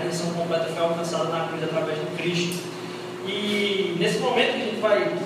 redenção 0.00 0.32
completa 0.32 0.64
foi 0.64 0.82
alcançada 0.82 1.24
na 1.24 1.48
cruz 1.48 1.62
através 1.62 1.98
de 1.98 2.06
Cristo. 2.16 2.62
E 3.26 3.96
nesse 3.98 4.18
momento 4.18 4.54
que 4.54 4.62
a 4.62 4.64
gente 4.64 4.80
vai, 4.80 5.16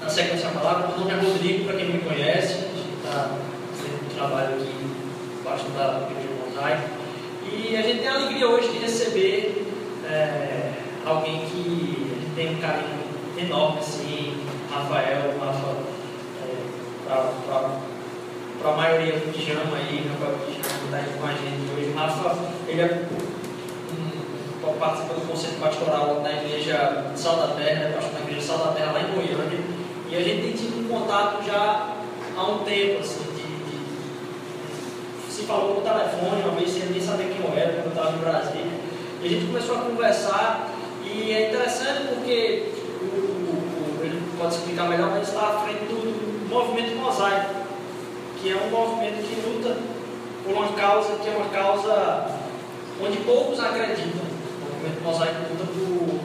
na 0.00 0.08
sequência 0.08 0.48
da 0.48 0.60
palavra, 0.60 0.88
meu 0.88 0.98
nome 0.98 1.12
é 1.12 1.28
Rodrigo, 1.28 1.64
para 1.64 1.76
quem 1.76 1.86
me 1.86 1.98
conhece, 1.98 2.54
a 2.54 2.56
gente 2.56 2.94
está 2.96 3.36
fazendo 3.76 4.06
um 4.06 4.14
trabalho 4.14 4.54
aqui 4.56 4.72
embaixo 5.40 5.64
da 5.70 6.08
Igreja 6.10 6.28
Mosaico, 6.46 6.88
e 7.50 7.76
a 7.76 7.82
gente 7.82 7.98
tem 8.00 8.08
a 8.08 8.14
alegria 8.14 8.48
hoje 8.48 8.68
de 8.68 8.78
receber 8.78 9.66
é, 10.04 10.72
alguém 11.04 11.46
que 11.46 12.32
tem 12.34 12.54
um 12.54 12.58
carinho 12.58 12.98
enorme, 13.38 13.78
assim, 13.78 14.34
Rafael, 14.70 15.34
Rafa, 15.38 15.76
é, 16.42 17.78
para 18.60 18.70
a 18.70 18.76
maioria 18.76 19.12
do 19.12 19.32
pijama 19.32 19.76
aí, 19.76 20.10
Rafael 20.12 20.38
Pijama 20.40 20.84
está 20.84 20.96
aí 20.96 21.12
com 21.18 21.26
a 21.26 21.30
gente 21.30 21.70
hoje. 21.74 21.92
Rafa, 21.94 22.36
ele 22.66 22.80
é 22.80 23.06
participa 24.78 25.14
do 25.14 25.26
conselho 25.28 25.58
pastoral 25.60 26.20
da 26.22 26.32
igreja 26.32 27.12
Sal 27.16 27.36
da 27.36 27.48
Terra, 27.54 27.88
né, 27.88 27.92
pastor 27.94 28.12
da 28.14 28.20
igreja 28.20 28.46
Sal 28.46 28.58
da 28.58 28.72
Terra 28.72 28.92
lá 28.92 29.00
em 29.00 29.12
Goiânia, 29.12 29.60
e 30.10 30.16
a 30.16 30.20
gente 30.20 30.42
tem 30.42 30.52
tido 30.52 30.84
um 30.84 30.88
contato 30.88 31.44
já 31.44 31.94
há 32.36 32.42
um 32.42 32.58
tempo, 32.64 33.00
assim, 33.00 33.24
de, 33.34 33.42
de 33.70 35.32
se 35.32 35.42
falou 35.42 35.74
no 35.76 35.80
telefone, 35.80 36.42
uma 36.42 36.54
vez 36.54 36.70
sem 36.70 36.86
nem 36.86 37.00
saber 37.00 37.34
quem 37.34 37.44
eu 37.44 37.56
era, 37.56 37.82
quando 37.82 37.86
eu 37.86 37.92
estava 37.92 38.12
no 38.12 38.18
Brasil, 38.18 38.66
e 39.20 39.26
a 39.26 39.28
gente 39.28 39.46
começou 39.46 39.76
a 39.76 39.80
conversar, 39.80 40.68
e 41.04 41.32
é 41.32 41.48
interessante 41.48 42.08
porque 42.14 42.72
pode 44.38 44.54
explicar 44.54 44.88
melhor, 44.88 45.10
mas 45.10 45.28
está 45.28 45.40
à 45.40 45.60
frente 45.64 45.84
do 45.86 46.48
movimento 46.48 46.94
mosaico, 46.96 47.54
que 48.40 48.52
é 48.52 48.56
um 48.56 48.70
movimento 48.70 49.16
que 49.26 49.40
luta 49.40 49.76
por 50.44 50.52
uma 50.54 50.68
causa 50.72 51.16
que 51.16 51.28
é 51.28 51.36
uma 51.36 51.48
causa 51.48 52.38
onde 53.02 53.16
poucos 53.18 53.58
acreditam. 53.58 54.27
O 54.78 54.80
movimento 54.80 55.02
mosaico 55.02 55.40
luta 55.50 55.64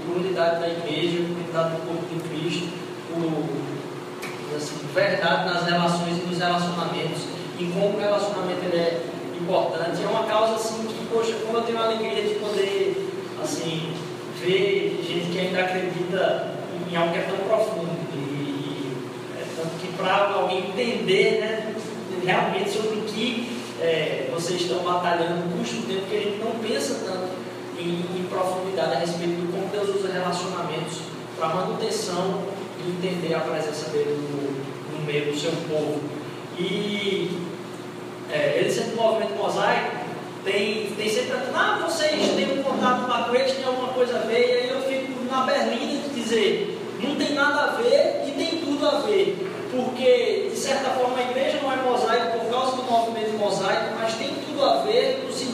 por, 0.05 0.17
unidade 0.17 0.59
da 0.59 0.69
igreja, 0.69 1.19
unidade 1.21 1.71
do 1.71 1.87
corpo 1.87 2.05
de 2.13 2.29
Cristo, 2.29 2.69
por 3.09 4.55
assim, 4.55 4.87
verdade 4.93 5.45
nas 5.51 5.65
relações 5.65 6.17
e 6.19 6.27
nos 6.27 6.37
relacionamentos, 6.37 7.23
e 7.57 7.65
como 7.65 7.97
o 7.97 7.99
relacionamento 7.99 8.65
ele 8.65 8.77
é 8.77 9.01
importante. 9.41 10.03
É 10.03 10.07
uma 10.07 10.25
causa 10.25 10.53
assim 10.53 10.85
que, 10.85 11.05
poxa, 11.11 11.33
como 11.45 11.57
eu 11.57 11.63
tenho 11.63 11.79
a 11.79 11.85
alegria 11.85 12.21
de 12.21 12.35
poder 12.35 13.09
assim, 13.41 13.91
ver 14.39 15.03
gente 15.03 15.31
que 15.31 15.39
ainda 15.39 15.61
acredita 15.61 16.53
em 16.91 16.95
algo 16.95 17.11
que 17.11 17.19
é 17.19 17.23
tão 17.23 17.37
profundo 17.47 18.03
para 20.03 20.33
alguém 20.35 20.69
entender 20.69 21.39
né, 21.39 21.75
realmente 22.25 22.71
sobre 22.71 22.97
o 22.97 23.01
que 23.03 23.57
é, 23.79 24.29
vocês 24.33 24.61
estão 24.61 24.79
batalhando, 24.79 25.57
custa 25.57 25.77
um 25.77 25.81
tempo 25.83 26.07
que 26.09 26.17
a 26.17 26.19
gente 26.19 26.39
não 26.39 26.51
pensa 26.59 27.05
tanto 27.05 27.42
em, 27.77 28.19
em 28.19 28.27
profundidade 28.29 28.93
a 28.93 28.99
respeito 28.99 29.41
de 29.41 29.51
como 29.51 29.67
Deus 29.67 29.89
usa 29.95 30.11
relacionamentos 30.11 30.99
para 31.37 31.49
manutenção 31.49 32.43
e 32.79 32.91
entender 32.91 33.33
a 33.33 33.39
presença 33.39 33.89
dele 33.89 34.17
no, 34.31 34.97
no 34.97 35.05
meio 35.05 35.31
do 35.31 35.39
seu 35.39 35.51
povo. 35.69 36.01
E 36.57 37.39
é, 38.31 38.59
ele 38.59 38.71
sempre 38.71 38.95
no 38.95 39.01
movimento 39.01 39.35
mosaico 39.35 40.03
tem, 40.43 40.91
tem 40.97 41.09
sempre 41.09 41.33
ah, 41.55 41.85
vocês 41.87 42.35
têm 42.35 42.59
um 42.59 42.63
contato 42.63 43.29
com 43.29 43.35
eles, 43.35 43.53
tem 43.53 43.65
alguma 43.65 43.89
coisa 43.89 44.17
a 44.17 44.21
ver, 44.21 44.39
e 44.39 44.53
aí 44.53 44.69
eu 44.69 44.81
fico 44.81 45.23
na 45.31 45.43
berlinda 45.43 46.07
de 46.07 46.21
dizer, 46.21 46.79
não 47.01 47.15
tem 47.15 47.33
nada 47.33 47.61
a 47.61 47.67
ver 47.75 48.23
e 48.27 48.31
tem 48.31 48.59
tudo 48.59 48.85
a 48.85 48.99
ver 48.99 49.53
porque, 49.73 50.49
de 50.51 50.55
certa 50.55 50.91
forma, 50.91 51.17
a 51.17 51.31
igreja 51.31 51.59
não 51.61 51.71
é 51.71 51.77
mosaico 51.77 52.37
por 52.37 52.51
causa 52.51 52.75
do 52.75 52.83
movimento 52.83 53.37
mosaico, 53.39 53.95
mas 53.99 54.13
tem 54.13 54.29
tudo 54.45 54.63
a 54.63 54.83
ver 54.83 55.23
no 55.25 55.33
sentido 55.33 55.52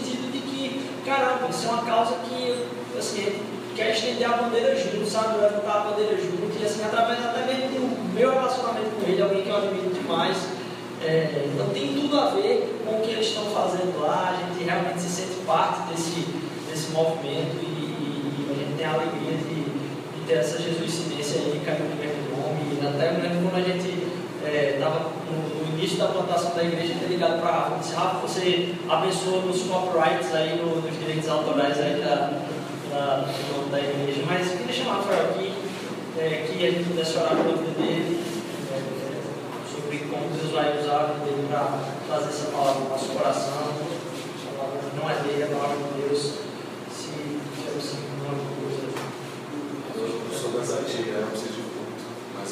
caramba, 1.09 1.49
isso 1.49 1.65
é 1.65 1.69
uma 1.71 1.83
causa 1.83 2.15
que, 2.29 2.67
assim, 2.97 3.41
quer 3.75 3.91
estender 3.91 4.29
a 4.29 4.37
bandeira 4.37 4.75
junto, 4.75 5.09
sabe? 5.09 5.41
Levantar 5.41 5.73
a 5.73 5.89
bandeira 5.89 6.15
junto, 6.15 6.55
e 6.61 6.63
assim, 6.63 6.83
através 6.83 7.19
até 7.25 7.45
mesmo 7.45 7.69
do 7.69 8.13
meu 8.13 8.31
relacionamento 8.31 8.91
com 8.95 9.11
ele, 9.11 9.21
alguém 9.21 9.41
que 9.41 9.49
eu 9.49 9.57
admiro 9.57 9.89
demais. 9.89 10.37
É, 11.01 11.47
então 11.47 11.69
tem 11.69 11.93
tudo 11.93 12.19
a 12.19 12.29
ver 12.31 12.83
com 12.85 12.97
o 12.97 13.01
que 13.01 13.11
eles 13.11 13.27
estão 13.27 13.45
fazendo 13.45 14.01
lá, 14.01 14.35
a 14.35 14.53
gente 14.53 14.63
realmente 14.63 14.99
se 14.99 15.09
sente 15.09 15.39
parte 15.47 15.89
desse, 15.89 16.27
desse 16.69 16.91
movimento 16.91 17.55
e, 17.63 18.45
e 18.45 18.51
a 18.51 18.53
gente 18.53 18.77
tem 18.77 18.85
a 18.85 18.93
alegria 18.93 19.31
de, 19.31 19.63
de 19.63 20.27
ter 20.27 20.33
essa 20.33 20.61
jesuicidência 20.61 21.39
aí, 21.39 21.61
caiu 21.65 21.85
no 21.85 21.95
mesmo 21.95 22.35
nome. 22.35 22.59
E 22.75 22.85
até 22.85 23.11
lembro 23.11 23.49
quando 23.49 23.63
a 23.63 23.67
gente 23.67 24.18
estava 24.49 24.97
é, 24.97 25.01
no, 25.29 25.59
no, 25.59 25.77
início 25.77 25.97
da 25.97 26.07
plantação 26.07 26.55
da 26.55 26.63
igreja, 26.63 26.95
ter 26.99 27.07
ligado 27.07 27.39
para 27.41 27.51
Rafa 27.51 27.75
e 27.75 27.79
disse, 27.79 27.95
Rafa, 27.95 28.17
você 28.19 28.75
abençoa 28.89 29.41
nos 29.41 29.61
copyrights 29.63 30.33
aí, 30.33 30.57
no, 30.57 30.81
nos 30.81 30.99
direitos 30.99 31.29
autorais 31.29 31.79
aí 31.79 32.01
da, 32.01 32.31
da, 32.89 33.25
da 33.71 33.79
igreja. 33.79 34.23
Mas 34.27 34.49
queria 34.49 34.73
chamar 34.73 34.91
o 34.91 34.97
Rafael 34.97 35.29
aqui, 35.29 35.53
é, 36.17 36.47
que 36.47 36.59
gente 36.59 36.89
pudesse 36.89 37.17
orar 37.17 37.35
pela 37.35 37.55
vida 37.55 37.71
dele, 37.77 38.23
é, 38.71 39.71
sobre 39.71 39.99
como 40.09 40.29
Deus 40.35 40.51
vai 40.51 40.79
usar 40.79 40.99
a 40.99 41.03
vida 41.13 41.25
dele 41.25 41.47
para 41.49 41.79
trazer 42.07 42.29
essa 42.29 42.51
palavra 42.51 42.81
no 42.81 42.89
nosso 42.89 43.05
coração. 43.09 43.53
A 43.53 44.57
palavra 44.57 44.81
não 44.95 45.09
é 45.09 45.13
dele, 45.23 45.41
é 45.41 45.45
a 45.45 45.55
palavra 45.55 45.77
de 45.77 46.01
Deus. 46.01 46.21
Se 46.91 47.11
tiver 47.55 47.77
assim, 47.77 48.03
alguma 48.25 48.35
coisa. 48.59 48.89
Eu 49.95 50.37
sou 50.37 50.51
das 50.51 50.69
antigas, 50.71 51.21
não 51.21 51.29
preciso 51.29 51.58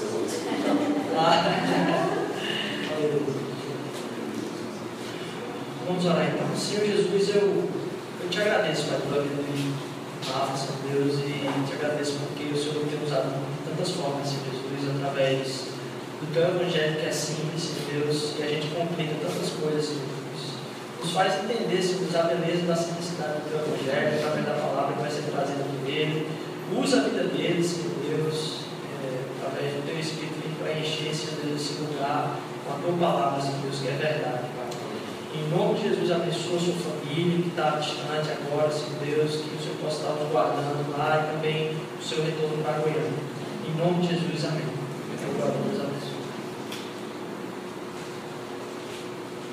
eu 0.02 0.10
vou 0.12 0.26
explicar. 0.26 0.76
Vamos 5.88 6.06
orar 6.06 6.28
então. 6.28 6.48
Senhor 6.58 6.86
Jesus, 6.86 7.36
eu, 7.36 7.70
eu 8.22 8.30
te 8.30 8.42
agradeço, 8.42 8.84
pela 8.88 9.24
vida 9.24 9.42
de 9.42 9.72
Rafa, 10.30 10.74
Deus, 10.92 11.16
e 11.20 11.48
te 11.66 11.74
agradeço 11.74 12.20
porque 12.20 12.54
o 12.54 12.58
Senhor 12.58 12.84
tem 12.86 13.08
usado 13.08 13.30
de 13.32 13.70
tantas 13.70 13.92
formas, 13.96 14.28
Senhor 14.28 14.44
Jesus, 14.52 14.96
através 14.98 15.68
do 16.20 16.34
teu 16.34 16.44
evangelho 16.44 17.00
que 17.00 17.06
é 17.08 17.12
simples, 17.12 17.72
Deus, 17.90 18.36
e 18.38 18.44
a 18.44 18.48
gente 18.48 18.68
complica 18.76 19.16
tantas 19.22 19.50
coisas, 19.56 19.86
Senhor 19.86 20.04
Deus. 20.04 20.44
Nos 21.00 21.14
faz 21.14 21.40
entender, 21.40 21.82
Senhor 21.82 22.04
a 22.18 22.24
beleza 22.36 22.68
da 22.68 22.76
simplicidade 22.76 23.40
do 23.40 23.50
teu 23.50 23.60
evangelho, 23.64 24.18
através 24.20 24.46
da 24.46 24.54
palavra 24.54 24.94
que 24.96 25.02
vai 25.02 25.12
ser 25.12 25.24
trazida 25.32 25.64
por 25.64 25.90
ele. 25.90 26.28
Usa 26.76 27.00
a 27.00 27.04
vida 27.08 27.24
dele, 27.32 27.64
Senhor 27.64 27.96
Deus, 28.04 28.68
é, 29.08 29.24
através 29.40 29.72
do 29.72 29.86
teu 29.88 29.98
Espírito 29.98 30.38
para 30.60 30.74
encher, 30.74 31.16
Lugar 31.88 32.39
com 32.66 32.74
a 32.74 32.78
tua 32.78 32.94
palavra, 32.98 33.42
Senhor 33.42 33.62
Deus, 33.62 33.80
que 33.80 33.88
é 33.88 33.92
verdade, 33.92 34.45
Pai. 34.56 34.68
Em 35.36 35.50
nome 35.50 35.80
de 35.80 35.89
Jesus, 35.89 36.12
abençoa 36.12 36.57
a 36.57 36.60
sua 36.60 36.74
família 36.74 37.42
que 37.42 37.50
está 37.50 37.69
distante 37.78 38.30
agora, 38.31 38.72
Senhor 38.72 39.00
Deus, 39.06 39.31
que 39.42 39.56
o 39.56 39.62
Senhor 39.62 39.78
possa 39.81 39.98
estar 39.98 40.13
guardando 40.31 40.98
lá 40.98 41.24
e 41.24 41.36
também 41.36 41.78
o 42.00 42.04
seu 42.04 42.24
retorno 42.24 42.63
para 42.63 42.80
Goiânia. 42.80 43.12
Em 43.68 43.78
nome 43.78 44.01
de 44.01 44.16
Jesus, 44.16 44.45
amém. 44.45 44.66
Deus 44.66 45.81
abençoe. 45.81 46.18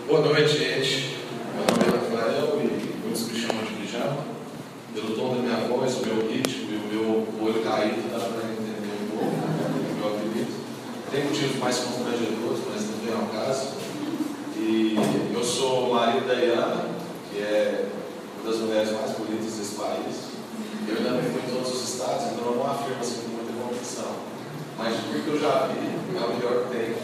Boa 0.09 0.21
noite, 0.21 0.59
gente. 0.59 1.17
Meu 1.55 1.65
nome 1.67 1.85
é 1.87 2.17
Rafael 2.17 2.61
e 2.61 3.05
muitos 3.05 3.29
me 3.29 3.39
chamam 3.39 3.65
de 3.65 3.75
pijama. 3.75 4.25
Pelo 4.95 5.17
tom 5.17 5.35
da 5.35 5.43
minha 5.43 5.69
voz, 5.69 5.97
o 5.99 6.07
meu 6.07 6.31
ritmo 6.31 6.71
e 6.71 6.77
o 6.77 6.89
meu 6.93 7.47
olho 7.47 7.63
caído, 7.63 8.11
dá 8.11 8.19
para 8.19 8.51
entender 8.51 8.95
um 9.03 9.17
pouco 9.17 9.35
né, 9.35 9.71
o 9.91 9.95
meu 9.99 10.09
apelido. 10.09 10.53
Tem 11.15 11.23
motivos 11.23 11.61
mais 11.61 11.77
constrangedores, 11.77 12.59
mas 12.67 12.91
não 12.91 12.99
vem 12.99 13.15
ao 13.15 13.29
caso. 13.31 13.69
E 14.57 14.97
eu 15.33 15.45
sou 15.45 15.95
marido 15.95 16.27
da 16.27 16.35
Iana, 16.35 16.87
que 17.31 17.39
é 17.39 17.87
uma 18.43 18.51
das 18.51 18.61
mulheres 18.61 18.91
mais 18.91 19.13
bonitas 19.13 19.55
desse 19.55 19.77
país. 19.77 20.35
Eu 20.89 20.97
ainda 20.97 21.11
não 21.11 21.23
fui 21.23 21.41
em 21.41 21.55
todos 21.55 21.73
os 21.73 21.89
estados, 21.89 22.33
então 22.33 22.51
eu 22.51 22.57
não 22.57 22.67
afirmo 22.67 23.01
assim 23.01 23.23
com 23.23 23.29
muita 23.29 23.53
convicção. 23.63 24.11
Mas 24.77 24.97
porque 25.07 25.31
eu 25.31 25.39
já 25.39 25.69
vi, 25.69 25.87
é 25.87 26.21
o 26.21 26.35
melhor 26.35 26.65
que 26.65 26.75
tem. 26.75 26.97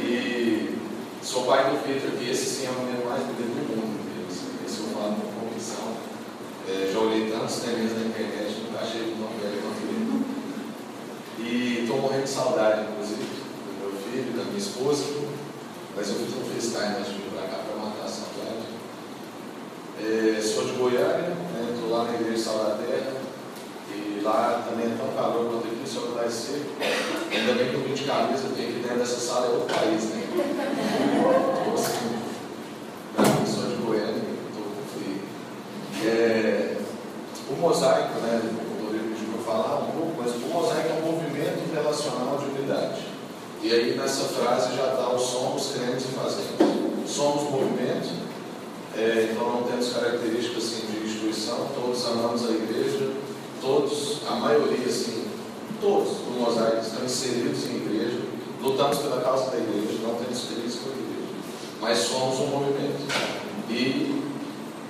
E 0.00 0.78
sou 1.22 1.44
pai 1.44 1.64
do 1.64 1.86
Vitor, 1.86 2.12
que 2.18 2.30
esse 2.30 2.46
sim 2.46 2.66
é 2.68 2.70
o 2.70 2.86
menino 2.86 3.04
mais 3.04 3.20
bonito 3.20 3.52
do 3.52 3.76
mundo. 3.76 4.00
Esse 4.64 4.80
eu 4.80 4.86
falo 4.96 5.12
com 5.12 5.44
convicção. 5.44 5.92
É, 6.66 6.90
já 6.90 6.98
olhei 7.00 7.30
tantos 7.30 7.56
temas 7.56 7.92
na 8.00 8.06
internet, 8.06 8.64
nunca 8.64 8.80
achei 8.80 9.12
tão 9.12 9.28
velho 9.36 9.60
quanto 9.60 9.82
ele. 9.92 10.05
E 11.38 11.80
estou 11.82 12.00
morrendo 12.00 12.24
de 12.24 12.30
saudade, 12.30 12.86
inclusive, 12.90 13.22
do 13.22 13.80
meu 13.80 13.92
filho, 14.00 14.36
da 14.36 14.44
minha 14.44 14.58
esposa. 14.58 15.04
Mas 15.94 16.08
eu 16.08 16.14
fiz 16.16 16.34
um 16.34 16.44
FaceTime 16.54 16.96
antes 16.98 17.12
de 17.12 17.18
vir 17.18 17.30
para 17.30 17.48
cá 17.48 17.58
para 17.64 17.76
matar 17.76 18.04
a 18.04 18.08
saudade. 18.08 18.66
É, 19.98 20.40
sou 20.42 20.64
de 20.64 20.72
Goiânia, 20.72 21.36
estou 21.72 21.88
né, 21.88 21.96
lá 21.96 22.04
na 22.04 22.14
igreja 22.14 22.42
Sal 22.42 22.58
da 22.58 22.76
Terra. 22.76 23.16
E 23.94 24.20
lá 24.22 24.64
também 24.68 24.92
é 24.92 24.96
tão 24.96 25.08
calor 25.14 25.50
quanto 25.50 25.68
aqui, 25.68 25.82
só 25.86 26.00
que 26.00 26.18
é 26.24 26.28
seco. 26.28 26.76
Ainda 27.30 27.54
bem 27.54 27.70
que 27.70 27.74
eu 27.74 27.80
vim 27.80 27.94
de 27.94 28.04
camisa, 28.04 28.48
porque 28.48 28.62
aqui 28.62 28.80
dentro 28.82 28.98
dessa 28.98 29.20
sala 29.20 29.46
é 29.46 29.50
outro 29.50 29.74
país, 29.74 30.04
né? 30.04 30.22
Estou 33.16 33.46
sou 33.46 33.70
de 33.70 33.76
Goiânia, 33.82 34.22
estou 34.50 34.66
frio. 34.92 35.20
É, 36.04 36.76
o 37.48 37.54
mosaico, 37.56 38.20
né? 38.20 38.42
O 38.42 38.84
Rodrigo 38.84 39.14
pediu 39.14 39.28
para 39.32 39.42
falar 39.56 39.78
um 39.80 39.90
pouco, 39.92 40.14
mas 40.18 40.34
o 40.34 40.46
mosaico 40.48 40.88
é 40.88 41.02
um 41.02 41.12
movimento 41.12 41.74
relacional 41.74 42.38
de 42.38 42.58
unidade. 42.58 43.06
E 43.62 43.72
aí 43.72 43.96
nessa 43.96 44.24
frase 44.24 44.76
já 44.76 44.92
está 44.92 45.08
o 45.08 45.18
somos, 45.18 45.72
queremos 45.72 46.04
e 46.04 46.08
fazemos. 46.08 46.86
Somos 47.06 47.50
movimento, 47.50 48.10
é, 48.96 49.30
então 49.30 49.48
não 49.48 49.62
temos 49.62 49.92
características 49.92 50.64
assim, 50.64 50.86
de 50.86 51.06
instituição, 51.06 51.68
todos 51.74 52.04
amamos 52.06 52.44
a 52.46 52.50
igreja, 52.50 53.12
todos, 53.60 54.18
a 54.28 54.34
maioria, 54.34 54.86
assim, 54.86 55.24
todos 55.80 56.08
do 56.08 56.40
mosaico 56.40 56.78
estão 56.78 57.04
inseridos 57.04 57.64
em 57.66 57.76
igreja, 57.76 58.20
lutamos 58.60 58.98
pela 58.98 59.20
causa 59.20 59.50
da 59.50 59.58
igreja, 59.58 59.98
não 60.02 60.16
temos 60.16 60.36
experiência 60.36 60.80
com 60.82 60.90
a 60.90 60.92
igreja, 60.92 61.32
mas 61.80 61.98
somos 61.98 62.40
um 62.40 62.46
movimento. 62.48 63.06
E 63.70 64.22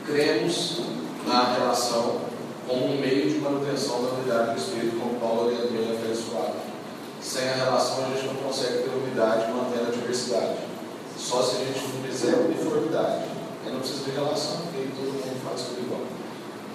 cremos 0.07 0.81
na 1.27 1.55
relação 1.55 2.21
como 2.67 2.87
um 2.87 2.99
meio 2.99 3.31
de 3.31 3.39
manutenção 3.39 4.03
da 4.03 4.11
unidade 4.11 4.53
do 4.53 4.59
Espírito, 4.59 4.99
como 4.99 5.21
Paulo 5.21 5.47
orientou 5.47 5.77
em 5.77 5.95
Efésios 5.95 6.29
4 6.33 6.67
sem 7.27 7.49
a 7.49 7.55
relação 7.55 8.05
a 8.05 8.09
gente 8.11 8.27
não 8.27 8.35
consegue 8.37 8.85
ter 8.85 8.91
unidade 8.91 9.51
manter 9.51 9.81
a 9.81 9.91
diversidade. 9.91 10.59
Só 11.19 11.43
se 11.43 11.57
a 11.57 11.65
gente 11.65 11.81
não 11.83 12.05
fizer 12.05 12.37
uniformidade. 12.37 13.25
Aí 13.65 13.73
não 13.73 13.81
precisa 13.81 14.05
de 14.05 14.11
relação, 14.13 14.59
porque 14.63 14.87
todo 14.95 15.11
mundo 15.11 15.43
faz 15.45 15.63
tudo 15.63 15.83
igual. 15.83 16.03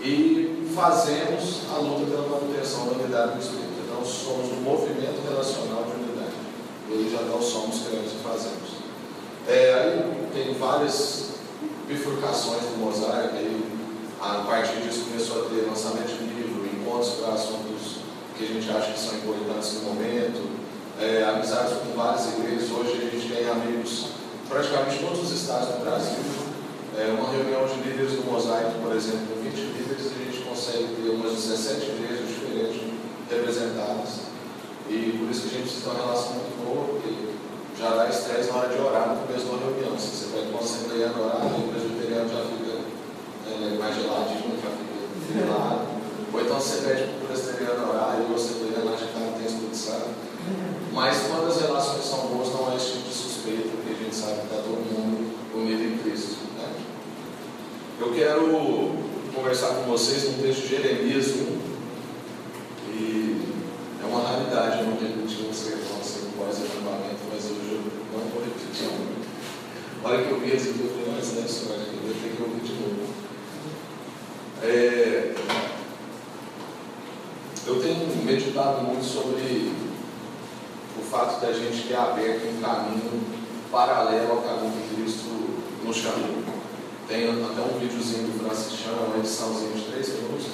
E 0.01 0.69
fazemos 0.75 1.61
a 1.73 1.79
luta 1.79 2.11
pela 2.11 2.27
manutenção 2.27 2.87
da 2.87 2.91
unidade 2.91 3.35
do 3.35 3.39
Espírito. 3.39 3.79
Então 3.85 4.03
somos 4.03 4.51
um 4.51 4.61
movimento 4.61 5.21
relacional 5.23 5.85
de 5.85 5.91
unidade. 6.03 6.35
E 6.89 7.09
já 7.09 7.21
não 7.21 7.41
somos 7.41 7.87
crentes 7.87 8.11
e 8.11 8.21
fazemos. 8.21 8.81
É, 9.47 9.73
aí 9.73 10.29
tem 10.33 10.53
várias 10.55 11.31
bifurcações 11.87 12.63
do 12.63 12.77
mosaico, 12.77 13.37
a 14.21 14.43
partir 14.45 14.81
disso 14.81 15.05
começou 15.09 15.41
a 15.41 15.49
ter 15.49 15.65
lançamento 15.65 16.13
de 16.13 16.25
livro, 16.29 16.63
encontros 16.69 17.15
para 17.15 17.33
assuntos 17.33 18.05
que 18.37 18.43
a 18.43 18.47
gente 18.47 18.69
acha 18.69 18.91
que 18.91 18.99
são 18.99 19.15
importantes 19.17 19.81
no 19.81 19.93
momento, 19.93 20.45
é, 21.01 21.23
amizades 21.23 21.73
com 21.79 21.97
várias 21.97 22.27
igrejas. 22.37 22.69
Hoje 22.69 23.01
a 23.01 23.09
gente 23.09 23.33
tem 23.33 23.49
amigos 23.49 24.09
praticamente 24.47 24.99
todos 24.99 25.23
os 25.23 25.31
estados 25.31 25.69
do 25.69 25.83
Brasil. 25.83 26.21
É, 26.97 27.09
uma 27.17 27.31
reunião 27.31 27.65
de 27.65 27.81
líderes 27.81 28.13
do 28.13 28.29
Mosaico, 28.29 28.77
por 28.83 28.95
exemplo, 28.95 29.25
com 29.33 29.41
20 29.41 29.55
líderes, 29.57 30.11
a 30.13 30.23
gente 30.23 30.45
consegue 30.45 31.01
ter 31.01 31.09
umas 31.09 31.31
17 31.33 31.81
igrejas 31.81 32.27
diferentes 32.27 32.81
representadas. 33.27 34.29
E 34.87 35.17
por 35.17 35.31
isso 35.31 35.49
que 35.49 35.55
a 35.55 35.57
gente 35.57 35.81
ter 35.81 35.89
uma 35.89 35.97
relação 35.97 36.33
muito 36.33 36.53
boa, 36.61 36.85
porque 36.93 37.09
já 37.79 37.89
dá 37.95 38.07
estresse 38.07 38.51
na 38.51 38.57
hora 38.57 38.69
de 38.69 38.79
orar 38.79 39.09
no 39.09 39.25
começo 39.25 39.45
da 39.45 39.57
reunião. 39.57 39.97
Se 39.97 40.13
você 40.13 40.25
vai 40.29 40.45
a 40.45 40.61
assembleia 40.61 41.09
orar, 41.09 41.41
o 41.47 41.73
presbiteriano 41.73 42.29
já 42.29 42.45
fica 42.45 42.60
é, 43.61 43.77
mais 43.77 43.95
geladinho, 43.95 44.57
fica 44.57 45.39
gelado. 45.39 45.87
Ou 46.33 46.41
então 46.41 46.59
você 46.59 46.87
pede 46.87 47.03
para 47.03 47.23
o 47.23 47.27
presbiteriano 47.27 47.89
orar 47.89 48.17
e 48.19 48.31
você 48.31 48.53
lê 48.63 48.83
lá 48.83 48.95
de 48.95 49.05
cara 49.05 49.33
tem 49.37 49.45
expulsado. 49.45 50.09
Mas 50.93 51.27
quando 51.27 51.47
as 51.47 51.61
relações 51.61 52.03
são 52.03 52.27
boas, 52.27 52.53
não 52.53 52.69
há 52.69 52.75
esse 52.75 52.93
tipo 52.93 53.09
de 53.09 53.13
suspeita, 53.13 53.69
porque 53.69 53.93
a 53.93 54.03
gente 54.03 54.15
sabe 54.15 54.39
que 54.39 54.45
está 54.45 54.57
todo 54.57 54.81
mundo 54.81 55.33
unido 55.53 55.83
em 55.83 55.97
Cristo. 55.99 56.37
Né? 56.57 56.69
Eu 57.99 58.13
quero 58.13 58.95
conversar 59.33 59.75
com 59.75 59.83
vocês 59.83 60.23
num 60.25 60.41
texto 60.41 60.61
de 60.61 60.67
Jeremias 60.67 61.27
1. 61.27 61.71
E 62.93 63.41
é 64.01 64.05
uma 64.05 64.21
raridade 64.21 64.79
eu 64.79 64.87
não 64.87 64.97
repetir 64.97 65.47
um 65.47 65.53
sermão 65.53 65.99
assim 66.01 66.31
pós-acampamento, 66.37 67.21
mas 67.31 67.45
hoje 67.45 67.71
eu 67.71 68.19
não 68.19 68.27
vou 68.29 68.43
repetir. 68.43 68.89
A 70.03 70.07
hora 70.07 70.23
que 70.23 70.31
eu 70.31 70.39
vi 70.39 70.51
esse 70.51 70.69
aqui, 70.69 70.79
eu 70.81 70.89
falei, 70.89 71.13
mas 71.15 71.29
deve 71.29 71.47
eu 71.47 72.01
vou 72.01 72.13
ter 72.13 72.35
que 72.35 72.41
ouvir 72.41 72.61
de 72.61 72.73
novo. 72.73 73.01
É, 74.63 75.35
eu 77.67 77.81
tenho 77.81 78.20
meditado 78.31 78.81
muito 78.83 79.03
sobre 79.03 79.73
o 80.97 81.03
fato 81.03 81.41
da 81.41 81.51
gente 81.51 81.87
ter 81.87 81.95
aberto 81.95 82.47
um 82.47 82.61
caminho 82.61 83.21
paralelo 83.69 84.31
ao 84.31 84.41
caminho 84.41 84.71
que 84.71 84.95
Cristo 84.95 85.29
nos 85.83 85.97
chamou. 85.97 86.41
Tem 87.09 87.27
até 87.27 87.61
um 87.61 87.77
videozinho 87.77 88.27
do 88.27 88.39
Francis 88.39 88.79
Chan, 88.79 88.91
uma 88.91 89.17
ediçãozinha 89.17 89.71
de 89.71 89.81
três 89.91 90.09
minutos, 90.15 90.47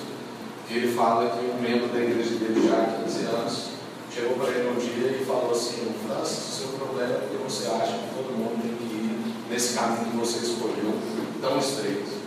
que 0.67 0.73
ele 0.73 0.95
fala 0.95 1.29
que 1.29 1.45
um 1.45 1.61
membro 1.61 1.89
da 1.89 1.99
igreja 1.99 2.31
dele 2.31 2.67
já 2.67 2.81
há 2.81 3.03
15 3.03 3.25
anos 3.25 3.67
chegou 4.11 4.37
para 4.37 4.49
ele 4.49 4.69
um 4.69 4.79
dia 4.79 5.11
e 5.11 5.25
falou 5.25 5.51
assim, 5.51 5.93
Francis, 6.07 6.37
o 6.37 6.51
seu 6.51 6.67
problema 6.79 7.13
é 7.13 7.17
porque 7.19 7.37
você 7.37 7.67
acha 7.67 7.93
que 7.93 8.15
todo 8.15 8.35
mundo 8.35 8.59
tem 8.59 8.75
que 8.75 8.95
ir 8.95 9.35
nesse 9.51 9.75
caminho 9.75 10.09
que 10.09 10.17
você 10.17 10.39
escolheu, 10.39 10.97
tão 11.39 11.59
estreito. 11.59 12.17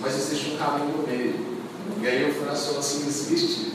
Mas 0.00 0.18
existe 0.18 0.50
um 0.50 0.56
caminho 0.58 0.98
no 0.98 1.06
meio. 1.06 1.52
E 1.98 2.06
aí 2.06 2.30
o 2.30 2.34
Francis 2.34 2.66
falou 2.66 2.80
assim, 2.80 3.06
existe 3.06 3.71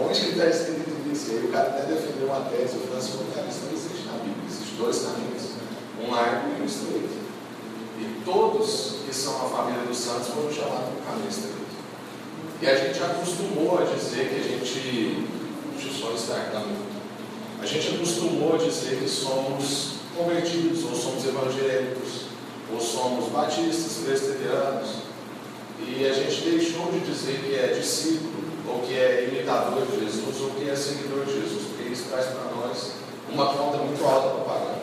Onde 0.00 0.20
que 0.20 0.30
está 0.30 0.46
escrito 0.46 0.90
isso? 1.12 1.30
E 1.30 1.38
aí 1.38 1.44
o 1.44 1.52
cara 1.52 1.68
até 1.68 1.82
defendeu 1.82 2.26
uma 2.26 2.40
tese, 2.50 2.76
assim, 2.96 3.18
cara, 3.34 3.46
isso 3.46 3.60
não 3.66 3.72
existe 3.72 4.06
na 4.06 4.18
Bíblia, 4.18 4.44
existem 4.48 4.76
dois 4.76 4.98
caminhos, 4.98 5.42
um 6.02 6.10
largo 6.10 6.48
e 6.58 6.62
um 6.62 6.64
estreito. 6.64 7.24
E 8.00 8.24
todos 8.24 8.96
que 9.06 9.14
são 9.14 9.46
a 9.46 9.48
família 9.48 9.86
dos 9.86 9.98
santos 9.98 10.28
foram 10.28 10.52
chamados 10.52 10.90
para 10.90 10.98
o 10.98 11.06
caminho 11.06 11.30
estreito. 11.30 11.64
E 12.60 12.66
a 12.66 12.76
gente 12.76 13.02
acostumou 13.02 13.78
a 13.78 13.84
dizer 13.84 14.28
que 14.28 14.40
a 14.40 14.42
gente. 14.42 15.28
Deixa 15.74 15.88
eu 15.88 15.92
só 15.92 16.12
destacar 16.12 16.60
muito. 16.60 16.94
A 17.60 17.66
gente 17.66 17.94
acostumou 17.94 18.54
a 18.54 18.58
dizer 18.58 18.98
que 18.98 19.08
somos 19.08 19.94
convertidos, 20.16 20.84
ou 20.84 20.94
somos 20.94 21.24
evangélicos, 21.26 22.26
ou 22.72 22.80
somos 22.80 23.30
batistas, 23.30 24.04
presbiterianos. 24.04 25.04
E 25.80 26.06
a 26.06 26.12
gente 26.12 26.40
deixou 26.42 26.90
de 26.92 27.00
dizer 27.00 27.40
que 27.40 27.54
é 27.54 27.78
discípulo 27.78 28.33
ou 28.74 28.80
que 28.80 28.98
é 28.98 29.28
imitador 29.30 29.86
de 29.86 30.00
Jesus, 30.00 30.40
ou 30.40 30.50
que 30.50 30.68
é 30.68 30.74
seguidor 30.74 31.24
de 31.24 31.32
Jesus, 31.32 31.62
porque 31.68 31.92
isso 31.92 32.06
traz 32.10 32.26
para 32.26 32.50
nós 32.56 32.94
uma 33.32 33.46
conta 33.46 33.78
muito 33.78 34.04
alta 34.04 34.30
para 34.30 34.44
pagar. 34.44 34.78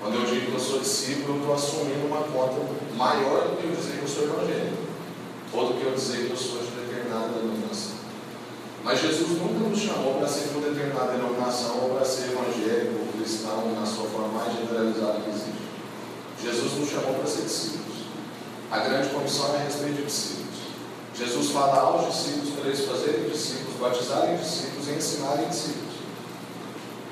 Quando 0.00 0.14
eu 0.14 0.24
digo 0.24 0.46
que 0.46 0.52
eu 0.54 0.60
sou 0.60 0.80
discípulo, 0.80 1.36
eu 1.36 1.40
estou 1.40 1.54
assumindo 1.54 2.06
uma 2.06 2.22
conta 2.22 2.56
maior 2.96 3.48
do 3.48 3.56
que 3.56 3.64
eu 3.64 3.76
dizer 3.76 3.98
que 3.98 4.02
eu 4.02 4.08
sou 4.08 4.24
evangélico, 4.24 4.76
ou 5.52 5.66
do 5.68 5.74
que 5.74 5.84
eu 5.84 5.92
dizer 5.92 6.26
que 6.26 6.30
eu 6.30 6.36
sou 6.36 6.60
de 6.60 6.70
determinada 6.70 7.28
denominação. 7.28 7.92
Mas 8.82 9.00
Jesus 9.00 9.38
nunca 9.38 9.68
nos 9.68 9.78
chamou 9.78 10.14
para 10.14 10.28
ser 10.28 10.48
de 10.48 10.56
uma 10.56 10.68
determinada 10.68 11.12
denominação 11.12 11.84
ou 11.84 11.94
para 11.94 12.04
ser 12.04 12.32
evangélico 12.32 13.00
ou 13.00 13.12
cristão 13.18 13.72
na 13.78 13.86
sua 13.86 14.06
forma 14.08 14.28
mais 14.28 14.52
generalizada 14.52 15.20
que 15.20 15.30
existe. 15.30 15.64
Jesus 16.42 16.72
nos 16.78 16.90
chamou 16.90 17.14
para 17.14 17.26
ser 17.26 17.42
discípulos. 17.42 18.08
A 18.70 18.78
grande 18.80 19.08
comissão 19.08 19.54
é 19.54 19.58
a 19.58 19.64
respeito 19.64 19.96
de 19.96 20.04
discípulos. 20.04 20.43
Jesus 21.16 21.50
fala 21.50 21.80
aos 21.80 22.12
discípulos 22.12 22.54
para 22.54 22.66
eles 22.66 22.80
fazerem 22.80 23.30
discípulos, 23.30 23.78
batizarem 23.80 24.36
discípulos 24.36 24.88
e 24.88 24.90
ensinarem 24.92 25.48
discípulos. 25.48 25.94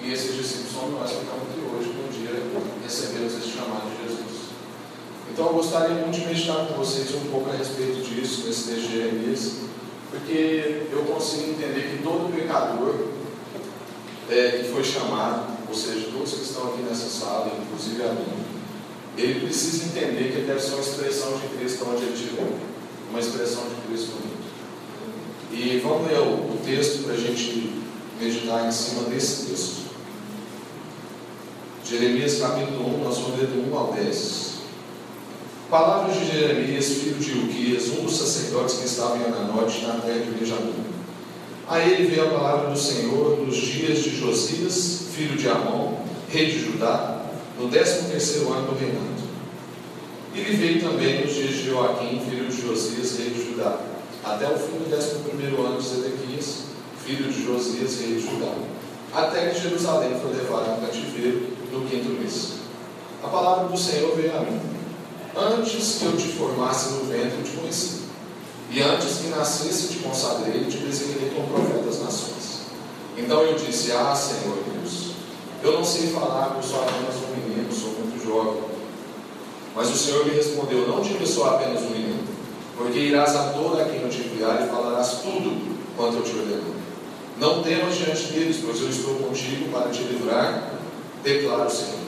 E 0.03 0.13
esses 0.13 0.37
discípulos 0.37 0.73
são 0.73 0.91
nós 0.91 1.11
que 1.11 1.19
estamos 1.19 1.43
aqui 1.43 1.61
hoje, 1.61 1.89
no 1.95 2.09
dia 2.11 2.43
recebemos 2.83 3.35
esse 3.35 3.57
chamado 3.57 3.89
de 3.91 4.03
Jesus. 4.03 4.51
Então 5.33 5.47
eu 5.47 5.53
gostaria 5.55 5.95
muito 5.95 6.19
de 6.19 6.27
meditar 6.27 6.67
com 6.67 6.75
vocês 6.75 7.15
um 7.15 7.31
pouco 7.31 7.51
a 7.51 7.55
respeito 7.55 8.03
disso, 8.03 8.43
nesse 8.47 8.81
Jeremias, 8.81 9.53
porque 10.11 10.89
eu 10.91 11.05
consigo 11.05 11.51
entender 11.53 11.97
que 11.97 12.03
todo 12.03 12.35
pecador 12.35 13.07
é, 14.29 14.63
que 14.63 14.73
foi 14.73 14.83
chamado, 14.83 15.47
ou 15.69 15.75
seja, 15.75 16.11
todos 16.13 16.33
que 16.33 16.43
estão 16.43 16.71
aqui 16.71 16.83
nessa 16.83 17.09
sala, 17.09 17.53
inclusive 17.63 18.03
a 18.03 18.13
mim, 18.13 18.45
ele 19.17 19.47
precisa 19.47 19.85
entender 19.85 20.33
que 20.33 20.39
ele 20.39 20.47
deve 20.49 20.61
ser 20.61 20.75
uma 20.75 20.81
expressão 20.81 21.39
de 21.39 21.47
Cristo 21.57 21.87
onde 21.89 22.03
ele 22.03 22.15
estiver 22.15 22.72
uma 23.13 23.21
expressão 23.21 23.65
de 23.65 23.87
Cristo 23.87 24.13
bonito. 24.13 24.43
E 25.53 25.79
vamos 25.81 26.11
ler 26.11 26.19
o, 26.19 26.59
texto 26.65 27.05
para 27.05 27.13
a 27.15 27.17
gente 27.17 27.83
meditar 28.19 28.67
em 28.67 28.73
cima 28.73 29.03
desse 29.11 29.47
texto. 29.47 29.83
Jeremias 31.85 32.39
capítulo 32.39 33.01
1, 33.01 33.05
nós 33.05 33.19
vamos 33.19 33.39
ler 33.39 33.49
do 33.49 33.71
1 33.71 33.77
ao 33.77 33.93
10. 33.93 34.53
Palavras 35.69 36.19
de 36.19 36.27
Jeremias, 36.27 36.87
filho 36.87 37.19
de 37.19 37.33
Uquias, 37.33 37.89
um 37.89 38.05
dos 38.05 38.17
sacerdotes 38.17 38.77
que 38.77 38.87
estava 38.87 39.19
em 39.19 39.25
Ananote, 39.25 39.85
na 39.85 39.95
terra 39.95 40.21
de 40.21 40.31
Benjamim. 40.31 40.73
A 41.69 41.81
ele 41.81 42.07
veio 42.07 42.29
a 42.29 42.31
palavra 42.31 42.71
do 42.71 42.79
Senhor 42.79 43.45
nos 43.45 43.57
dias 43.57 43.99
de 43.99 44.17
Josias, 44.17 45.07
filho 45.15 45.37
de 45.37 45.49
Amon, 45.49 45.99
rei 46.31 46.47
de 46.47 46.65
Judá, 46.65 47.27
no 47.59 47.69
décimo 47.69 48.09
terceiro 48.09 48.53
ano 48.53 48.69
do 48.69 48.79
reinado. 48.79 49.22
E 50.35 50.41
lhe 50.41 50.57
veio 50.57 50.81
também 50.81 51.21
nos 51.21 51.35
dias 51.35 51.51
de 51.51 51.69
Joaquim, 51.69 52.19
filho 52.29 52.49
de 52.49 52.63
Josias, 52.63 53.19
rei 53.19 53.31
de 53.31 53.51
Judá, 53.51 53.79
até 54.25 54.47
o 54.47 54.57
fim 54.57 54.79
do 54.79 54.91
décimo 54.91 55.25
primeiro 55.25 55.61
ano 55.63 55.79
de 55.79 55.87
Zedequias, 55.87 56.63
filho 57.05 57.31
de 57.31 57.45
Josias, 57.45 58.01
rei 58.01 58.15
de 58.15 58.23
Judá, 58.23 58.55
até 59.13 59.51
que 59.51 59.61
Jerusalém 59.61 60.19
foi 60.19 60.33
levada 60.33 60.71
ao 60.71 60.79
cativeiro 60.79 61.49
no 61.71 61.87
quinto 61.87 62.09
mês. 62.19 62.53
A 63.23 63.29
palavra 63.29 63.69
do 63.69 63.77
Senhor 63.77 64.17
veio 64.17 64.35
a 64.35 64.41
mim. 64.41 64.59
Antes 65.37 65.99
que 65.99 66.07
eu 66.07 66.17
te 66.17 66.29
formasse 66.29 66.95
no 66.95 67.05
ventre, 67.05 67.37
eu 67.39 67.45
te 67.45 67.51
conheci. 67.51 68.03
E 68.71 68.83
antes 68.83 69.19
que 69.19 69.29
nascesse, 69.29 69.89
te 69.89 69.99
consagrei 69.99 70.63
e 70.63 70.65
te 70.65 70.79
designei 70.79 71.31
como 71.35 71.49
profeta 71.49 71.85
das 71.85 72.01
nações. 72.01 72.63
Então 73.19 73.43
eu 73.43 73.55
disse: 73.55 73.93
Ah, 73.93 74.15
Senhor 74.15 74.57
Deus, 74.65 75.13
eu 75.63 75.73
não 75.73 75.85
sei 75.85 76.09
falar, 76.09 76.55
porque 76.55 76.69
sou 76.69 76.81
apenas 76.81 77.17
um 77.17 77.37
menino, 77.37 77.71
sou 77.71 77.91
muito 77.91 78.25
jovem. 78.25 78.72
Mas 79.75 79.91
o 79.91 79.97
Senhor 79.97 80.25
me 80.27 80.33
respondeu: 80.33 80.87
Não 80.87 81.01
diga 81.01 81.27
sou 81.27 81.47
apenas 81.47 81.83
um 81.83 81.91
menino, 81.91 82.23
porque 82.77 82.99
irás 82.99 83.35
a 83.35 83.45
toda 83.53 83.85
quem 83.87 84.03
eu 84.03 84.09
te 84.09 84.19
enviar 84.19 84.63
e 84.63 84.71
falarás 84.71 85.21
tudo 85.23 85.77
quanto 85.97 86.17
eu 86.17 86.23
te 86.23 86.39
ordeno. 86.39 86.75
Não 87.39 87.63
temas 87.63 87.97
diante 87.97 88.25
deles, 88.33 88.61
pois 88.65 88.81
eu 88.81 88.89
estou 88.91 89.15
contigo 89.15 89.71
para 89.73 89.91
te 89.91 90.03
livrar, 90.03 90.75
declara 91.25 91.67
o 91.67 91.71
Senhor. 91.71 92.03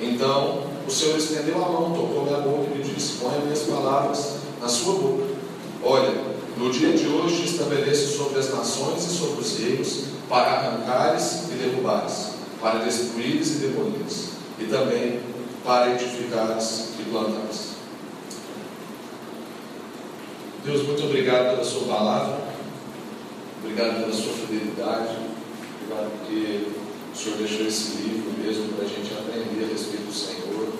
Então 0.00 0.62
o 0.86 0.90
Senhor 0.90 1.16
estendeu 1.16 1.56
a 1.56 1.68
mão, 1.68 1.92
tocou 1.92 2.24
minha 2.24 2.40
boca 2.40 2.68
e 2.74 2.78
me 2.78 2.84
disse: 2.84 3.14
Põe 3.20 3.36
as 3.36 3.44
minhas 3.44 3.60
palavras 3.60 4.34
na 4.60 4.68
sua 4.68 4.94
boca. 4.94 5.24
Olha, 5.82 6.12
no 6.56 6.70
dia 6.70 6.92
de 6.92 7.06
hoje 7.06 7.44
estabeleço 7.44 8.16
sobre 8.16 8.38
as 8.38 8.52
nações 8.52 9.04
e 9.06 9.10
sobre 9.10 9.40
os 9.40 9.58
reinos, 9.58 10.04
para 10.28 10.50
arrancares 10.50 11.44
e 11.50 11.54
derrubares, 11.54 12.30
para 12.60 12.80
destruires 12.80 13.56
e 13.56 13.58
demolires, 13.58 14.28
e 14.58 14.64
também 14.64 15.20
para 15.64 15.92
edificares 15.94 16.90
e 16.98 17.10
plantares. 17.10 17.68
Deus, 20.64 20.86
muito 20.86 21.04
obrigado 21.04 21.50
pela 21.50 21.64
Sua 21.64 21.86
palavra, 21.86 22.38
obrigado 23.62 24.00
pela 24.00 24.12
Sua 24.12 24.32
fidelidade, 24.32 25.16
obrigado 25.82 26.10
porque 26.18 26.66
o 27.12 27.16
Senhor 27.16 27.38
deixou 27.38 27.66
esse 27.66 27.96
livro 27.98 28.32
mesmo 28.38 28.74
para 28.74 28.84
a 28.84 28.88
gente 28.88 29.12
aprender 29.14 29.64
a 29.64 29.72
respeito 29.72 30.06
do 30.06 30.14
Senhor, 30.14 30.72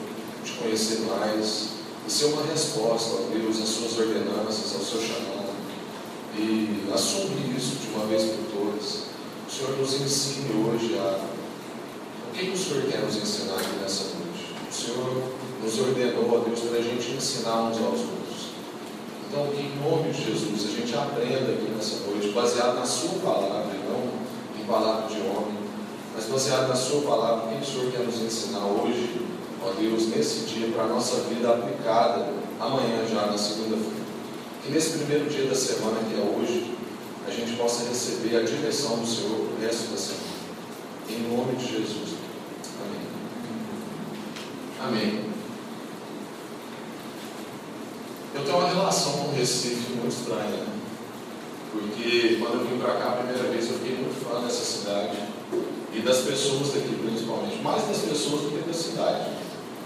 te 0.45 0.53
conhecer 0.53 1.01
mais 1.01 1.69
e 2.07 2.11
ser 2.11 2.27
uma 2.27 2.43
resposta, 2.43 3.17
ó 3.17 3.33
Deus, 3.33 3.61
às 3.61 3.69
Suas 3.69 3.99
ordenanças, 3.99 4.75
ao 4.75 4.81
Seu 4.81 5.01
chamado 5.01 5.39
e 6.37 6.89
assumir 6.93 7.57
isso 7.57 7.77
de 7.77 7.95
uma 7.95 8.07
vez 8.07 8.23
por 8.25 8.45
todas. 8.53 9.09
O 9.49 9.51
Senhor 9.51 9.77
nos 9.79 9.95
ensine 9.95 10.53
hoje 10.65 10.99
a. 10.99 11.19
O 12.29 12.33
que, 12.33 12.47
que 12.47 12.53
o 12.53 12.59
Senhor 12.59 12.85
quer 12.85 13.01
nos 13.01 13.17
ensinar 13.17 13.57
aqui 13.57 13.77
nessa 13.81 14.05
noite? 14.15 14.28
Senhor 14.79 15.23
nos 15.63 15.79
ordenou, 15.81 16.45
Deus, 16.47 16.61
para 16.61 16.79
a 16.79 16.83
gente 16.83 17.11
ensinar 17.11 17.63
uns 17.63 17.79
aos 17.79 18.01
outros. 18.01 18.49
Então, 19.29 19.49
que 19.49 19.61
em 19.61 19.77
nome 19.83 20.13
de 20.13 20.25
Jesus 20.25 20.71
a 20.71 20.81
gente 20.81 20.95
aprenda 20.95 21.53
aqui 21.53 21.71
nessa 21.75 22.07
noite, 22.07 22.29
baseado 22.29 22.77
na 22.77 22.87
Sua 22.87 23.19
palavra, 23.19 23.75
e 23.75 23.89
não 23.89 24.63
em 24.63 24.65
palavra 24.67 25.09
de 25.09 25.21
homem, 25.21 25.59
mas 26.15 26.27
baseado 26.27 26.69
na 26.69 26.77
Sua 26.77 27.03
palavra, 27.03 27.47
o 27.47 27.49
que 27.49 27.63
o 27.63 27.67
Senhor 27.67 27.93
quer 27.93 28.05
nos 28.05 28.21
ensinar 28.21 28.65
hoje, 28.65 29.27
ó 29.63 29.73
Deus, 29.73 30.07
nesse 30.09 30.47
dia, 30.47 30.69
para 30.69 30.85
a 30.85 30.89
nossa 30.89 31.23
vida 31.23 31.51
aplicada 31.51 32.33
amanhã 32.61 33.05
já, 33.11 33.27
na 33.27 33.37
segunda-feira. 33.37 33.99
Que 34.65 34.71
nesse 34.71 34.99
primeiro 34.99 35.29
dia 35.29 35.47
da 35.47 35.57
semana, 35.57 35.99
que 36.09 36.15
é 36.15 36.23
hoje, 36.23 36.75
a 37.27 37.31
gente 37.31 37.57
possa 37.57 37.89
receber 37.89 38.37
a 38.37 38.43
direção 38.43 38.97
do 38.99 39.07
Senhor 39.07 39.41
o 39.41 39.61
resto 39.61 39.91
da 39.91 39.99
semana. 39.99 40.29
Em 41.11 41.37
nome 41.37 41.57
de 41.57 41.67
Jesus. 41.67 42.18
Amém. 44.81 45.25
Eu 48.33 48.45
tenho 48.45 48.59
uma 48.59 48.69
relação 48.69 49.13
com 49.13 49.29
o 49.29 49.35
Recife 49.35 49.93
muito 49.95 50.09
estranha, 50.09 50.67
porque 51.73 52.39
quando 52.41 52.61
eu 52.61 52.67
vim 52.67 52.79
para 52.79 52.95
cá 52.95 53.09
a 53.09 53.17
primeira 53.17 53.43
vez 53.49 53.69
eu 53.69 53.79
fiquei 53.79 53.97
muito 53.97 54.25
fã 54.25 54.41
dessa 54.41 54.65
cidade 54.65 55.19
e 55.93 56.01
das 56.01 56.19
pessoas 56.19 56.73
daqui 56.73 56.95
principalmente, 56.95 57.61
mais 57.61 57.89
das 57.89 57.99
pessoas 57.99 58.43
do 58.43 58.51
que 58.51 58.69
da 58.69 58.73
cidade. 58.73 59.31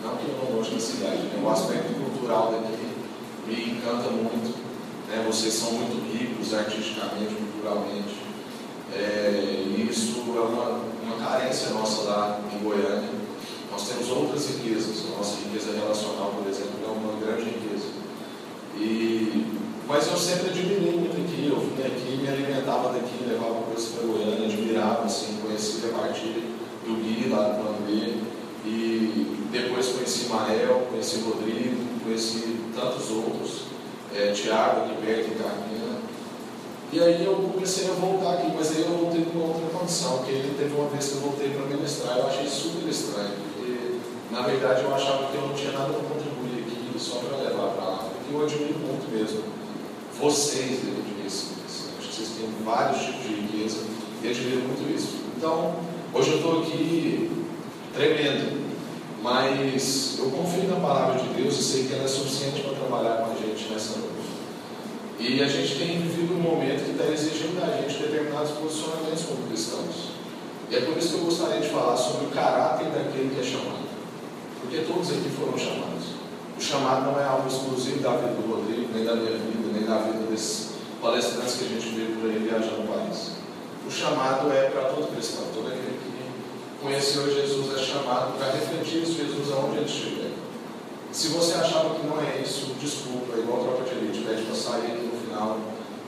Não 0.02 0.16
que 0.16 0.28
eu 0.28 0.36
não 0.36 0.56
goste 0.56 0.74
da 0.74 0.80
cidade, 0.80 1.22
né? 1.22 1.40
o 1.42 1.48
aspecto 1.48 1.94
cultural 1.94 2.52
daqui 2.52 2.92
me 3.46 3.72
encanta 3.72 4.10
muito. 4.10 4.58
Né? 5.08 5.24
Vocês 5.26 5.54
são 5.54 5.72
muito 5.72 6.12
ricos 6.12 6.52
artisticamente, 6.52 7.34
culturalmente. 7.34 8.16
É, 8.94 9.64
e 9.64 9.88
isso 9.90 10.22
é 10.26 10.40
uma, 10.40 10.80
uma 11.02 11.16
carência 11.24 11.70
nossa 11.70 12.02
lá 12.02 12.40
em 12.52 12.62
Goiânia. 12.62 13.21
Nós 13.72 13.88
temos 13.88 14.10
outras 14.10 14.46
riquezas. 14.48 15.06
A 15.12 15.16
nossa 15.16 15.36
riqueza 15.42 15.72
relacional, 15.72 16.34
por 16.36 16.46
exemplo, 16.46 16.76
é 16.84 16.90
uma 16.90 17.18
grande 17.18 17.44
riqueza. 17.44 17.86
E, 18.76 19.46
mas 19.88 20.06
eu 20.06 20.16
sempre 20.16 20.50
admirei 20.50 20.92
muito 20.92 21.16
aqui. 21.16 21.48
Eu 21.48 21.58
vim 21.58 21.82
aqui, 21.82 22.20
me 22.20 22.28
alimentava 22.28 22.92
daqui, 22.92 23.24
levava 23.26 23.62
coisas 23.62 23.92
para 23.92 24.06
Goiânia, 24.06 24.46
admirava, 24.46 25.04
assim, 25.04 25.38
conhecia 25.42 25.88
a 25.88 25.98
partir 25.98 26.44
do 26.86 27.02
Gui 27.02 27.30
lá 27.30 27.48
do 27.48 27.62
Plano 27.62 27.78
B. 27.86 28.32
E 28.64 29.48
depois 29.50 29.88
conheci 29.88 30.28
Mael, 30.28 30.86
conheci 30.90 31.20
Rodrigo, 31.20 31.82
conheci 32.04 32.58
tantos 32.74 33.10
outros 33.10 33.62
é, 34.14 34.32
Tiago 34.32 34.82
aqui 34.82 35.04
perto 35.04 35.30
em 35.30 35.42
Carmina. 35.42 35.82
E 36.92 37.00
aí 37.00 37.24
eu 37.24 37.34
comecei 37.52 37.88
a 37.88 37.94
voltar 37.94 38.34
aqui, 38.34 38.52
mas 38.54 38.70
aí 38.70 38.82
eu 38.82 38.98
voltei 38.98 39.24
com 39.24 39.38
uma 39.38 39.48
outra 39.48 39.78
condição, 39.78 40.18
porque 40.18 40.32
ele 40.32 40.54
teve 40.58 40.74
uma 40.74 40.90
vez 40.90 41.08
que 41.08 41.14
eu 41.14 41.20
voltei 41.22 41.48
para 41.48 41.64
ministrar, 41.64 42.18
eu 42.18 42.26
achei 42.26 42.46
super 42.46 42.86
estranho, 42.86 43.32
na 44.32 44.40
verdade 44.40 44.82
eu 44.82 44.94
achava 44.94 45.26
que 45.26 45.34
eu 45.34 45.42
não 45.42 45.54
tinha 45.54 45.72
nada 45.72 45.92
para 45.92 46.08
contribuir 46.08 46.64
aqui, 46.64 46.98
só 46.98 47.16
para 47.18 47.36
levar 47.36 47.68
para 47.74 47.84
lá, 47.84 48.08
porque 48.08 48.34
eu 48.34 48.42
admiro 48.42 48.78
muito 48.78 49.12
mesmo 49.12 49.44
vocês 50.18 50.80
dentro 50.80 51.02
de 51.02 51.22
Recife. 51.22 51.60
Acho 51.98 52.08
que 52.08 52.14
vocês 52.14 52.28
têm 52.30 52.48
vários 52.64 53.02
tipos 53.02 53.22
de 53.24 53.34
riqueza 53.34 53.84
e 54.22 54.28
admiro 54.28 54.60
muito 54.62 54.96
isso. 54.96 55.18
Então, 55.36 55.74
hoje 56.14 56.30
eu 56.30 56.36
estou 56.36 56.62
aqui 56.62 57.30
tremendo, 57.92 58.72
mas 59.22 60.16
eu 60.18 60.30
confio 60.30 60.64
na 60.64 60.76
palavra 60.76 61.20
de 61.22 61.28
Deus 61.34 61.58
e 61.58 61.62
sei 61.62 61.86
que 61.86 61.92
ela 61.92 62.04
é 62.04 62.08
suficiente 62.08 62.62
para 62.62 62.72
trabalhar 62.72 63.16
com 63.18 63.32
a 63.32 63.34
gente 63.34 63.70
nessa 63.70 63.98
noite. 63.98 64.12
E 65.18 65.42
a 65.42 65.46
gente 65.46 65.76
tem 65.76 66.00
vivido 66.00 66.34
um 66.34 66.40
momento 66.40 66.84
que 66.84 66.92
está 66.92 67.04
exigindo 67.04 67.60
da 67.60 67.76
gente 67.76 68.02
determinados 68.02 68.52
posicionamentos 68.52 69.24
como 69.24 69.46
cristãos. 69.46 70.12
E 70.70 70.76
é 70.76 70.80
por 70.80 70.96
isso 70.96 71.08
que 71.10 71.14
eu 71.16 71.24
gostaria 71.26 71.60
de 71.60 71.68
falar 71.68 71.96
sobre 71.98 72.26
o 72.26 72.30
caráter 72.30 72.86
daquele 72.86 73.34
que 73.34 73.40
é 73.40 73.44
chamado. 73.44 73.91
Porque 74.62 74.78
todos 74.86 75.10
aqui 75.10 75.28
foram 75.36 75.58
chamados. 75.58 76.14
O 76.56 76.60
chamado 76.62 77.10
não 77.10 77.20
é 77.20 77.24
algo 77.24 77.48
exclusivo 77.48 78.00
da 78.00 78.16
vida 78.16 78.32
do 78.32 78.54
Rodrigo, 78.54 78.88
nem 78.94 79.04
da 79.04 79.16
minha 79.16 79.32
vida, 79.32 79.68
nem 79.74 79.84
da 79.84 79.98
vida 79.98 80.30
desses 80.30 80.72
palestrantes 81.02 81.54
que 81.56 81.64
a 81.64 81.68
gente 81.68 81.88
vê 81.94 82.14
por 82.14 82.30
aí 82.30 82.38
viajando 82.38 82.82
no 82.82 82.88
país. 82.88 83.32
O 83.84 83.90
chamado 83.90 84.50
é 84.52 84.70
para 84.70 84.84
todo 84.84 85.12
cristão, 85.12 85.44
todo 85.52 85.66
aquele 85.66 85.98
que 85.98 86.80
conheceu 86.80 87.34
Jesus 87.34 87.76
é 87.76 87.82
chamado 87.84 88.38
para 88.38 88.52
refletir 88.52 89.02
esse 89.02 89.14
Jesus 89.14 89.52
aonde 89.52 89.78
ele 89.78 89.86
estiver. 89.86 90.30
Se 91.10 91.28
você 91.28 91.54
achava 91.54 91.96
que 91.96 92.06
não 92.06 92.20
é 92.20 92.40
isso, 92.40 92.74
desculpa, 92.80 93.36
igual 93.36 93.60
a 93.60 93.64
tropa 93.64 93.84
de 93.84 93.96
elite, 93.96 94.24
pede 94.24 94.42
para 94.42 94.54
sair 94.54 94.92
aqui 94.92 95.10
no 95.12 95.20
final, 95.20 95.58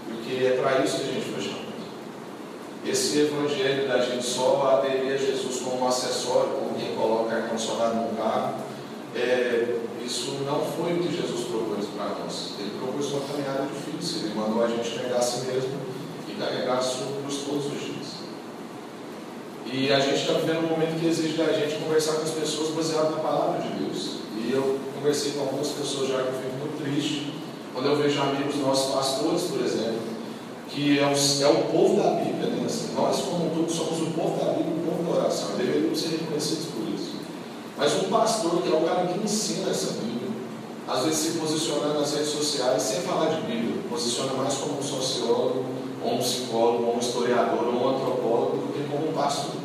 porque 0.06 0.44
é 0.46 0.58
para 0.62 0.82
isso 0.84 0.98
que 0.98 1.10
a 1.10 1.12
gente 1.12 1.32
foi 1.32 1.42
chamado. 1.42 1.64
Esse 2.86 3.18
evangelho 3.18 3.88
da 3.88 3.98
gente 3.98 4.24
só 4.24 4.78
aderir 4.78 5.14
a 5.14 5.16
Jesus 5.16 5.60
como 5.60 5.82
um 5.82 5.88
acessório, 5.88 6.50
como 6.52 6.74
quem 6.78 6.94
coloca 6.94 7.34
ar-condicionado 7.34 7.96
no 7.96 8.13
isso 10.04 10.38
não 10.44 10.60
foi 10.60 10.94
o 10.94 11.02
que 11.02 11.16
Jesus 11.16 11.46
propôs 11.46 11.86
para 11.96 12.10
nós. 12.20 12.52
Ele 12.58 12.78
propôs 12.78 13.10
uma 13.12 13.20
caminhada 13.22 13.66
difícil, 13.66 14.26
ele 14.26 14.34
mandou 14.34 14.62
a 14.62 14.68
gente 14.68 14.96
negar 14.96 15.18
a 15.18 15.22
si 15.22 15.46
mesmo 15.46 15.78
e 16.28 16.32
carregar 16.34 16.82
sobre 16.82 17.14
todos 17.22 17.66
os 17.66 17.80
dias. 17.80 18.24
E 19.66 19.90
a 19.90 19.98
gente 19.98 20.20
está 20.20 20.34
vivendo 20.34 20.66
um 20.66 20.68
momento 20.68 21.00
que 21.00 21.06
exige 21.06 21.36
da 21.36 21.52
gente 21.52 21.82
conversar 21.82 22.14
com 22.14 22.22
as 22.22 22.30
pessoas 22.30 22.74
baseado 22.74 23.16
na 23.16 23.22
palavra 23.22 23.62
de 23.62 23.68
Deus. 23.84 24.18
E 24.36 24.52
eu 24.52 24.78
conversei 24.94 25.32
com 25.32 25.40
algumas 25.40 25.68
pessoas 25.68 26.08
já 26.08 26.22
que 26.22 26.28
eu 26.28 26.34
fico 26.34 26.56
muito 26.58 26.82
triste 26.82 27.32
quando 27.72 27.86
eu 27.86 27.96
vejo 27.96 28.20
amigos 28.20 28.54
nossos 28.56 28.94
pastores, 28.94 29.42
por 29.42 29.60
exemplo, 29.60 29.98
que 30.68 30.98
é 30.98 31.02
o, 31.02 31.10
é 31.10 31.48
o 31.48 31.64
povo 31.72 31.96
da 32.00 32.10
Bíblia, 32.10 32.46
né? 32.50 32.62
Assim, 32.64 32.94
nós, 32.94 33.20
como 33.22 33.46
um 33.46 33.50
todo, 33.50 33.72
somos 33.72 34.00
o 34.00 34.10
povo 34.12 34.38
da 34.38 34.52
Bíblia, 34.52 34.76
o 34.76 34.90
povo 34.90 35.12
da 35.12 35.20
oração, 35.22 35.56
deveríamos 35.56 36.00
ser 36.00 36.18
reconhecidos 36.18 36.66
por. 36.66 36.83
Mas 37.76 37.94
um 37.94 38.08
pastor, 38.08 38.62
que 38.62 38.72
é 38.72 38.76
o 38.76 38.82
cara 38.82 39.06
que 39.08 39.18
ensina 39.18 39.70
essa 39.70 39.92
Bíblia, 39.94 40.30
às 40.86 41.04
vezes 41.04 41.18
se 41.18 41.38
posiciona 41.38 41.94
nas 41.94 42.14
redes 42.14 42.28
sociais 42.28 42.82
sem 42.82 43.00
falar 43.02 43.30
de 43.30 43.40
Bíblia, 43.42 43.82
posiciona 43.90 44.34
mais 44.34 44.54
como 44.54 44.78
um 44.78 44.82
sociólogo, 44.82 45.64
ou 46.02 46.14
um 46.14 46.18
psicólogo, 46.18 46.84
ou 46.84 46.96
um 46.96 46.98
historiador, 46.98 47.64
ou 47.64 47.74
um 47.74 47.88
antropólogo, 47.88 48.58
do 48.58 48.72
que 48.72 48.88
como 48.90 49.08
um 49.08 49.12
pastor. 49.12 49.56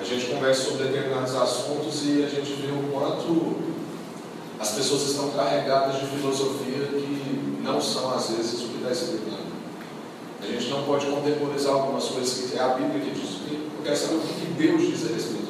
A 0.00 0.04
gente 0.04 0.26
conversa 0.26 0.70
sobre 0.70 0.84
determinados 0.84 1.34
assuntos 1.34 2.02
e 2.04 2.24
a 2.24 2.28
gente 2.28 2.52
vê 2.52 2.68
o 2.72 2.92
quanto 2.92 3.56
as 4.60 4.70
pessoas 4.72 5.02
estão 5.02 5.30
carregadas 5.30 6.00
de 6.00 6.06
filosofia 6.06 6.86
que 6.86 7.60
não 7.62 7.80
são, 7.80 8.14
às 8.14 8.30
vezes, 8.30 8.62
o 8.62 8.68
que 8.68 8.76
está 8.78 8.92
escrito 8.92 9.38
A 10.42 10.46
gente 10.46 10.68
não 10.68 10.84
pode 10.84 11.06
contemporizar 11.06 11.74
algumas 11.74 12.04
coisas 12.04 12.50
que 12.50 12.56
é 12.56 12.62
a 12.62 12.68
Bíblia 12.68 13.00
que 13.00 13.10
diz. 13.10 13.40
Eu 13.50 13.82
quero 13.82 13.96
saber 13.96 14.16
o 14.16 14.20
que 14.20 14.46
Deus 14.56 14.80
diz 14.82 15.10
a 15.10 15.14
respeito. 15.14 15.43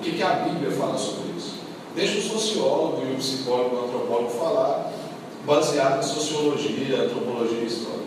O 0.00 0.02
que 0.02 0.22
a 0.22 0.30
Bíblia 0.30 0.70
fala 0.70 0.96
sobre 0.96 1.36
isso. 1.36 1.56
Deixa 1.94 2.20
o 2.20 2.22
sociólogo 2.22 3.02
e 3.06 3.12
o 3.12 3.16
psicólogo 3.16 3.76
o 3.76 3.84
antropólogo 3.84 4.30
falar, 4.30 4.90
baseado 5.44 6.00
em 6.00 6.08
sociologia, 6.08 7.02
antropologia 7.02 7.58
e 7.58 7.66
história. 7.66 8.06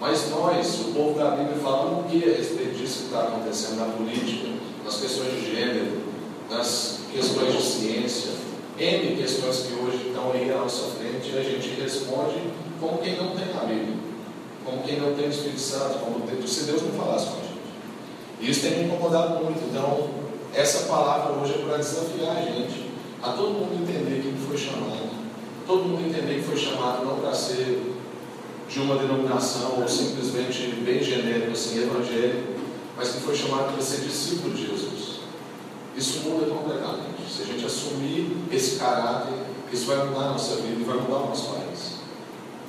Mas 0.00 0.28
nós, 0.30 0.80
o 0.80 0.84
povo 0.92 1.16
da 1.16 1.30
Bíblia, 1.30 1.56
falamos 1.62 2.06
o 2.06 2.08
que 2.08 2.24
a 2.24 2.36
respeito 2.36 2.76
disso 2.76 2.98
que 2.98 3.04
está 3.04 3.20
acontecendo 3.20 3.78
na 3.78 3.84
política, 3.84 4.48
nas 4.84 4.96
questões 4.96 5.32
de 5.32 5.54
gênero, 5.54 6.02
nas 6.50 7.02
questões 7.12 7.52
de 7.52 7.62
ciência, 7.62 8.32
N 8.76 9.16
questões 9.16 9.58
que 9.58 9.74
hoje 9.74 10.08
estão 10.08 10.32
aí 10.32 10.50
à 10.52 10.56
nossa 10.56 10.90
frente 10.96 11.30
e 11.32 11.38
a 11.38 11.42
gente 11.42 11.80
responde 11.80 12.42
como 12.80 12.98
quem 12.98 13.16
não 13.16 13.30
tem 13.30 13.44
a 13.56 13.64
Bíblia, 13.64 13.96
como 14.64 14.82
quem 14.82 14.98
não 14.98 15.14
tem 15.14 15.26
o 15.26 15.30
Espírito 15.30 15.60
Santo, 15.60 16.00
como 16.00 16.48
se 16.48 16.64
Deus 16.64 16.82
não 16.82 16.90
falasse 16.92 17.26
com 17.26 17.38
a 17.38 17.42
gente. 17.42 17.58
E 18.40 18.50
isso 18.50 18.62
tem 18.62 18.78
me 18.78 18.84
incomodado 18.86 19.44
muito. 19.44 19.60
Então, 19.70 20.17
essa 20.54 20.86
palavra 20.86 21.32
hoje 21.34 21.54
é 21.54 21.64
para 21.64 21.76
desafiar 21.76 22.36
a 22.36 22.40
gente, 22.40 22.90
a 23.22 23.32
todo 23.32 23.50
mundo 23.50 23.82
entender 23.82 24.22
que 24.22 24.46
foi 24.46 24.56
chamado, 24.56 25.10
todo 25.66 25.84
mundo 25.84 26.08
entender 26.08 26.36
que 26.36 26.42
foi 26.42 26.56
chamado 26.56 27.04
não 27.04 27.16
para 27.16 27.34
ser 27.34 27.94
de 28.68 28.80
uma 28.80 28.96
denominação 28.96 29.80
ou 29.80 29.88
simplesmente 29.88 30.80
bem 30.84 31.02
genérico, 31.02 31.52
assim, 31.52 31.82
evangélico, 31.82 32.52
mas 32.96 33.10
que 33.10 33.20
foi 33.20 33.34
chamado 33.34 33.72
para 33.72 33.82
ser 33.82 34.02
discípulo 34.02 34.54
de 34.54 34.66
Jesus. 34.66 35.20
Isso 35.96 36.28
muda 36.28 36.46
completamente. 36.46 37.28
Se 37.28 37.42
a 37.42 37.46
gente 37.46 37.64
assumir 37.64 38.36
esse 38.52 38.78
caráter, 38.78 39.34
isso 39.72 39.86
vai 39.86 40.06
mudar 40.06 40.26
a 40.26 40.30
nossa 40.30 40.56
vida 40.56 40.80
e 40.80 40.84
vai 40.84 40.96
mudar 40.96 41.16
o 41.16 41.28
nosso 41.28 41.54
país. 41.54 41.98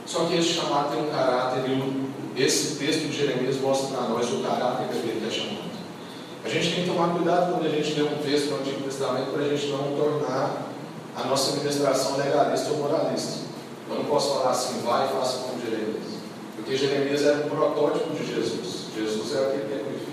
Só 0.06 0.26
que 0.26 0.36
esse 0.36 0.54
chamado 0.54 0.92
tem 0.92 1.04
um 1.04 1.10
caráter 1.10 1.64
e 1.70 2.42
esse 2.42 2.78
texto 2.78 3.08
de 3.08 3.18
Jeremias 3.18 3.60
mostra 3.62 3.96
para 3.96 4.08
nós 4.08 4.32
o 4.32 4.40
caráter 4.40 4.88
que 4.88 5.26
é 5.28 5.30
chamado. 5.30 5.59
A 6.44 6.50
gente 6.50 6.76
tem 6.76 6.84
que 6.84 6.90
tomar 6.90 7.14
cuidado 7.16 7.54
quando 7.54 7.66
a 7.66 7.70
gente 7.70 7.94
lê 7.94 8.04
um 8.04 8.18
texto 8.18 8.50
no 8.52 8.60
Antigo 8.60 8.84
Testamento 8.84 9.32
para 9.32 9.44
a 9.44 9.50
gente 9.50 9.68
não 9.68 9.96
tornar 9.96 10.72
a 11.16 11.24
nossa 11.26 11.52
administração 11.52 12.18
legalista 12.18 12.72
ou 12.72 12.78
moralista. 12.78 13.40
Eu 13.90 13.96
não 13.96 14.06
posso 14.06 14.36
falar 14.36 14.52
assim, 14.52 14.82
vai 14.82 15.08
e 15.08 15.12
faça 15.12 15.40
como 15.40 15.62
Jeremias. 15.62 16.04
Porque 16.56 16.78
Jeremias 16.78 17.24
era 17.24 17.46
um 17.46 17.50
protótipo 17.50 18.12
de 18.12 18.26
Jesus. 18.26 18.86
Jesus 18.96 19.36
é 19.36 19.46
aquele 19.46 19.66
que 19.68 19.74
é 19.74 19.78
perfeito. 19.78 20.10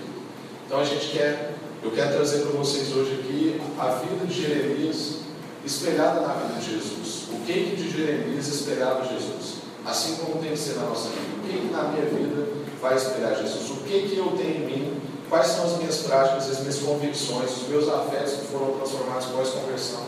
Então 0.65 0.79
a 0.79 0.83
gente 0.83 1.07
quer 1.07 1.57
eu 1.83 1.91
quero 1.91 2.11
trazer 2.11 2.39
para 2.39 2.57
vocês 2.57 2.91
hoje 2.95 3.19
aqui 3.19 3.61
a 3.79 3.87
vida 3.99 4.25
de 4.25 4.41
Jeremias 4.41 5.19
espelhada 5.63 6.21
na 6.21 6.33
vida 6.33 6.59
de 6.59 6.71
Jesus. 6.71 7.27
O 7.31 7.45
que, 7.45 7.53
que 7.53 7.75
de 7.75 7.91
Jeremias 7.91 8.47
espelhava 8.47 9.05
Jesus? 9.05 9.57
Assim 9.85 10.15
como 10.15 10.41
tem 10.41 10.51
que 10.51 10.57
ser 10.57 10.75
na 10.75 10.83
nossa 10.83 11.09
vida. 11.09 11.37
O 11.37 11.47
que, 11.47 11.59
que 11.59 11.71
na 11.71 11.83
minha 11.83 12.05
vida 12.05 12.47
vai 12.81 12.95
espelhar 12.95 13.35
Jesus? 13.35 13.69
O 13.69 13.83
que, 13.83 14.09
que 14.09 14.17
eu 14.17 14.33
tenho 14.35 14.55
em 14.55 14.65
mim? 14.65 15.01
Quais 15.29 15.47
são 15.47 15.65
as 15.65 15.77
minhas 15.77 15.97
práticas, 15.97 16.49
as 16.49 16.59
minhas 16.59 16.79
convicções, 16.79 17.51
os 17.51 17.67
meus 17.67 17.89
afetos 17.89 18.33
que 18.33 18.45
foram 18.47 18.71
transformados 18.77 19.25
pós-conversão, 19.27 20.03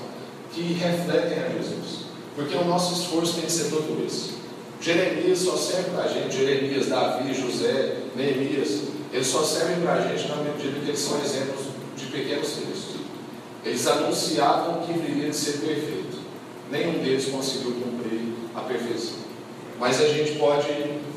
que 0.53 0.73
refletem 0.73 1.43
a 1.43 1.49
Jesus? 1.49 2.05
Porque 2.35 2.55
o 2.55 2.63
nosso 2.63 2.93
esforço 2.93 3.33
tem 3.33 3.43
que 3.43 3.51
ser 3.51 3.69
todo 3.69 4.05
esse. 4.05 4.39
Jeremias 4.81 5.39
só 5.39 5.57
serve 5.57 5.89
para 5.91 6.03
a 6.03 6.07
gente, 6.07 6.37
Jeremias, 6.37 6.87
Davi, 6.87 7.33
José, 7.33 7.97
Neemias, 8.15 8.83
eles 9.11 9.27
só 9.27 9.43
servem 9.43 9.81
para 9.81 9.93
a 9.93 10.01
gente 10.01 10.27
na 10.29 10.37
medida 10.37 10.79
que 10.79 10.87
eles 10.87 10.99
são 10.99 11.19
exemplos 11.19 11.65
de 11.97 12.05
pequenos 12.05 12.47
textos. 12.47 12.95
Eles 13.65 13.87
anunciavam 13.87 14.81
que 14.81 14.93
viria 14.93 15.29
de 15.29 15.35
ser 15.35 15.53
perfeito. 15.59 16.19
Nenhum 16.71 17.03
deles 17.03 17.25
conseguiu 17.25 17.71
cumprir 17.71 18.35
a 18.55 18.61
perfeição. 18.61 19.17
Mas 19.79 19.99
a 19.99 20.07
gente 20.07 20.37
pode 20.37 20.67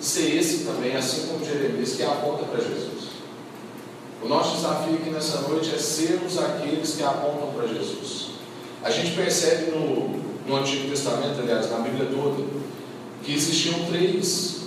ser 0.00 0.36
esse 0.36 0.64
também, 0.64 0.96
assim 0.96 1.26
como 1.26 1.44
Jeremias, 1.44 1.94
que 1.94 2.02
aponta 2.02 2.44
para 2.44 2.60
Jesus. 2.60 2.91
O 4.22 4.28
nosso 4.28 4.56
desafio 4.56 4.94
aqui 4.94 5.10
nessa 5.10 5.40
noite 5.42 5.74
é 5.74 5.78
sermos 5.78 6.38
aqueles 6.38 6.94
que 6.94 7.02
apontam 7.02 7.52
para 7.54 7.66
Jesus. 7.66 8.30
A 8.82 8.90
gente 8.90 9.16
percebe 9.16 9.72
no, 9.72 10.20
no 10.46 10.56
Antigo 10.56 10.88
Testamento, 10.88 11.40
aliás, 11.40 11.70
na 11.70 11.78
Bíblia 11.78 12.06
toda, 12.06 12.44
que 13.22 13.34
existiam 13.34 13.84
três 13.86 14.62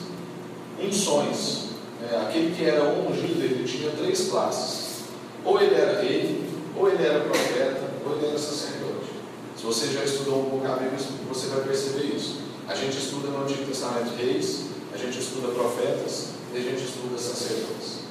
unções 0.82 1.66
é, 2.12 2.18
aquele 2.18 2.56
que 2.56 2.66
era 2.66 2.84
ungido, 2.84 3.42
ele 3.42 3.68
tinha 3.68 3.90
três 3.92 4.30
classes. 4.30 5.06
Ou 5.44 5.62
ele 5.62 5.76
era 5.76 6.02
rei, 6.02 6.44
ou 6.76 6.90
ele 6.90 7.04
era 7.04 7.22
profeta, 7.22 7.82
ou 8.06 8.16
ele 8.16 8.28
era 8.28 8.38
sacerdote. 8.38 9.10
Se 9.58 9.64
você 9.64 9.88
já 9.88 10.04
estudou 10.04 10.42
um 10.42 10.50
pouco 10.50 10.68
a 10.68 10.76
Bíblia, 10.76 11.00
você 11.28 11.48
vai 11.48 11.62
perceber 11.62 12.16
isso. 12.16 12.40
A 12.68 12.76
gente 12.76 12.98
estuda 12.98 13.30
no 13.30 13.44
Antigo 13.44 13.66
Testamento 13.66 14.16
reis, 14.18 14.66
a 14.94 14.98
gente 14.98 15.20
estuda 15.20 15.48
profetas 15.50 16.30
e 16.54 16.58
a 16.58 16.62
gente 16.62 16.84
estuda 16.84 17.18
sacerdotes. 17.18 18.06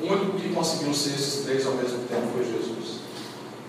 O 0.00 0.12
único 0.12 0.38
que 0.38 0.48
conseguiu 0.52 0.92
ser 0.92 1.14
esses 1.14 1.44
três 1.44 1.66
ao 1.66 1.74
mesmo 1.74 2.00
tempo 2.08 2.26
foi 2.32 2.44
Jesus. 2.44 3.00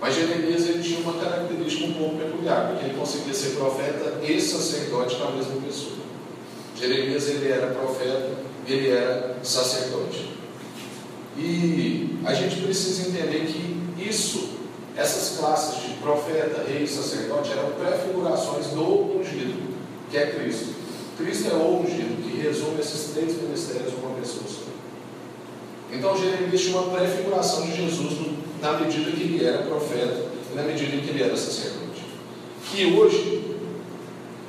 Mas 0.00 0.14
Jeremias 0.14 0.68
ele 0.68 0.82
tinha 0.82 1.00
uma 1.00 1.14
característica 1.14 1.86
um 1.86 1.94
pouco 1.94 2.16
peculiar, 2.16 2.68
porque 2.70 2.86
ele 2.86 2.98
conseguia 2.98 3.32
ser 3.32 3.56
profeta 3.56 4.20
e 4.22 4.40
sacerdote 4.40 5.16
na 5.18 5.30
mesma 5.30 5.60
pessoa. 5.62 5.96
Jeremias 6.78 7.28
ele 7.28 7.50
era 7.50 7.68
profeta 7.68 8.46
ele 8.66 8.90
era 8.90 9.36
sacerdote. 9.42 10.36
E 11.36 12.18
a 12.24 12.34
gente 12.34 12.62
precisa 12.62 13.08
entender 13.08 13.46
que 13.46 14.02
isso, 14.02 14.50
essas 14.96 15.38
classes 15.38 15.82
de 15.82 15.94
profeta, 15.96 16.64
rei 16.66 16.84
e 16.84 16.88
sacerdote, 16.88 17.52
eram 17.52 17.70
prefigurações 17.72 18.66
do 18.68 19.18
ungido, 19.18 19.74
que 20.10 20.16
é 20.16 20.26
Cristo. 20.26 20.74
Cristo 21.18 21.48
é 21.50 21.54
o 21.54 21.80
ungido, 21.80 22.22
que 22.22 22.40
resume 22.40 22.80
esses 22.80 23.12
três 23.12 23.40
ministérios 23.40 23.92
uma 23.94 24.18
pessoa 24.18 24.44
só. 24.48 24.75
Então 25.92 26.16
Jeremias 26.16 26.60
tinha 26.60 26.78
uma 26.78 26.96
prefiguração 26.96 27.66
de 27.66 27.76
Jesus 27.76 28.18
na 28.60 28.72
medida 28.72 29.10
que 29.12 29.22
ele 29.22 29.44
era 29.44 29.62
profeta 29.62 30.26
e 30.52 30.54
na 30.56 30.62
medida 30.62 30.96
que 30.96 31.08
ele 31.10 31.22
era 31.22 31.36
sacerdote. 31.36 32.04
Que 32.70 32.86
hoje 32.86 33.56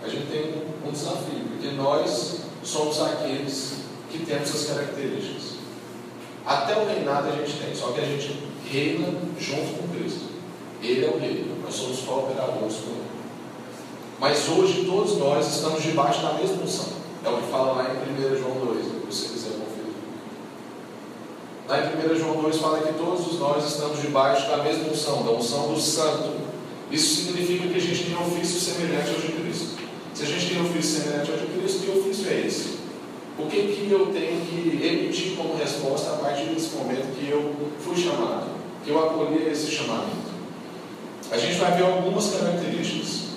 a 0.03 0.07
gente 0.09 0.27
tem 0.27 0.53
um 0.85 0.91
desafio, 0.91 1.43
porque 1.51 1.75
nós 1.75 2.39
somos 2.63 3.01
aqueles 3.01 3.77
que 4.09 4.19
temos 4.19 4.49
essas 4.49 4.67
características. 4.67 5.57
Até 6.45 6.81
o 6.81 6.87
reinado 6.87 7.27
a 7.27 7.31
gente 7.31 7.59
tem, 7.59 7.75
só 7.75 7.91
que 7.91 7.99
a 7.99 8.05
gente 8.05 8.41
reina 8.71 9.07
junto 9.39 9.77
com 9.77 9.97
Cristo. 9.97 10.27
Ele 10.81 11.05
é 11.05 11.09
o 11.09 11.19
rei, 11.19 11.51
nós 11.63 11.73
somos 11.73 11.99
cooperadores 11.99 12.75
com 12.75 12.91
ele. 12.91 13.07
Mas 14.19 14.47
hoje 14.49 14.85
todos 14.85 15.17
nós 15.17 15.55
estamos 15.55 15.83
debaixo 15.83 16.21
da 16.21 16.33
mesma 16.33 16.63
unção. 16.63 16.87
É 17.23 17.29
o 17.29 17.37
que 17.37 17.51
fala 17.51 17.73
lá 17.73 17.83
em 17.83 18.33
1 18.33 18.37
João 18.37 18.65
2, 18.65 18.85
se 18.85 18.91
você 19.05 19.33
quiser 19.33 19.36
conferir. 19.36 19.36
Lá 21.67 21.79
em 21.79 22.11
1 22.13 22.15
João 22.15 22.41
2 22.43 22.57
fala 22.59 22.79
que 22.79 22.93
todos 22.93 23.37
nós 23.39 23.67
estamos 23.67 24.01
debaixo 24.01 24.49
da 24.49 24.63
mesma 24.63 24.89
unção, 24.89 25.23
da 25.23 25.31
unção 25.31 25.73
do 25.73 25.79
santo. 25.79 26.31
Isso 26.89 27.25
significa 27.25 27.67
que 27.67 27.75
a 27.75 27.81
gente 27.81 28.05
tem 28.05 28.15
um 28.15 28.21
ofício 28.21 28.57
semelhante 28.57 29.09
ao 29.09 29.19
de 29.19 29.33
Cristo. 29.33 29.77
Se 30.13 30.23
a 30.23 30.25
gente 30.25 30.47
tem 30.47 30.61
um 30.61 30.65
ofício 30.65 31.01
semelhante 31.01 31.29
ao 31.29 31.37
de 31.37 31.45
Cristo, 31.47 31.79
que 31.79 31.99
ofício 31.99 32.31
é 32.31 32.47
esse? 32.47 32.77
O 33.37 33.47
que, 33.47 33.57
que 33.57 33.91
eu 33.91 34.05
tenho 34.13 34.39
que 34.45 34.81
emitir 34.81 35.35
como 35.35 35.57
resposta 35.57 36.13
a 36.13 36.15
partir 36.15 36.45
desse 36.45 36.73
momento 36.73 37.13
que 37.19 37.29
eu 37.29 37.53
fui 37.79 37.97
chamado, 37.97 38.47
que 38.85 38.89
eu 38.89 39.05
acolhi 39.05 39.49
esse 39.51 39.69
chamamento? 39.69 40.27
A 41.29 41.37
gente 41.37 41.55
vai 41.59 41.75
ver 41.75 41.83
algumas 41.83 42.31
características. 42.31 43.27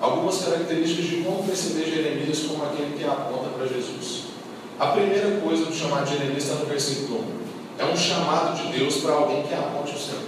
Algumas 0.00 0.38
características 0.42 1.04
de 1.04 1.16
como 1.22 1.44
perceber 1.44 1.84
Jeremias 1.84 2.40
como 2.40 2.64
aquele 2.64 2.98
que 2.98 3.04
aponta 3.04 3.48
para 3.50 3.66
Jesus. 3.68 4.27
A 4.78 4.86
primeira 4.88 5.40
coisa 5.40 5.64
do 5.64 5.74
chamado 5.74 6.04
de 6.04 6.16
Jeremias 6.16 6.44
está 6.44 6.54
no 6.54 6.66
versículo 6.66 7.24
1. 7.78 7.82
É 7.82 7.84
um 7.84 7.96
chamado 7.96 8.56
de 8.56 8.78
Deus 8.78 8.98
para 8.98 9.12
alguém 9.12 9.42
que 9.42 9.52
aponte 9.52 9.94
o 9.94 9.98
Senhor. 9.98 10.22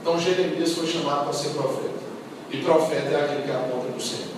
Então 0.00 0.18
Jeremias 0.18 0.72
foi 0.72 0.86
chamado 0.86 1.24
para 1.24 1.32
ser 1.32 1.50
profeta. 1.50 2.02
E 2.50 2.58
profeta 2.58 3.08
é 3.08 3.24
aquele 3.24 3.42
que 3.42 3.50
aponta 3.50 3.86
para 3.86 3.96
o 3.96 4.00
Senhor. 4.00 4.28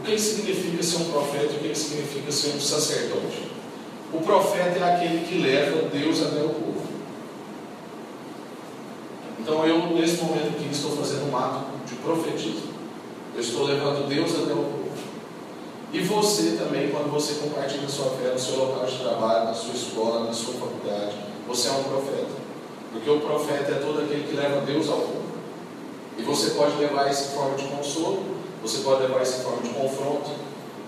O 0.00 0.02
que 0.02 0.18
significa 0.18 0.82
ser 0.82 0.96
um 0.96 1.04
profeta 1.12 1.52
e 1.52 1.56
o 1.56 1.60
que 1.60 1.74
significa 1.76 2.32
ser 2.32 2.56
um 2.56 2.60
sacerdote? 2.60 3.52
O 4.12 4.18
profeta 4.20 4.80
é 4.80 4.94
aquele 4.94 5.24
que 5.24 5.38
leva 5.38 5.88
Deus 5.88 6.20
até 6.20 6.40
o 6.40 6.48
povo. 6.48 6.82
Então 9.38 9.64
eu, 9.64 9.94
nesse 9.94 10.22
momento 10.22 10.48
aqui, 10.48 10.68
estou 10.72 10.96
fazendo 10.96 11.30
um 11.30 11.36
ato 11.36 11.66
de 11.86 11.94
profetismo. 11.96 12.74
Eu 13.34 13.40
estou 13.40 13.64
levando 13.64 14.08
Deus 14.08 14.30
até 14.32 14.52
o 14.52 14.56
povo. 14.56 14.73
E 15.94 16.00
você 16.00 16.56
também, 16.58 16.90
quando 16.90 17.08
você 17.08 17.34
compartilha 17.34 17.88
sua 17.88 18.10
fé 18.10 18.32
no 18.32 18.38
seu 18.38 18.58
local 18.58 18.84
de 18.84 18.98
trabalho, 18.98 19.44
na 19.44 19.54
sua 19.54 19.72
escola, 19.72 20.24
na 20.24 20.32
sua 20.32 20.54
faculdade, 20.54 21.14
você 21.46 21.68
é 21.68 21.70
um 21.70 21.84
profeta. 21.84 22.34
Porque 22.90 23.08
o 23.08 23.20
profeta 23.20 23.70
é 23.70 23.74
todo 23.76 24.00
aquele 24.00 24.26
que 24.26 24.34
leva 24.34 24.60
Deus 24.62 24.88
ao 24.88 24.98
povo. 24.98 25.22
E 26.18 26.22
você 26.22 26.50
pode 26.50 26.76
levar 26.78 27.08
isso 27.08 27.30
em 27.30 27.36
forma 27.36 27.56
de 27.56 27.68
consolo, 27.68 28.24
você 28.60 28.78
pode 28.78 29.02
levar 29.02 29.22
isso 29.22 29.38
em 29.38 29.44
forma 29.44 29.62
de 29.62 29.68
confronto, 29.68 30.30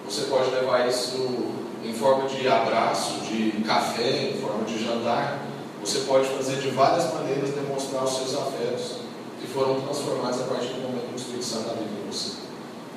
você 0.05 0.23
pode 0.23 0.51
levar 0.51 0.89
isso 0.89 1.55
em 1.85 1.93
forma 1.93 2.29
de 2.29 2.49
abraço, 2.49 3.21
de 3.21 3.63
café, 3.65 4.31
em 4.31 4.41
forma 4.41 4.65
de 4.65 4.85
jantar. 4.85 5.41
Você 5.85 6.01
pode 6.01 6.27
fazer 6.31 6.57
de 6.57 6.71
várias 6.71 7.15
maneiras 7.15 7.51
demonstrar 7.51 8.03
os 8.03 8.17
seus 8.17 8.35
afetos. 8.35 9.07
que 9.41 9.47
foram 9.47 9.81
transformados 9.83 10.41
a 10.41 10.45
partir 10.45 10.69
do 10.69 10.81
momento 10.81 11.09
que 11.09 11.15
o 11.15 11.17
Espírito 11.17 11.45
Santo 11.45 11.71
habita 11.71 11.91
em 11.93 12.11
você. 12.11 12.39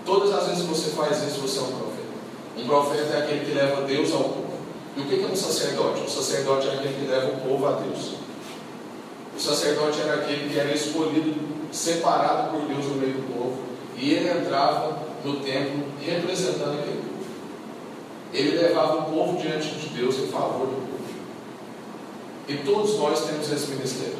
Todas 0.06 0.34
as 0.34 0.48
vezes 0.48 0.64
que 0.64 0.70
você 0.70 0.90
faz 0.92 1.22
isso, 1.22 1.42
você 1.42 1.60
é 1.60 1.62
um 1.62 1.66
profeta. 1.68 1.99
Um 2.60 2.68
profeta 2.68 3.16
é 3.16 3.24
aquele 3.24 3.46
que 3.46 3.52
leva 3.54 3.84
Deus 3.84 4.12
ao 4.12 4.24
povo. 4.24 4.50
E 4.98 5.00
o 5.00 5.06
que 5.06 5.24
é 5.24 5.28
um 5.28 5.36
sacerdote? 5.36 6.02
O 6.02 6.10
sacerdote 6.10 6.68
é 6.68 6.74
aquele 6.74 6.94
que 6.94 7.10
leva 7.10 7.28
o 7.28 7.38
povo 7.38 7.68
a 7.68 7.72
Deus. 7.72 8.16
O 9.36 9.40
sacerdote 9.40 10.02
era 10.02 10.16
aquele 10.16 10.50
que 10.50 10.60
era 10.60 10.74
escolhido, 10.74 11.36
separado 11.72 12.52
por 12.52 12.68
Deus 12.68 12.86
no 12.88 12.96
meio 12.96 13.14
do 13.14 13.34
povo, 13.34 13.60
e 13.96 14.14
ele 14.14 14.30
entrava 14.30 15.00
no 15.24 15.38
templo 15.38 15.86
representando 16.02 16.80
aquele 16.80 16.98
povo. 16.98 17.10
Ele 18.34 18.58
levava 18.58 18.98
o 18.98 19.04
povo 19.14 19.42
diante 19.42 19.70
de 19.70 19.90
Deus 19.90 20.18
em 20.18 20.28
favor 20.28 20.68
do 20.68 20.76
povo. 20.76 21.00
E 22.50 22.58
todos 22.58 22.98
nós 22.98 23.26
temos 23.26 23.50
esse 23.50 23.68
ministério. 23.72 24.18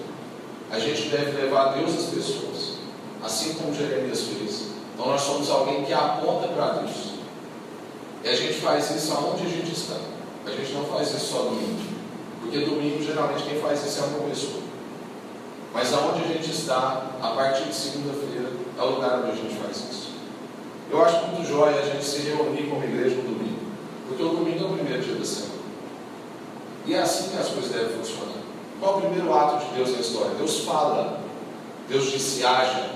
A 0.72 0.80
gente 0.80 1.10
deve 1.10 1.32
levar 1.42 1.74
Deus 1.74 1.90
às 1.90 2.06
pessoas, 2.06 2.76
assim 3.22 3.56
como 3.56 3.74
Jeremias 3.74 4.22
fez. 4.22 4.68
Então 4.94 5.08
nós 5.08 5.22
somos 5.22 5.50
alguém 5.50 5.84
que 5.84 5.92
aponta 5.92 6.48
para 6.48 6.74
Deus. 6.74 7.09
E 8.24 8.30
a 8.30 8.36
gente 8.36 8.54
faz 8.56 8.90
isso 8.92 9.14
aonde 9.14 9.46
a 9.46 9.50
gente 9.50 9.72
está. 9.72 9.96
A 10.46 10.50
gente 10.50 10.74
não 10.74 10.86
faz 10.86 11.10
isso 11.10 11.34
só 11.34 11.44
domingo. 11.44 11.80
Porque 12.42 12.60
domingo 12.60 13.04
geralmente 13.04 13.44
quem 13.44 13.62
faz 13.62 13.86
isso 13.86 14.00
é 14.00 14.08
uma 14.08 14.30
pessoa. 14.30 14.62
Mas 15.74 15.94
aonde 15.94 16.24
a 16.24 16.28
gente 16.28 16.50
está, 16.50 17.12
a 17.22 17.28
partir 17.30 17.66
de 17.66 17.76
segunda-feira, 17.76 18.52
é 18.78 18.82
o 18.82 18.90
lugar 18.96 19.20
onde 19.20 19.32
a 19.32 19.36
gente 19.36 19.56
faz 19.56 19.78
isso. 19.78 20.10
Eu 20.92 21.04
acho 21.04 21.28
muito 21.28 21.48
jóia 21.48 21.80
a 21.80 21.86
gente 21.86 22.04
se 22.04 22.22
reunir 22.22 22.64
como 22.64 22.84
igreja 22.84 23.16
no 23.18 23.24
domingo. 23.24 23.60
Porque 24.08 24.24
o 24.24 24.30
domingo 24.30 24.64
é 24.64 24.68
o 24.68 24.74
primeiro 24.74 25.04
dia 25.04 25.16
da 25.16 25.26
semana. 25.26 25.60
E 26.86 26.94
é 26.96 27.00
assim 27.00 27.30
que 27.30 27.38
as 27.38 27.50
coisas 27.50 27.72
devem 27.72 27.98
funcionar. 27.98 28.34
Qual 28.80 28.98
o 28.98 29.02
primeiro 29.02 29.34
ato 29.34 29.66
de 29.66 29.76
Deus 29.76 29.92
na 29.92 30.00
história? 30.00 30.32
Deus 30.36 30.62
fala. 30.62 31.20
Deus 31.88 32.12
disse 32.12 32.44
haja. 32.44 32.90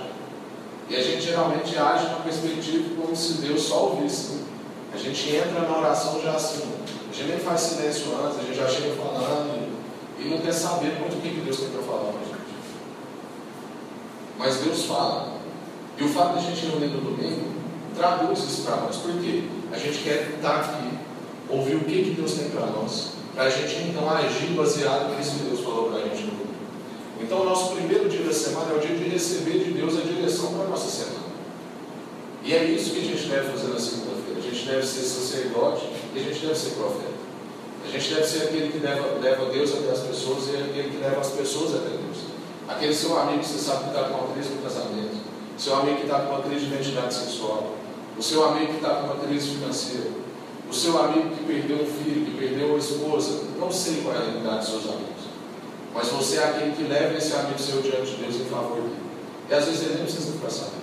E 0.89 0.95
a 0.95 1.01
gente 1.01 1.21
geralmente 1.21 1.77
age 1.77 2.07
na 2.07 2.15
perspectiva 2.17 2.89
como 2.99 3.15
se 3.15 3.33
Deus 3.33 3.61
só 3.61 3.89
ouvisse. 3.89 4.43
A 4.93 4.97
gente 4.97 5.35
entra 5.35 5.61
na 5.61 5.77
oração 5.77 6.21
já 6.21 6.33
assim. 6.33 6.61
A 7.09 7.15
gente 7.15 7.29
nem 7.29 7.39
faz 7.39 7.61
silêncio 7.61 8.05
antes, 8.23 8.39
a 8.39 8.43
gente 8.43 8.57
já 8.57 8.67
chega 8.67 8.95
falando 8.95 9.73
e, 10.19 10.29
não 10.29 10.37
quer 10.37 10.53
saber 10.53 10.99
muito 10.99 11.17
o 11.17 11.21
que 11.21 11.29
Deus 11.29 11.57
para 11.57 11.81
falar 11.81 12.11
com 12.11 12.19
a 12.19 12.25
gente. 12.25 12.43
Mas 14.37 14.57
Deus 14.57 14.85
fala. 14.85 15.33
E 15.97 16.03
o 16.03 16.09
fato 16.09 16.37
de 16.37 16.45
a 16.45 16.49
gente 16.49 16.65
reunir 16.67 16.87
no 16.87 17.01
domingo 17.01 17.53
traduz 17.95 18.39
isso 18.39 18.63
para 18.63 18.77
nós. 18.77 18.97
Por 18.97 19.13
quê? 19.19 19.43
A 19.71 19.77
gente 19.77 19.99
quer 19.99 20.35
estar 20.35 20.59
aqui, 20.59 20.89
ouvir 21.49 21.75
o 21.75 21.79
que, 21.81 22.03
que 22.03 22.09
Deus 22.11 22.33
tem 22.33 22.49
para 22.49 22.67
nós, 22.67 23.13
para 23.33 23.45
a 23.45 23.49
gente 23.49 23.75
então 23.89 24.09
agir 24.09 24.53
baseado 24.55 25.15
nisso 25.15 25.37
que 25.37 25.45
Deus 25.45 25.61
falou 25.61 25.89
para 25.89 25.99
a 25.99 26.01
gente 26.03 26.23
no 26.23 26.31
domingo. 26.31 26.53
Então, 27.19 27.41
o 27.41 27.45
nosso 27.45 27.75
primeiro 27.75 28.09
dia 28.09 28.23
da 28.23 28.33
semana 28.33 28.73
é 28.73 28.77
o 28.77 28.79
dia 28.79 28.95
de 28.95 29.09
receber 29.09 29.63
de 29.63 29.71
Deus 29.71 29.97
a 29.97 30.01
direção 30.01 30.53
para 30.53 30.65
a 30.65 30.67
nossa 30.67 30.89
semana. 30.89 31.22
E 32.43 32.53
é 32.53 32.63
isso 32.65 32.91
que 32.91 32.99
a 32.99 33.03
gente 33.03 33.27
deve 33.29 33.51
fazer 33.51 33.67
na 33.69 33.79
segunda-feira. 33.79 34.39
A 34.39 34.41
gente 34.41 34.65
deve 34.65 34.85
ser 34.85 35.01
sacerdote 35.01 35.87
e 36.13 36.19
a 36.19 36.23
gente 36.23 36.45
deve 36.45 36.59
ser 36.59 36.71
profeta. 36.71 37.13
A 37.85 37.89
gente 37.89 38.13
deve 38.13 38.27
ser 38.27 38.43
aquele 38.43 38.71
que 38.71 38.79
leva, 38.79 39.19
leva 39.21 39.45
Deus 39.45 39.73
até 39.73 39.91
as 39.91 39.99
pessoas 39.99 40.47
e 40.47 40.57
aquele 40.57 40.89
que 40.89 40.97
leva 40.97 41.21
as 41.21 41.29
pessoas 41.29 41.75
até 41.75 41.89
Deus. 41.89 42.17
Aquele 42.67 42.93
seu 42.93 43.17
amigo 43.17 43.39
que 43.39 43.47
você 43.47 43.59
sabe 43.59 43.83
que 43.83 43.89
está 43.89 44.03
com 44.09 44.17
uma 44.25 44.33
crise 44.33 44.49
no 44.49 44.61
casamento, 44.61 45.17
seu 45.57 45.75
amigo 45.75 45.97
que 45.97 46.03
está 46.03 46.19
com 46.19 46.33
uma 46.33 46.41
crise 46.43 46.65
de 46.65 46.73
identidade 46.73 47.13
sexual, 47.13 47.75
o 48.17 48.21
seu 48.21 48.45
amigo 48.45 48.67
que 48.67 48.75
está 48.77 48.95
com 48.95 49.05
uma 49.05 49.15
crise 49.15 49.49
financeira, 49.49 50.09
o 50.69 50.73
seu 50.73 50.97
amigo 51.01 51.29
que 51.35 51.43
perdeu 51.45 51.77
um 51.77 51.85
filho, 51.85 52.25
que 52.25 52.37
perdeu 52.37 52.67
uma 52.67 52.77
esposa. 52.77 53.43
Não 53.59 53.71
sei 53.71 54.01
qual 54.01 54.15
é 54.15 54.17
a 54.17 54.21
realidade 54.21 54.59
dos 54.59 54.69
seus 54.69 54.85
amigos, 54.85 55.23
mas 55.93 56.07
você 56.07 56.37
é 56.37 56.43
aquele 56.43 56.75
que 56.75 56.83
leva 56.83 57.17
esse 57.17 57.33
amigo 57.33 57.59
seu 57.59 57.81
diante 57.81 58.11
de 58.11 58.23
Deus 58.23 58.35
em 58.35 58.45
favor 58.45 58.81
dele. 58.81 58.95
E 59.49 59.53
às 59.53 59.65
vezes 59.65 59.81
ele 59.81 59.95
nem 59.95 60.03
precisa 60.03 60.31
ficar 60.31 60.49
sabendo. 60.49 60.82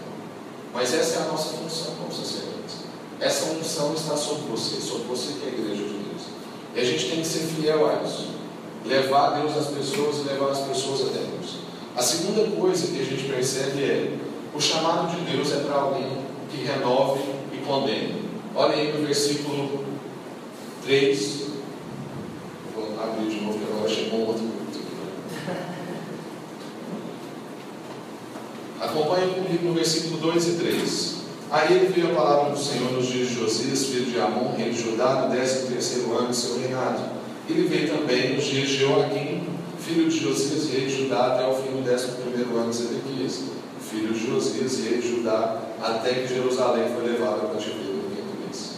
Mas 0.72 0.94
essa 0.94 1.20
é 1.20 1.22
a 1.22 1.26
nossa 1.26 1.56
função 1.56 1.94
como 1.96 2.12
sacerdotes. 2.12 2.76
Essa 3.20 3.46
função 3.46 3.94
está 3.94 4.16
sobre 4.16 4.42
você, 4.50 4.80
sobre 4.80 5.04
você 5.04 5.34
que 5.34 5.46
é 5.46 5.50
a 5.50 5.52
igreja 5.52 5.84
de 5.84 5.92
Deus. 5.94 6.22
E 6.74 6.80
a 6.80 6.84
gente 6.84 7.10
tem 7.10 7.20
que 7.20 7.26
ser 7.26 7.40
fiel 7.40 7.88
a 7.88 8.02
isso. 8.02 8.30
Levar 8.84 9.40
Deus 9.40 9.56
às 9.56 9.66
pessoas 9.66 10.18
e 10.18 10.28
levar 10.28 10.50
as 10.50 10.60
pessoas 10.60 11.02
até 11.02 11.18
Deus. 11.18 11.56
A 11.96 12.02
segunda 12.02 12.56
coisa 12.56 12.86
que 12.86 13.00
a 13.00 13.04
gente 13.04 13.24
percebe 13.24 13.82
é 13.82 14.16
o 14.54 14.60
chamado 14.60 15.14
de 15.14 15.30
Deus 15.30 15.52
é 15.52 15.56
para 15.60 15.74
alguém 15.74 16.24
que 16.50 16.64
renove 16.64 17.20
e 17.52 17.58
condene. 17.58 18.30
Olha 18.54 18.74
aí 18.74 18.92
no 18.92 19.06
versículo 19.06 19.84
3. 20.84 21.46
Vou 22.74 23.00
abrir 23.00 23.28
de 23.28 23.40
novo, 23.40 23.58
que 23.58 23.72
agora 23.72 23.88
chegou 23.88 24.20
um 24.20 24.26
outro 24.26 24.42
culto 24.42 24.80
Acompanhe 28.80 29.34
comigo 29.34 29.49
no 29.62 29.74
versículo 29.74 30.18
2 30.18 30.48
e 30.48 30.52
3. 30.52 31.14
Aí 31.50 31.74
ele 31.74 31.92
veio 31.92 32.12
a 32.12 32.14
palavra 32.14 32.52
do 32.52 32.58
Senhor 32.58 32.92
nos 32.92 33.06
dias 33.06 33.28
de 33.28 33.34
Josias, 33.34 33.86
filho 33.86 34.06
de 34.06 34.20
Amon, 34.20 34.54
rei 34.56 34.70
de 34.70 34.82
Judá, 34.82 35.26
no 35.26 35.34
13 35.34 35.66
terceiro 35.66 36.16
ano 36.16 36.28
de 36.28 36.36
seu 36.36 36.58
reinado. 36.60 37.00
Ele 37.48 37.66
veio 37.68 37.88
também 37.88 38.36
nos 38.36 38.44
dias 38.44 38.68
de 38.68 38.78
Joaquim, 38.78 39.42
filho 39.80 40.08
de 40.08 40.20
Josias, 40.20 40.70
rei 40.70 40.86
de 40.86 41.02
Judá, 41.02 41.34
até 41.34 41.46
o 41.46 41.54
fim 41.54 41.70
do 41.70 41.92
11 41.92 42.06
primeiro 42.22 42.56
ano 42.56 42.70
de 42.70 42.76
Zedequias 42.76 43.60
filho 43.90 44.14
de 44.14 44.26
Josias, 44.26 44.84
rei 44.84 45.00
de 45.00 45.16
Judá, 45.16 45.60
até 45.82 46.14
que 46.14 46.28
Jerusalém 46.28 46.94
foi 46.94 47.10
levada 47.10 47.38
para 47.38 47.54
cativeiro 47.54 47.94
no 47.94 48.10
quinto 48.14 48.40
mês. 48.44 48.76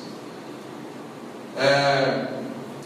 É, 1.58 2.28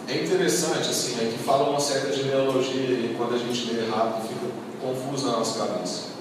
é 0.08 0.24
interessante, 0.24 0.90
assim, 0.90 1.14
é 1.24 1.30
que 1.30 1.38
fala 1.38 1.70
uma 1.70 1.78
certa 1.78 2.12
genealogia 2.12 2.90
e 2.90 3.14
quando 3.16 3.34
a 3.34 3.38
gente 3.38 3.72
lê 3.72 3.88
rápido 3.88 4.28
fica 4.28 4.46
confuso 4.82 5.26
na 5.26 5.38
nossa 5.38 5.66
cabeça. 5.66 6.15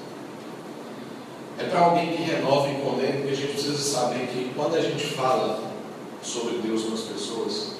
É 1.57 1.63
para 1.63 1.79
alguém 1.79 2.15
que 2.15 2.23
renova 2.23 2.69
e 2.69 2.81
condena, 2.81 3.17
porque 3.19 3.31
a 3.31 3.35
gente 3.35 3.53
precisa 3.53 3.77
saber 3.77 4.27
que 4.27 4.51
quando 4.55 4.75
a 4.75 4.81
gente 4.81 5.05
fala 5.05 5.71
sobre 6.21 6.57
Deus 6.57 6.83
com 6.83 6.93
as 6.93 7.01
pessoas, 7.01 7.75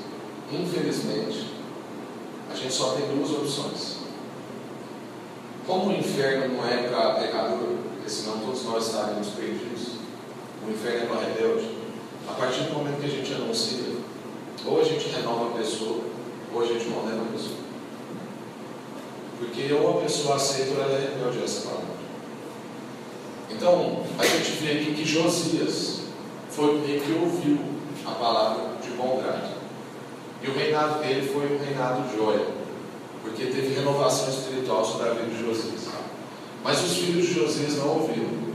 infelizmente, 0.51 1.47
a 2.51 2.55
gente 2.55 2.73
só 2.73 2.91
tem 2.91 3.05
duas 3.07 3.31
opções. 3.31 3.97
Como 5.67 5.89
o 5.89 5.97
inferno 5.97 6.55
não 6.55 6.67
é 6.67 6.87
para 6.87 7.15
pecador, 7.15 7.75
porque 7.93 8.09
senão 8.09 8.39
todos 8.39 8.63
nós 8.63 8.87
estaríamos 8.87 9.29
perdidos. 9.29 9.95
O 10.65 10.71
inferno 10.71 11.03
é 11.03 11.05
para 11.07 11.27
rebelde. 11.27 11.75
A 12.29 12.33
partir 12.33 12.61
do 12.61 12.73
momento 12.73 13.01
que 13.01 13.07
a 13.07 13.09
gente 13.09 13.33
anuncia, 13.33 13.95
ou 14.65 14.79
a 14.79 14.83
gente 14.83 15.09
renova 15.09 15.49
a 15.49 15.57
pessoa, 15.57 16.01
ou 16.53 16.61
a 16.61 16.65
gente 16.65 16.85
condena 16.85 17.21
a 17.21 17.31
pessoa. 17.31 17.57
Porque 19.37 19.73
ou 19.73 19.97
a 19.97 20.01
pessoa 20.01 20.35
aceita 20.35 20.75
ou 20.75 20.81
ela 20.81 20.93
é 20.93 21.09
rebelde 21.13 21.39
a 21.39 21.43
essa 21.43 21.67
palavra. 21.67 22.04
Então, 23.49 24.03
a 24.17 24.25
gente 24.25 24.51
vê 24.51 24.71
aqui 24.73 24.93
que 24.95 25.05
Josias 25.05 26.01
foi 26.49 26.75
o 26.75 26.85
rei 26.85 26.99
que 26.99 27.11
ouviu 27.13 27.59
a 28.05 28.11
palavra 28.11 28.77
de 28.81 28.89
bom 28.91 29.21
grado. 29.21 29.55
E 30.41 30.47
o 30.47 30.53
reinado 30.53 30.99
dele 30.99 31.27
foi 31.27 31.45
um 31.45 31.63
reinado 31.63 32.07
de 32.07 32.17
joia, 32.17 32.45
porque 33.21 33.45
teve 33.45 33.75
renovação 33.75 34.29
espiritual 34.29 34.85
sobre 34.85 35.09
a 35.09 35.13
vida 35.13 35.35
de 35.35 35.45
Josias. 35.45 35.85
Mas 36.63 36.83
os 36.83 36.97
filhos 36.97 37.27
de 37.27 37.33
Josias 37.33 37.77
não 37.77 37.99
ouviram. 37.99 38.45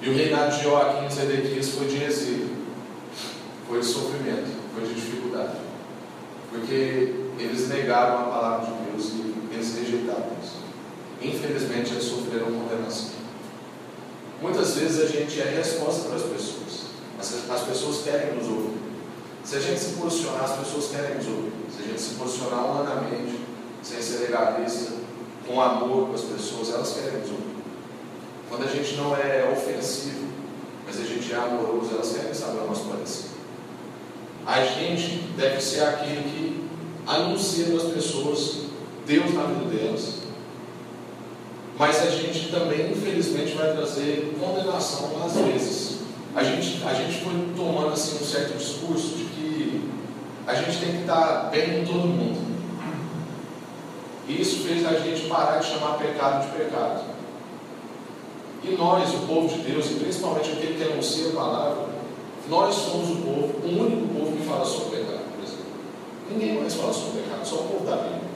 E 0.00 0.08
o 0.08 0.14
reinado 0.14 0.56
de 0.56 0.62
Joaquim 0.62 1.06
e 1.06 1.12
Zedequias 1.12 1.70
foi 1.70 1.88
de 1.88 2.04
exílio, 2.04 2.50
foi 3.68 3.80
de 3.80 3.86
sofrimento, 3.86 4.48
foi 4.72 4.86
de 4.86 4.94
dificuldade. 4.94 5.56
Porque 6.50 7.14
eles 7.38 7.68
negaram 7.68 8.20
a 8.20 8.24
palavra 8.24 8.66
de 8.66 8.72
Deus 8.90 9.12
e 9.12 9.34
eles 9.52 9.74
rejeitaram 9.76 10.28
isso. 10.42 10.58
Infelizmente, 11.20 11.90
eles 11.90 12.04
sofreram 12.04 12.46
condenação. 12.46 13.17
Muitas 14.40 14.74
vezes 14.76 15.00
a 15.00 15.06
gente 15.06 15.40
é 15.40 15.44
resposta 15.56 16.08
para 16.08 16.16
as 16.16 16.22
pessoas. 16.22 16.88
As, 17.18 17.50
as 17.50 17.62
pessoas 17.62 18.02
querem 18.04 18.34
nos 18.34 18.46
ouvir. 18.46 18.78
Se 19.44 19.56
a 19.56 19.60
gente 19.60 19.80
se 19.80 19.92
posicionar, 19.94 20.44
as 20.44 20.58
pessoas 20.58 20.90
querem 20.90 21.16
nos 21.16 21.26
ouvir. 21.26 21.52
Se 21.74 21.82
a 21.82 21.86
gente 21.86 22.00
se 22.00 22.14
posicionar 22.14 22.64
humanamente, 22.64 23.40
sem 23.82 24.00
ser 24.00 24.18
legalista, 24.18 24.92
com 25.46 25.60
amor 25.60 26.08
com 26.08 26.14
as 26.14 26.22
pessoas, 26.22 26.70
elas 26.70 26.92
querem 26.92 27.20
nos 27.20 27.30
ouvir. 27.30 27.58
Quando 28.48 28.64
a 28.64 28.68
gente 28.68 28.94
não 28.96 29.16
é 29.16 29.50
ofensivo, 29.52 30.28
mas 30.86 31.00
a 31.00 31.04
gente 31.04 31.32
é 31.32 31.36
amoroso, 31.36 31.90
elas 31.94 32.12
querem 32.12 32.32
saber 32.32 32.60
o 32.60 32.66
nosso 32.66 32.84
parecer. 32.84 33.28
A 34.46 34.64
gente 34.64 35.24
deve 35.36 35.60
ser 35.60 35.82
aquele 35.82 36.22
que 36.22 36.68
anuncia 37.06 37.66
para 37.66 37.76
as 37.76 37.92
pessoas 37.92 38.68
Deus 39.06 39.34
na 39.34 39.44
vida 39.44 39.64
delas. 39.74 40.27
Mas 41.78 42.02
a 42.02 42.10
gente 42.10 42.50
também, 42.50 42.90
infelizmente, 42.90 43.54
vai 43.54 43.72
trazer 43.72 44.36
condenação 44.40 45.12
às 45.24 45.34
vezes. 45.36 45.98
A 46.34 46.42
gente, 46.42 46.82
a 46.84 46.92
gente 46.92 47.20
foi 47.20 47.32
tomando 47.56 47.92
assim, 47.92 48.22
um 48.22 48.26
certo 48.26 48.58
discurso 48.58 49.16
de 49.16 49.24
que 49.24 49.90
a 50.46 50.54
gente 50.54 50.78
tem 50.78 50.92
que 50.92 51.00
estar 51.02 51.50
bem 51.50 51.78
com 51.78 51.92
todo 51.92 52.08
mundo. 52.08 52.48
E 54.26 54.42
isso 54.42 54.66
fez 54.66 54.84
a 54.84 54.98
gente 54.98 55.28
parar 55.28 55.58
de 55.58 55.66
chamar 55.66 55.98
pecado 55.98 56.46
de 56.46 56.58
pecado. 56.58 57.04
E 58.64 58.70
nós, 58.72 59.14
o 59.14 59.18
povo 59.18 59.48
de 59.48 59.62
Deus, 59.62 59.86
e 59.86 59.94
principalmente 59.94 60.50
aquele 60.50 60.74
que 60.74 60.92
anuncia 60.92 61.28
a 61.30 61.32
palavra, 61.32 61.86
nós 62.48 62.74
somos 62.74 63.10
o 63.10 63.16
povo, 63.22 63.54
o 63.64 63.80
único 63.84 64.14
povo 64.14 64.36
que 64.36 64.46
fala 64.46 64.64
sobre 64.64 64.96
pecado, 64.96 65.22
por 65.32 65.44
exemplo. 65.44 65.64
Ninguém 66.30 66.60
mais 66.60 66.74
fala 66.74 66.92
sobre 66.92 67.20
pecado, 67.20 67.46
só 67.46 67.56
o 67.56 67.68
povo 67.68 67.86
da 67.86 67.96
Bíblia. 67.96 68.27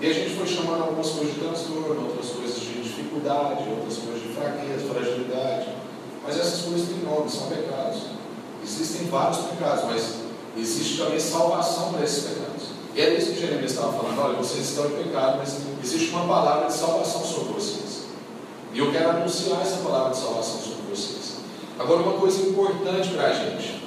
E 0.00 0.06
a 0.06 0.12
gente 0.12 0.36
foi 0.36 0.46
chamando 0.46 0.82
algumas 0.84 1.10
coisas 1.10 1.34
de 1.34 1.40
transtorno, 1.40 2.06
outras 2.08 2.30
coisas 2.30 2.60
de 2.60 2.82
dificuldade, 2.82 3.68
outras 3.68 3.98
coisas 3.98 4.22
de 4.22 4.28
fraqueza, 4.28 4.94
fragilidade. 4.94 5.66
Mas 6.24 6.38
essas 6.38 6.62
coisas 6.62 6.88
têm 6.88 6.98
nome, 6.98 7.28
são 7.28 7.48
pecados. 7.48 8.02
Existem 8.62 9.08
vários 9.08 9.38
pecados, 9.38 9.84
mas 9.84 10.14
existe 10.56 10.98
também 10.98 11.18
salvação 11.18 11.92
para 11.92 12.04
esses 12.04 12.24
pecados. 12.24 12.62
E 12.94 13.00
é 13.00 13.14
isso 13.14 13.32
que 13.32 13.40
Jeremias 13.40 13.72
estava 13.72 13.92
falando: 13.92 14.20
olha, 14.20 14.36
vocês 14.36 14.68
estão 14.68 14.86
em 14.86 15.02
pecado, 15.02 15.38
mas 15.38 15.56
existe 15.82 16.10
uma 16.10 16.28
palavra 16.28 16.66
de 16.66 16.74
salvação 16.74 17.24
sobre 17.24 17.54
vocês. 17.54 18.02
E 18.72 18.78
eu 18.78 18.92
quero 18.92 19.10
anunciar 19.10 19.62
essa 19.62 19.78
palavra 19.78 20.10
de 20.10 20.18
salvação 20.18 20.60
sobre 20.60 20.94
vocês. 20.94 21.38
Agora, 21.76 22.02
uma 22.02 22.20
coisa 22.20 22.40
importante 22.48 23.08
para 23.10 23.28
a 23.28 23.32
gente: 23.32 23.82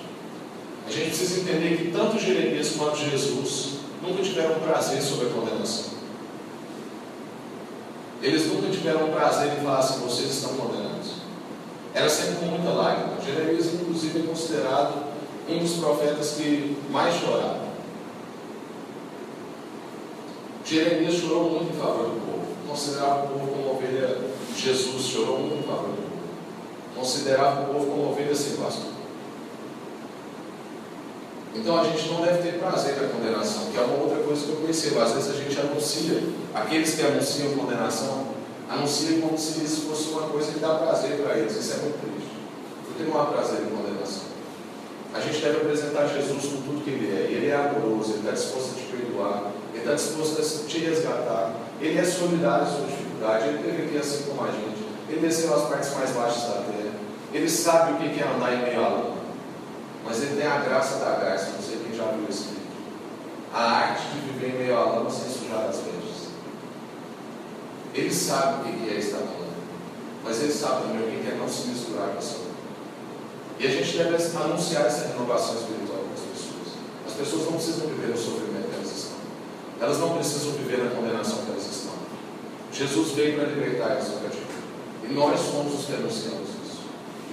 a 0.86 0.92
gente 0.92 1.08
precisa 1.08 1.40
entender 1.40 1.78
que 1.78 1.92
tanto 1.92 2.20
Jeremias 2.20 2.72
quanto 2.78 2.98
Jesus 2.98 3.76
nunca 4.02 4.22
tiveram 4.24 4.60
prazer 4.60 5.02
sobre 5.02 5.28
a 5.28 5.30
condenação. 5.30 6.01
Eles 8.22 8.48
nunca 8.48 8.70
tiveram 8.70 9.12
prazer 9.12 9.54
em 9.54 9.64
falar 9.64 9.80
assim: 9.80 10.06
vocês 10.06 10.30
estão 10.30 10.56
condenados. 10.56 11.22
Era 11.94 12.08
sempre 12.08 12.36
com 12.36 12.46
muita 12.46 12.70
lágrima. 12.70 13.20
Jeremias, 13.26 13.74
inclusive, 13.74 14.20
é 14.20 14.24
considerado 14.24 14.94
um 15.50 15.58
dos 15.58 15.74
profetas 15.74 16.36
que 16.38 16.78
mais 16.90 17.16
choraram. 17.16 17.72
Jeremias 20.64 21.16
chorou 21.16 21.50
muito 21.50 21.76
em 21.76 21.80
favor 21.80 22.06
do 22.06 22.26
povo. 22.26 22.46
Considerava 22.68 23.26
o 23.26 23.28
povo 23.28 23.48
como 23.48 23.76
ovelha. 23.76 24.18
Jesus 24.56 25.04
chorou 25.06 25.40
muito 25.40 25.66
em 25.66 25.68
favor 25.68 25.90
do 25.90 25.96
povo. 25.96 26.12
Considerava 26.96 27.64
o 27.64 27.74
povo 27.74 27.86
como 27.88 28.12
ovelha 28.12 28.36
sem 28.36 28.56
pastor. 28.56 28.91
Então 31.54 31.80
a 31.80 31.84
gente 31.84 32.08
não 32.10 32.22
deve 32.22 32.42
ter 32.44 32.60
prazer 32.60 32.96
na 32.96 33.10
condenação, 33.10 33.66
que 33.72 33.78
é 33.78 33.82
uma 33.82 34.04
outra 34.04 34.24
coisa 34.24 34.46
que 34.46 34.52
eu 34.52 34.56
percebo. 34.58 35.02
Às 35.02 35.12
vezes 35.12 35.30
a 35.32 35.34
gente 35.34 35.60
anuncia, 35.60 36.24
aqueles 36.54 36.96
que 36.96 37.02
anunciam 37.02 37.54
condenação, 37.54 38.28
anunciam 38.70 39.22
como 39.22 39.38
se 39.38 39.64
isso 39.64 39.82
fosse 39.82 40.10
uma 40.10 40.30
coisa 40.30 40.52
que 40.54 40.60
dá 40.60 40.76
prazer 40.76 41.18
para 41.18 41.38
eles. 41.38 41.56
Isso 41.56 41.74
é 41.74 41.78
muito 41.78 42.00
triste. 42.00 42.32
Porque 42.86 43.04
não 43.04 43.22
há 43.22 43.26
prazer 43.26 43.60
em 43.62 43.76
condenação. 43.76 44.32
A 45.14 45.20
gente 45.20 45.42
deve 45.42 45.58
apresentar 45.58 46.08
Jesus 46.08 46.46
com 46.46 46.62
tudo 46.62 46.84
que 46.84 46.90
Ele 46.90 47.12
é. 47.12 47.24
Ele 47.30 47.48
é 47.50 47.56
amoroso, 47.56 48.14
Ele 48.14 48.20
está 48.20 48.32
disposto 48.32 48.72
a 48.72 48.80
te 48.80 48.84
perdoar, 48.84 49.52
Ele 49.74 49.84
está 49.84 49.94
disposto 49.94 50.40
a 50.40 50.68
te 50.68 50.78
resgatar. 50.80 51.54
Ele 51.82 52.00
é 52.00 52.04
solidário 52.06 52.64
à 52.64 52.66
sua 52.66 52.86
dificuldade, 52.86 53.50
Ele 53.50 53.58
teve 53.58 53.84
aqui 53.84 53.98
assim 53.98 54.24
como 54.24 54.46
a 54.46 54.52
gente. 54.52 54.88
Ele 55.10 55.20
desceu 55.20 55.54
às 55.54 55.68
partes 55.68 55.94
mais 55.94 56.12
baixas 56.12 56.44
da 56.44 56.62
terra. 56.62 56.94
Ele 57.34 57.50
sabe 57.50 57.92
o 57.92 57.96
que 57.98 58.20
é 58.22 58.24
andar 58.24 58.54
em 58.54 58.64
meio 58.64 58.80
à 58.80 58.88
lama. 58.88 59.21
Mas 60.06 60.22
ele 60.22 60.42
tem 60.42 60.48
a 60.48 60.60
graça 60.60 60.98
da 60.98 61.16
graça, 61.16 61.52
não 61.52 61.62
sei 61.62 61.78
quem 61.78 61.96
já 61.96 62.06
viu 62.12 62.26
esse 62.30 62.44
vídeo. 62.44 62.62
A 63.54 63.64
arte 63.64 64.08
de 64.08 64.32
viver 64.32 64.56
em 64.56 64.60
meio 64.60 64.78
à 64.78 64.86
lama 64.86 65.10
sem 65.10 65.30
sujar 65.30 65.66
as 65.70 65.78
vestes. 65.78 66.32
Ele 67.94 68.14
sabe 68.14 68.70
o 68.70 68.74
que 68.74 68.90
é 68.90 68.94
estar 69.00 69.18
na 69.18 69.26
lama. 69.26 69.52
Mas 70.24 70.42
ele 70.42 70.54
sabe 70.54 70.84
também 70.84 71.02
o 71.02 71.22
que 71.22 71.30
é 71.30 71.36
não 71.36 71.50
se 71.50 71.68
misturar 71.68 72.10
com 72.10 72.18
essa 72.18 72.38
lama. 72.38 72.52
E 73.60 73.68
a 73.68 73.70
gente 73.70 73.98
deve 73.98 74.16
anunciar 74.38 74.86
essa 74.86 75.08
renovação 75.10 75.56
espiritual 75.56 76.00
para 76.00 76.14
as 76.14 76.30
pessoas. 76.32 76.78
As 77.06 77.14
pessoas 77.14 77.46
não 77.46 77.54
precisam 77.54 77.88
viver 77.88 78.08
no 78.08 78.18
sofrimento 78.18 78.70
que 78.70 78.76
elas 78.76 78.98
estão. 78.98 79.18
Elas 79.82 79.98
não 80.00 80.16
precisam 80.16 80.52
viver 80.54 80.84
na 80.84 80.92
condenação 80.92 81.46
que 81.46 81.52
elas 81.52 81.68
estão. 81.68 81.94
Jesus 82.72 83.12
veio 83.12 83.36
para 83.36 83.50
libertar 83.50 83.96
do 83.96 84.24
cativeiro. 84.24 84.62
E 85.04 85.14
nós 85.14 85.40
somos 85.40 85.80
os 85.80 85.86
que 85.86 85.94
anunciamos. 85.94 86.51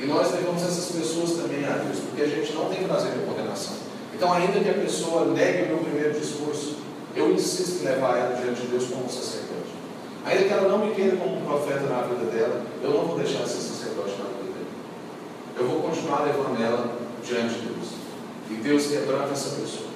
E 0.01 0.07
nós 0.07 0.33
levamos 0.33 0.63
essas 0.63 0.93
pessoas 0.93 1.33
também 1.33 1.65
a 1.67 1.73
Deus, 1.73 1.99
porque 1.99 2.23
a 2.23 2.29
gente 2.29 2.53
não 2.53 2.67
tem 2.67 2.85
prazer 2.85 3.13
em 3.17 3.27
condenação. 3.27 3.75
Então, 4.15 4.33
ainda 4.33 4.61
que 4.61 4.71
a 4.71 4.75
pessoa 4.75 5.27
negue 5.27 5.65
o 5.65 5.67
meu 5.67 5.79
primeiro 5.79 6.19
discurso, 6.19 6.77
eu 7.17 7.33
insisto 7.33 7.83
em 7.83 7.87
levar 7.87 8.17
ela 8.17 8.37
diante 8.37 8.61
de 8.63 8.69
Deus 8.69 8.87
como 8.87 9.09
sacerdote. 9.09 9.49
Ainda 10.25 10.45
que 10.45 10.53
ela 10.53 10.69
não 10.69 10.87
me 10.87 10.95
queira 10.95 11.17
como 11.17 11.39
um 11.39 11.45
profeta 11.45 11.81
na 11.81 12.03
vida 12.03 12.31
dela, 12.31 12.63
eu 12.83 12.91
não 12.91 13.07
vou 13.07 13.19
deixar 13.19 13.43
de 13.43 13.49
ser 13.49 13.61
sacerdote 13.61 14.11
na 14.19 14.29
vida 14.39 14.53
dela. 14.55 14.67
Eu 15.59 15.67
vou 15.69 15.83
continuar 15.83 16.25
levando 16.25 16.63
ela 16.63 16.97
diante 17.25 17.55
de 17.55 17.67
Deus. 17.67 17.89
E 18.51 18.55
Deus 18.55 18.87
quebranta 18.87 19.33
essa 19.33 19.57
pessoa. 19.57 19.89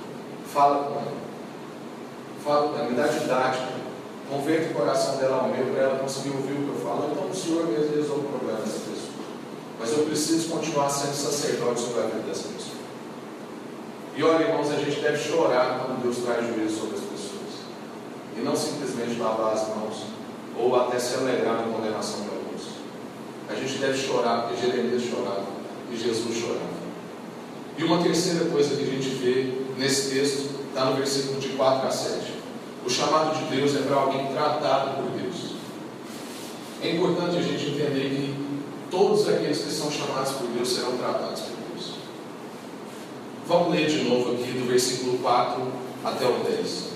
Fala 0.52 0.84
com 0.84 0.94
ela. 0.94 1.12
Fala 2.44 2.68
com 2.68 2.78
ela, 2.78 2.90
me 2.90 2.96
dá 2.96 3.06
didática. 3.06 3.68
Converta 4.28 4.70
o 4.70 4.74
coração 4.74 5.16
dela 5.16 5.42
ao 5.42 5.48
meu 5.48 5.66
para 5.66 5.82
ela 5.82 5.98
conseguir 5.98 6.30
ouvir 6.30 6.52
o 6.52 6.64
que 6.64 6.68
eu 6.68 6.80
falo. 6.82 7.10
Então 7.12 7.30
o 7.30 7.34
Senhor 7.34 7.66
mesmo 7.66 7.94
resolve 7.94 8.26
o 8.26 8.28
problema 8.30 8.60
dessa. 8.60 8.81
Mas 9.82 9.98
eu 9.98 10.04
preciso 10.04 10.48
continuar 10.48 10.88
sendo 10.88 11.12
sacerdote 11.12 11.80
sobre 11.80 12.02
a 12.02 12.06
vida 12.06 12.20
dessa 12.20 12.46
pessoa. 12.50 12.76
E 14.16 14.22
olha, 14.22 14.44
irmãos, 14.44 14.70
a 14.70 14.76
gente 14.76 15.00
deve 15.00 15.18
chorar 15.18 15.80
quando 15.80 16.00
Deus 16.04 16.18
traz 16.18 16.46
juízo 16.46 16.82
sobre 16.82 16.94
as 16.94 17.00
pessoas. 17.00 17.66
E 18.38 18.40
não 18.42 18.54
simplesmente 18.54 19.18
lavar 19.18 19.54
as 19.54 19.66
mãos 19.70 20.04
ou 20.56 20.76
até 20.76 21.00
se 21.00 21.16
alegrar 21.16 21.56
na 21.56 21.72
condenação 21.74 22.20
de 22.20 22.28
alguns. 22.28 22.62
A 23.50 23.54
gente 23.56 23.78
deve 23.78 23.98
chorar, 23.98 24.42
porque 24.42 24.64
Jeremias 24.64 25.02
chorava 25.02 25.46
e 25.90 25.96
Jesus 25.96 26.38
chorava. 26.38 26.82
E 27.76 27.82
uma 27.82 28.04
terceira 28.04 28.44
coisa 28.44 28.76
que 28.76 28.82
a 28.84 28.86
gente 28.86 29.08
vê 29.16 29.52
nesse 29.76 30.10
texto 30.14 30.60
está 30.68 30.84
no 30.84 30.96
versículo 30.96 31.40
de 31.40 31.48
4 31.48 31.88
a 31.88 31.90
7. 31.90 32.34
O 32.86 32.88
chamado 32.88 33.36
de 33.36 33.56
Deus 33.56 33.74
é 33.74 33.80
para 33.80 33.96
alguém 33.96 34.28
tratado 34.28 35.02
por 35.02 35.10
Deus. 35.10 35.56
É 36.80 36.94
importante 36.94 37.36
a 37.36 37.42
gente 37.42 37.70
entender 37.70 38.10
que 38.10 38.41
todos 38.92 39.26
aqueles 39.26 39.58
que 39.58 39.72
são 39.72 39.90
chamados 39.90 40.32
por 40.32 40.46
Deus 40.48 40.70
serão 40.70 40.98
tratados 40.98 41.40
por 41.40 41.56
Deus. 41.72 41.94
Vamos 43.48 43.72
ler 43.72 43.88
de 43.88 44.04
novo 44.04 44.32
aqui 44.32 44.52
do 44.52 44.68
versículo 44.68 45.18
4 45.18 45.62
até 46.04 46.26
o 46.26 46.44
10. 46.44 46.92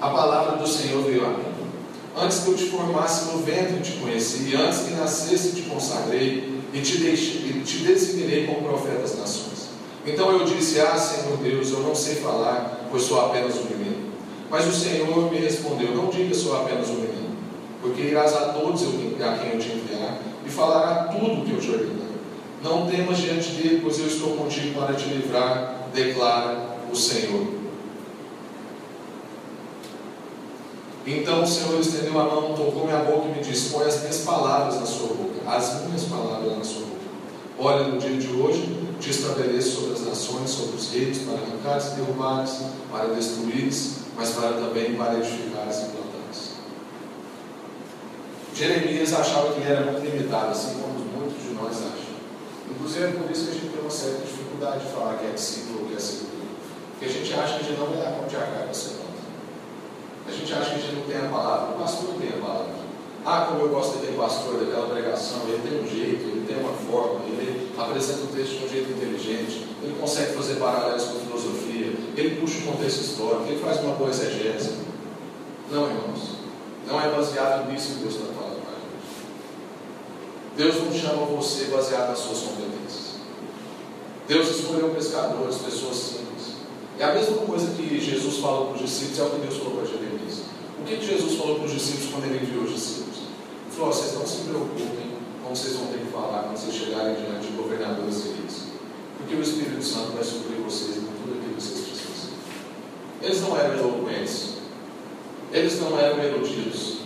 A 0.00 0.08
palavra 0.08 0.56
do 0.58 0.66
Senhor 0.66 1.02
veio 1.02 1.26
a 1.26 1.30
mim. 1.30 1.44
Antes 2.16 2.40
que 2.40 2.48
eu 2.48 2.56
te 2.56 2.66
formasse 2.66 3.32
no 3.32 3.42
ventre 3.42 3.80
te 3.80 3.98
conheci, 3.98 4.50
e 4.50 4.54
antes 4.54 4.80
que 4.80 4.94
nascesse 4.94 5.52
te 5.52 5.62
consagrei, 5.62 6.60
e 6.72 6.80
te, 6.80 6.98
deixei, 6.98 7.50
e 7.50 7.62
te 7.64 7.78
designei 7.78 8.46
como 8.46 8.68
profeta 8.68 9.00
das 9.00 9.18
nações. 9.18 9.70
Então 10.06 10.30
eu 10.30 10.44
disse: 10.44 10.80
Ah, 10.80 10.96
Senhor 10.96 11.36
Deus, 11.38 11.70
eu 11.70 11.80
não 11.80 11.94
sei 11.94 12.16
falar, 12.16 12.86
pois 12.90 13.02
sou 13.04 13.20
apenas 13.20 13.56
um 13.56 13.64
menino. 13.64 14.12
Mas 14.50 14.66
o 14.66 14.72
Senhor 14.72 15.30
me 15.30 15.38
respondeu: 15.38 15.94
Não 15.94 16.10
diga 16.10 16.34
sou 16.34 16.60
apenas 16.60 16.88
um 16.90 16.94
menino, 16.94 17.11
porque 17.82 18.02
irás 18.02 18.32
a 18.34 18.52
todos 18.52 18.82
a 18.82 18.86
quem 18.86 19.52
eu 19.52 19.58
te 19.58 19.72
enviar, 19.72 20.18
e 20.46 20.48
falará 20.48 21.08
tudo 21.08 21.42
o 21.42 21.44
que 21.44 21.52
eu 21.52 21.58
te 21.58 21.70
ordenar. 21.70 22.06
Não 22.62 22.86
temas 22.86 23.18
diante 23.18 23.50
dele, 23.50 23.80
pois 23.82 23.98
eu 23.98 24.06
estou 24.06 24.36
contigo 24.36 24.80
para 24.80 24.94
te 24.94 25.08
livrar, 25.08 25.88
declara 25.92 26.78
o 26.90 26.94
Senhor. 26.96 27.44
Então 31.04 31.42
o 31.42 31.46
Senhor 31.46 31.80
estendeu 31.80 32.20
a 32.20 32.24
mão, 32.24 32.54
tocou 32.54 32.84
minha 32.84 33.00
boca 33.00 33.26
e 33.26 33.38
me 33.38 33.42
disse: 33.42 33.70
Põe 33.70 33.86
as 33.86 34.00
minhas 34.00 34.18
palavras 34.18 34.78
na 34.78 34.86
sua 34.86 35.08
boca, 35.08 35.50
as 35.50 35.84
minhas 35.84 36.04
palavras 36.04 36.56
na 36.56 36.64
sua 36.64 36.82
boca. 36.82 36.92
Olha, 37.58 37.88
no 37.88 37.98
dia 37.98 38.16
de 38.16 38.28
hoje 38.28 38.78
te 39.00 39.10
estabeleço 39.10 39.80
sobre 39.80 39.94
as 39.94 40.06
nações, 40.06 40.50
sobre 40.50 40.76
os 40.76 40.92
reis, 40.92 41.18
para 41.18 41.34
arrancares 41.34 41.86
e 41.86 41.96
derrubares, 41.96 42.60
para 42.92 43.06
destruires, 43.08 43.96
mas 44.16 44.30
para 44.30 44.52
também 44.52 44.94
para 44.94 45.18
edificares 45.18 45.78
e. 45.78 46.01
Jeremias 48.54 49.12
achava 49.12 49.52
que 49.52 49.60
ele 49.60 49.70
era 49.70 49.90
muito 49.90 50.04
limitado, 50.04 50.50
assim 50.50 50.74
como 50.80 50.98
muitos 50.98 51.42
de 51.42 51.54
nós 51.54 51.72
acham. 51.72 52.12
Inclusive 52.70 53.04
é 53.04 53.08
por 53.08 53.30
isso 53.30 53.44
que 53.46 53.50
a 53.50 53.54
gente 53.54 53.68
tem 53.68 53.80
uma 53.80 53.90
certa 53.90 54.20
dificuldade 54.24 54.84
de 54.84 54.92
falar 54.92 55.18
que 55.18 55.26
é 55.26 55.30
discípulo 55.30 55.80
ou 55.82 55.86
que 55.88 55.96
é 55.96 55.98
seguidor. 55.98 56.46
Porque 56.92 57.04
a 57.06 57.08
gente 57.08 57.34
acha 57.34 57.58
que 57.58 57.64
a 57.64 57.68
gente 57.68 57.78
não 57.78 57.86
vai 57.86 57.98
dar 57.98 58.12
conta 58.12 58.28
de 58.28 58.36
arcar 58.36 58.64
com 58.64 58.70
essa 58.70 58.88
conta. 58.90 59.02
A 60.28 60.30
gente 60.30 60.52
acha 60.52 60.70
que 60.70 60.76
a 60.76 60.78
gente 60.78 60.94
não 60.94 61.02
tem 61.02 61.16
a 61.16 61.28
palavra. 61.28 61.74
O 61.74 61.78
pastor 61.78 62.14
tem 62.20 62.28
a 62.28 62.46
palavra. 62.46 62.82
Ah, 63.24 63.46
como 63.48 63.60
eu 63.62 63.68
gosto 63.68 63.98
daquele 63.98 64.16
pastor, 64.16 64.58
daquela 64.58 64.88
pregação, 64.88 65.42
ele 65.46 65.62
tem 65.62 65.80
um 65.80 65.86
jeito, 65.86 66.24
ele 66.26 66.44
tem 66.44 66.58
uma 66.58 66.72
forma, 66.72 67.24
ele 67.24 67.70
apresenta 67.78 68.24
o 68.24 68.26
texto 68.26 68.58
de 68.58 68.64
um 68.64 68.68
jeito 68.68 68.90
inteligente, 68.90 69.68
ele 69.80 69.96
consegue 70.00 70.34
fazer 70.34 70.56
paralelos 70.56 71.04
com 71.04 71.20
filosofia, 71.20 71.92
ele 72.16 72.40
puxa 72.40 72.58
o 72.58 72.72
contexto 72.72 73.00
histórico, 73.00 73.44
ele 73.46 73.60
faz 73.60 73.78
uma 73.78 73.94
boa 73.94 74.10
exegese. 74.10 74.72
Não, 75.70 75.86
irmãos, 75.86 76.41
não 76.92 77.00
é 77.00 77.08
baseado 77.08 77.72
nisso 77.72 77.94
que 77.94 78.00
Deus 78.00 78.14
está 78.14 78.26
falando 78.34 78.60
para 78.60 78.76
gente. 78.76 79.24
Deus 80.56 80.84
não 80.84 80.92
chama 80.92 81.24
você 81.24 81.64
baseado 81.64 82.10
nas 82.10 82.18
suas 82.18 82.40
competências. 82.40 83.16
Deus 84.28 84.50
escolheu 84.50 84.90
pescadores, 84.90 85.56
pessoas 85.56 85.96
simples. 85.96 86.56
É 86.98 87.04
a 87.04 87.14
mesma 87.14 87.38
coisa 87.38 87.72
que 87.74 87.98
Jesus 87.98 88.36
falou 88.36 88.66
para 88.66 88.74
os 88.74 88.82
discípulos, 88.82 89.18
é 89.18 89.22
o 89.22 89.30
que 89.30 89.40
Deus 89.40 89.56
falou 89.56 89.78
para 89.78 89.86
Jeremias. 89.86 90.42
O 90.78 90.84
que 90.84 91.00
Jesus 91.00 91.38
falou 91.38 91.56
para 91.56 91.64
os 91.64 91.72
discípulos 91.72 92.10
quando 92.12 92.24
ele 92.26 92.44
enviou 92.44 92.64
os 92.64 92.74
discípulos? 92.74 93.16
Ele 93.16 93.74
falou: 93.74 93.92
vocês 93.92 94.14
não 94.14 94.26
se 94.26 94.42
preocupem 94.42 95.12
como 95.42 95.56
vocês 95.56 95.76
vão 95.76 95.86
ter 95.86 95.98
que 95.98 96.12
falar 96.12 96.42
quando 96.42 96.58
vocês 96.58 96.74
chegarem 96.74 97.14
diante 97.14 97.46
de 97.46 97.56
governadores 97.56 98.24
reis. 98.24 98.68
Porque 99.16 99.34
o 99.34 99.42
Espírito 99.42 99.82
Santo 99.82 100.12
vai 100.12 100.22
suprir 100.24 100.58
vocês 100.58 100.96
com 100.96 101.12
tudo 101.22 101.38
aquilo 101.38 101.54
que 101.56 101.62
vocês 101.62 101.80
precisam. 101.88 102.30
Eles 103.22 103.40
não 103.40 103.56
eram 103.56 103.78
eloquentes, 103.78 104.61
eles 105.52 105.80
não 105.80 105.98
eram 105.98 106.22
eruditos, 106.22 106.98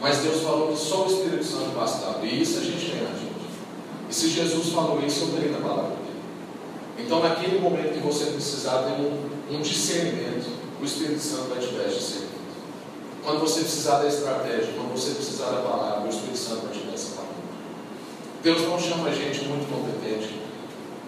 mas 0.00 0.18
Deus 0.18 0.42
falou 0.42 0.72
que 0.72 0.78
só 0.78 1.04
o 1.04 1.06
Espírito 1.06 1.44
Santo 1.44 1.70
bastava. 1.76 2.24
E 2.24 2.42
isso 2.42 2.58
a 2.58 2.62
gente 2.62 2.90
tem 2.90 3.02
na 3.02 3.10
gente. 3.10 3.34
E 4.08 4.14
se 4.14 4.28
Jesus 4.28 4.68
falou 4.68 5.02
isso, 5.04 5.24
eu 5.24 5.28
creio 5.36 5.52
na 5.52 5.58
palavra 5.58 5.96
dele. 5.96 6.04
Então, 6.98 7.20
naquele 7.20 7.58
momento 7.58 7.94
que 7.94 8.00
você 8.00 8.26
precisar 8.26 8.82
ter 8.82 8.92
um, 9.00 9.56
um 9.56 9.60
discernimento, 9.60 10.46
o 10.80 10.84
Espírito 10.84 11.20
Santo 11.20 11.48
vai 11.48 11.58
te 11.58 11.74
dar 11.74 11.84
discernimento. 11.84 12.34
Quando 13.24 13.40
você 13.40 13.60
precisar 13.60 14.00
da 14.00 14.08
estratégia, 14.08 14.74
quando 14.76 14.92
você 14.92 15.12
precisar 15.12 15.46
da 15.46 15.62
palavra, 15.62 16.06
o 16.06 16.10
Espírito 16.10 16.38
Santo 16.38 16.66
vai 16.66 16.72
te 16.72 16.86
dar 16.86 16.94
essa 16.94 17.14
palavra. 17.16 17.34
Deus 18.42 18.62
não 18.62 18.78
chama 18.78 19.08
a 19.08 19.14
gente 19.14 19.44
muito 19.46 19.66
competente. 19.72 20.38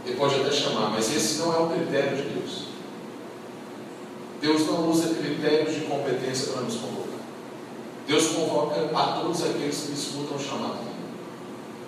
Ele 0.07 0.17
pode 0.17 0.37
até 0.37 0.51
chamar, 0.51 0.91
mas 0.91 1.15
esse 1.15 1.39
não 1.39 1.55
é 1.55 1.59
o 1.59 1.69
critério 1.69 2.17
de 2.17 2.23
Deus. 2.23 2.76
Deus 4.41 4.67
não 4.67 4.91
usa 4.91 5.15
critérios 5.15 5.75
de 5.75 5.81
competência 5.83 6.53
para 6.53 6.63
nos 6.63 6.75
convocar. 6.75 7.21
Deus 8.07 8.29
convoca 8.29 8.91
a 8.95 9.21
todos 9.21 9.43
aqueles 9.43 9.77
que 9.81 9.93
escutam 9.93 10.37
o 10.37 10.41
chamado. 10.41 10.87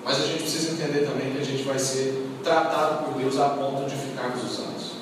Mas 0.04 0.22
a 0.22 0.26
gente 0.26 0.42
precisa 0.42 0.72
entender 0.72 1.06
também 1.06 1.32
que 1.32 1.38
a 1.38 1.44
gente 1.44 1.62
vai 1.62 1.78
ser 1.78 2.26
tratado 2.42 3.04
por 3.04 3.20
Deus 3.20 3.38
a 3.38 3.50
ponto 3.50 3.88
de 3.88 3.96
ficarmos 3.96 4.42
usados, 4.42 4.92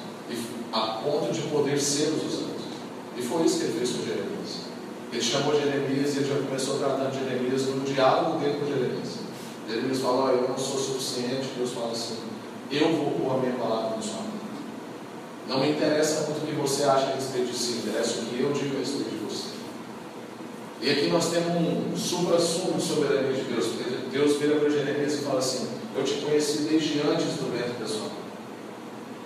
a 0.73 0.81
ponto 1.03 1.33
de 1.33 1.43
poder 1.43 1.79
sermos 1.79 2.25
usados. 2.25 2.47
E 3.17 3.23
foi 3.23 3.45
isso 3.45 3.59
que 3.59 3.65
ele 3.65 3.79
fez 3.79 3.91
com 3.91 4.05
Jeremias. 4.05 4.67
Ele 5.13 5.23
chamou 5.23 5.55
Jeremias 5.55 6.15
e 6.15 6.19
ele 6.19 6.29
já 6.29 6.47
começou 6.47 6.79
tratando 6.79 7.15
Jeremias 7.15 7.63
no 7.67 7.81
diálogo 7.81 8.39
dele 8.39 8.59
com 8.59 8.67
Jeremias. 8.67 9.09
Jeremias 9.69 10.01
fala: 10.01 10.33
Eu 10.33 10.49
não 10.49 10.59
sou 10.59 10.79
suficiente. 10.79 11.49
Deus 11.57 11.71
fala 11.71 11.93
assim: 11.93 12.17
Eu 12.71 12.93
vou 12.93 13.13
pôr 13.13 13.35
a 13.35 13.39
minha 13.39 13.55
palavra 13.55 13.97
no 13.97 14.03
sua 14.03 14.15
mão. 14.17 14.36
Não 15.49 15.61
me 15.61 15.71
interessa 15.71 16.23
muito 16.23 16.43
o 16.43 16.47
que 16.47 16.55
você 16.55 16.83
acha 16.85 17.07
a 17.07 17.15
respeito 17.15 17.53
de 17.53 17.57
si, 17.57 17.73
interessa 17.79 18.21
o 18.21 18.25
que 18.27 18.41
eu 18.41 18.53
digo 18.53 18.77
a 18.77 18.79
respeito 18.81 19.11
de 19.11 19.25
você. 19.25 19.49
E 20.81 20.91
aqui 20.91 21.09
nós 21.09 21.31
temos 21.31 21.55
um 21.57 21.97
supra-sumo 21.97 22.75
de 22.75 22.83
soberania 22.83 23.33
de 23.33 23.43
Deus, 23.43 23.67
porque 23.67 23.97
Deus 24.11 24.37
vira 24.39 24.57
para 24.57 24.69
Jeremias 24.69 25.15
e 25.15 25.19
fala 25.19 25.39
assim: 25.39 25.69
Eu 25.97 26.05
te 26.05 26.15
conheci 26.15 26.63
desde 26.63 27.01
antes 27.01 27.27
do 27.27 27.89
sua 27.89 28.01
mãe. 28.01 28.27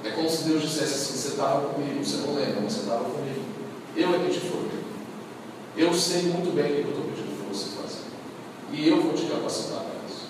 É 0.05 0.11
como 0.11 0.29
se 0.29 0.45
Deus 0.45 0.63
dissesse 0.63 0.95
assim: 0.95 1.17
Você 1.17 1.29
estava 1.29 1.69
comigo, 1.69 2.05
você 2.05 2.17
não 2.19 2.35
lembra, 2.35 2.61
mas 2.63 2.73
você 2.73 2.81
estava 2.81 3.05
comigo. 3.05 3.41
Eu 3.97 4.15
é 4.15 4.19
que 4.19 4.33
te 4.33 4.41
formei. 4.41 4.81
Eu 5.77 5.95
sei 5.95 6.23
muito 6.23 6.55
bem 6.55 6.65
o 6.65 6.75
que 6.75 6.81
eu 6.83 6.91
estou 6.91 7.05
pedindo 7.05 7.39
para 7.39 7.55
você 7.55 7.67
fazer. 7.77 8.05
E 8.73 8.89
eu 8.89 9.03
vou 9.03 9.15
te 9.15 9.25
capacitar 9.27 9.81
para 9.81 10.09
isso. 10.09 10.27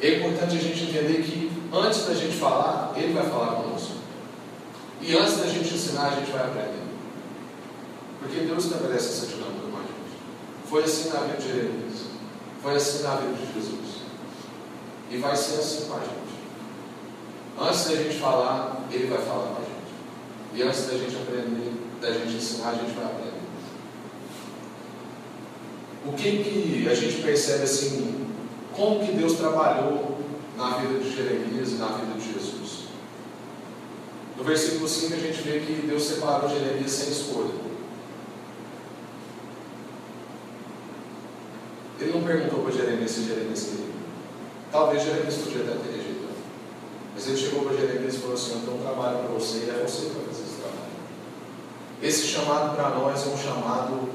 É 0.00 0.18
importante 0.18 0.56
a 0.56 0.60
gente 0.60 0.84
entender 0.84 1.22
que 1.22 1.50
antes 1.72 2.06
da 2.06 2.14
gente 2.14 2.36
falar, 2.36 2.94
Ele 2.96 3.12
vai 3.12 3.28
falar 3.28 3.62
conosco. 3.62 3.93
E 5.06 5.14
antes 5.14 5.36
da 5.36 5.46
gente 5.46 5.74
ensinar, 5.74 6.06
a 6.06 6.16
gente 6.16 6.30
vai 6.30 6.40
aprender. 6.40 6.82
Porque 8.20 8.40
Deus 8.40 8.64
estabelece 8.64 9.08
essa 9.08 9.26
dinâmica 9.26 9.66
com 9.70 9.76
a 9.76 9.80
gente. 9.80 10.16
Foi 10.66 10.82
assim 10.82 11.10
na 11.10 11.20
vida 11.20 11.36
de 11.36 11.46
Jeremias. 11.46 11.98
Foi 12.62 12.74
assim 12.74 13.02
na 13.02 13.16
vida 13.16 13.34
de 13.34 13.52
Jesus. 13.52 13.96
E 15.10 15.18
vai 15.18 15.36
ser 15.36 15.60
assim 15.60 15.84
com 15.88 15.96
a 15.96 16.00
gente. 16.00 16.24
Antes 17.60 17.84
da 17.84 17.96
gente 17.96 18.18
falar, 18.18 18.82
Ele 18.90 19.06
vai 19.06 19.18
falar 19.18 19.48
com 19.48 19.56
a 19.56 19.64
gente. 19.66 19.74
E 20.54 20.62
antes 20.62 20.86
da 20.86 20.94
gente 20.94 21.16
aprender, 21.16 21.72
da 22.00 22.10
gente 22.10 22.36
ensinar, 22.36 22.70
a 22.70 22.74
gente 22.74 22.94
vai 22.94 23.04
aprender. 23.04 23.34
O 26.06 26.12
que 26.14 26.44
que 26.44 26.88
a 26.88 26.94
gente 26.94 27.22
percebe 27.22 27.64
assim, 27.64 28.26
como 28.72 29.04
que 29.04 29.12
Deus 29.12 29.34
trabalhou 29.34 30.18
na 30.56 30.78
vida 30.78 30.98
de 30.98 31.14
Jeremias 31.14 31.72
e 31.72 31.74
na 31.74 31.88
vida 31.88 32.18
de 32.18 32.32
Jesus? 32.32 32.43
No 34.44 34.50
versículo 34.50 34.86
5 34.86 35.14
a 35.14 35.16
gente 35.16 35.40
vê 35.40 35.60
que 35.60 35.86
Deus 35.86 36.02
separou 36.02 36.50
Jeremias 36.50 36.90
sem 36.90 37.10
escolha. 37.10 37.54
Ele 41.98 42.12
não 42.12 42.22
perguntou 42.24 42.60
para 42.60 42.72
Jeremias 42.72 43.10
se 43.10 43.24
Jeremias 43.24 43.62
queria. 43.62 43.94
Talvez 44.70 45.02
Jeremias 45.02 45.36
podia 45.36 45.62
até 45.62 45.72
ter 45.72 45.96
rejeitado. 45.96 46.36
Mas 47.14 47.26
ele 47.26 47.36
chegou 47.38 47.64
para 47.64 47.74
Jeremias 47.74 48.14
e 48.16 48.18
falou 48.18 48.34
assim: 48.34 48.52
Eu 48.52 48.60
tenho 48.60 48.76
um 48.76 48.82
trabalho 48.82 49.18
para 49.20 49.28
você 49.28 49.56
e 49.60 49.70
é 49.70 49.82
você 49.82 50.08
que 50.08 50.12
vai 50.12 50.26
fazer 50.26 50.42
esse 50.42 50.56
trabalho. 50.60 50.92
Esse 52.02 52.26
chamado 52.26 52.76
para 52.76 52.90
nós 52.90 53.26
é 53.26 53.30
um 53.30 53.38
chamado 53.38 54.10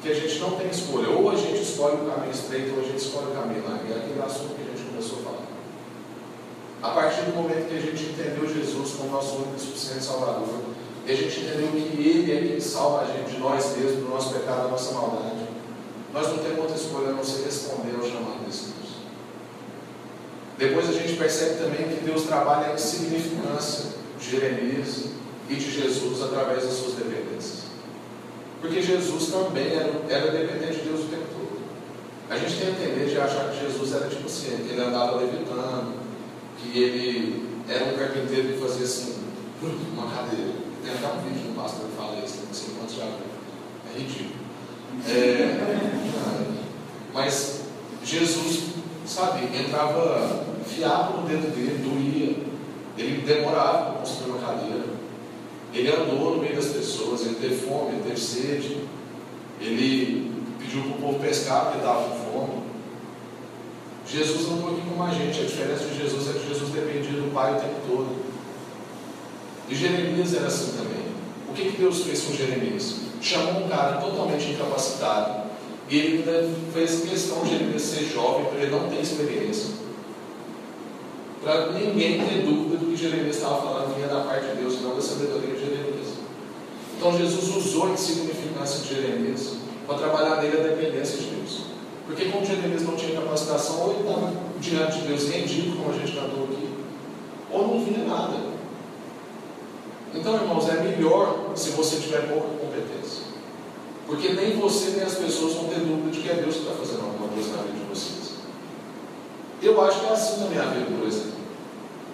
que 0.00 0.08
a 0.08 0.14
gente 0.14 0.38
não 0.38 0.52
tem 0.52 0.70
escolha. 0.70 1.08
Ou 1.10 1.28
a 1.32 1.34
gente 1.34 1.60
escolhe 1.60 1.96
o 1.96 2.08
caminho 2.08 2.30
estreito, 2.30 2.76
ou 2.76 2.80
a 2.80 2.84
gente 2.84 2.98
escolhe 2.98 3.32
o 3.32 3.34
caminho 3.34 3.64
largo. 3.68 3.92
É 3.92 3.96
aquele 3.96 4.22
assunto 4.22 4.54
que 4.54 4.62
a 4.62 4.76
gente 4.76 4.88
começou 4.88 5.18
a 5.18 5.22
falar. 5.22 5.50
A 6.82 6.90
partir 6.90 7.22
do 7.22 7.36
momento 7.36 7.68
que 7.68 7.76
a 7.76 7.80
gente 7.80 8.04
entendeu 8.04 8.48
Jesus 8.48 8.92
como 8.96 9.10
nosso 9.10 9.36
único 9.36 9.56
e 9.56 9.60
suficiente 9.60 10.02
Salvador, 10.02 10.60
e 11.06 11.12
a 11.12 11.14
gente 11.14 11.40
entendeu 11.40 11.68
que 11.72 12.00
Ele 12.00 12.32
é 12.32 12.48
quem 12.48 12.60
salva 12.60 13.02
a 13.02 13.06
gente 13.06 13.32
de 13.32 13.38
nós 13.38 13.76
mesmos, 13.76 14.04
do 14.04 14.08
nosso 14.08 14.32
pecado, 14.32 14.62
da 14.62 14.68
nossa 14.68 14.94
maldade, 14.94 15.46
nós 16.12 16.28
não 16.28 16.38
temos 16.38 16.58
outra 16.58 16.76
escolha 16.76 17.08
a 17.10 17.12
não 17.12 17.24
ser 17.24 17.44
responder 17.44 17.94
ao 17.96 18.02
chamado 18.02 18.44
desse 18.46 18.64
Deus. 18.64 18.90
Depois 20.56 20.88
a 20.88 20.92
gente 20.92 21.16
percebe 21.16 21.62
também 21.62 21.88
que 21.88 22.04
Deus 22.04 22.22
trabalha 22.22 22.68
a 22.68 22.74
insignificância 22.74 23.90
de 24.18 24.30
Jeremias 24.30 25.04
e 25.48 25.54
de 25.54 25.70
Jesus 25.70 26.22
através 26.22 26.64
das 26.64 26.72
suas 26.72 26.94
dependências. 26.94 27.64
Porque 28.60 28.80
Jesus 28.80 29.30
também 29.30 29.74
era, 29.74 29.92
era 30.08 30.32
dependente 30.32 30.80
de 30.80 30.88
Deus 30.88 31.00
o 31.00 31.08
tempo 31.08 31.24
todo. 31.32 31.60
A 32.30 32.38
gente 32.38 32.58
tem 32.58 32.68
a 32.68 32.70
entender 32.70 33.10
de 33.10 33.20
achar 33.20 33.50
que 33.50 33.60
Jesus 33.60 33.94
era 33.94 34.08
tipo 34.08 34.26
assim, 34.26 34.64
que 34.66 34.72
ele 34.72 34.82
andava 34.82 35.16
levitando, 35.16 35.99
que 36.62 36.78
ele 36.78 37.48
era 37.68 37.86
um 37.86 37.96
carpinteiro 37.96 38.54
que 38.54 38.60
fazia 38.60 38.84
assim, 38.84 39.14
uma 39.92 40.10
cadeira. 40.10 40.52
Tem 40.82 40.92
até 40.92 41.06
um 41.06 41.20
vídeo 41.22 41.50
no 41.50 41.54
pastor 41.54 41.86
que 41.86 41.96
fala 41.96 42.18
isso, 42.24 42.38
não 42.46 42.54
sei 42.54 42.74
quantos 42.78 42.96
já 42.96 43.04
viram. 43.04 43.30
É 43.94 43.98
ridículo. 43.98 44.40
É, 45.06 45.80
mas 47.12 47.60
Jesus, 48.04 48.64
sabe, 49.06 49.44
entrava 49.56 50.44
fiado 50.66 51.20
no 51.20 51.28
dedo 51.28 51.54
dele, 51.54 51.82
doía. 51.82 52.50
Ele 52.96 53.22
demorava 53.22 53.92
para 53.92 53.98
construir 54.00 54.30
uma 54.30 54.40
cadeira. 54.40 54.84
Ele 55.72 55.90
andou 55.90 56.36
no 56.36 56.42
meio 56.42 56.56
das 56.56 56.66
pessoas, 56.66 57.22
ele 57.22 57.36
teve 57.36 57.54
fome, 57.56 57.92
ele 57.92 58.02
teve 58.02 58.20
sede. 58.20 58.84
Ele 59.60 60.32
pediu 60.58 60.82
para 60.82 60.92
o 60.92 61.00
povo 61.00 61.18
pescar 61.20 61.66
porque 61.66 61.78
estava 61.78 62.08
com 62.08 62.16
fome. 62.16 62.59
Jesus 64.12 64.50
andou 64.50 64.72
aqui 64.72 64.82
com 64.88 65.02
a 65.02 65.10
gente. 65.10 65.40
A 65.40 65.44
diferença 65.44 65.84
de 65.84 65.98
Jesus 65.98 66.28
é 66.28 66.38
que 66.38 66.48
Jesus 66.48 66.70
dependia 66.70 67.20
do 67.20 67.32
Pai 67.32 67.56
o 67.56 67.60
tempo 67.60 67.76
todo. 67.88 68.08
E 69.68 69.74
Jeremias 69.74 70.34
era 70.34 70.48
assim 70.48 70.72
também. 70.76 71.04
O 71.48 71.52
que, 71.52 71.70
que 71.70 71.78
Deus 71.78 72.02
fez 72.02 72.22
com 72.22 72.32
Jeremias? 72.32 72.96
Chamou 73.20 73.64
um 73.64 73.68
cara 73.68 74.00
totalmente 74.00 74.50
incapacitado. 74.50 75.50
E 75.88 75.96
ele 75.96 76.18
ainda 76.18 76.48
fez 76.72 77.02
questão 77.08 77.42
de 77.42 77.50
Jeremias 77.50 77.82
ser 77.82 78.04
jovem, 78.04 78.46
para 78.46 78.60
ele 78.60 78.70
não 78.70 78.88
ter 78.88 79.00
experiência. 79.00 79.70
Para 81.42 81.72
ninguém 81.72 82.18
ter 82.18 82.42
dúvida 82.42 82.76
do 82.76 82.86
que 82.86 82.96
Jeremias 82.96 83.36
estava 83.36 83.62
falando 83.62 83.94
vinha 83.94 84.08
da 84.08 84.20
parte 84.20 84.46
de 84.46 84.56
Deus, 84.56 84.80
não 84.82 84.94
da 84.94 85.00
sabedoria 85.00 85.54
de 85.54 85.60
Jeremias. 85.60 86.08
Então 86.96 87.16
Jesus 87.16 87.56
usou 87.56 87.86
a 87.86 87.90
insignificância 87.90 88.80
de 88.80 88.94
Jeremias 88.94 89.54
para 89.86 89.98
trabalhar 89.98 90.42
nele 90.42 90.60
a 90.60 90.62
dependência 90.62 91.18
de 91.18 91.30
Deus. 91.30 91.69
Porque 92.10 92.24
como 92.24 92.44
Jeremias 92.44 92.82
não 92.82 92.96
tinha 92.96 93.20
capacitação, 93.20 93.82
ou 93.82 93.92
ele 93.92 94.00
estava 94.00 94.32
diante 94.60 94.98
de 94.98 95.06
Deus 95.06 95.28
rendido, 95.28 95.76
como 95.76 95.90
a 95.90 95.96
gente 95.96 96.12
cantou 96.12 96.42
aqui, 96.44 96.68
ou 97.52 97.68
não 97.68 97.84
via 97.84 98.04
nada. 98.04 98.34
Então, 100.12 100.34
irmãos, 100.34 100.68
é 100.68 100.82
melhor 100.82 101.52
se 101.54 101.70
você 101.70 102.00
tiver 102.00 102.26
pouca 102.28 102.48
competência. 102.48 103.22
Porque 104.08 104.30
nem 104.30 104.58
você 104.58 104.90
nem 104.96 105.04
as 105.04 105.14
pessoas 105.14 105.54
vão 105.54 105.66
ter 105.66 105.78
dúvida 105.78 106.10
de 106.10 106.20
que 106.20 106.28
é 106.28 106.34
Deus 106.34 106.56
que 106.56 106.62
está 106.62 106.74
fazendo 106.74 107.04
alguma 107.04 107.28
coisa 107.28 107.56
na 107.56 107.62
vida 107.62 107.78
de 107.78 107.84
vocês. 107.84 108.30
Eu 109.62 109.80
acho 109.80 110.00
que 110.00 110.06
é 110.06 110.10
assim 110.10 110.40
na 110.40 110.46
minha 110.48 110.64
vida, 110.64 110.86
por 110.98 111.06
exemplo. 111.06 111.30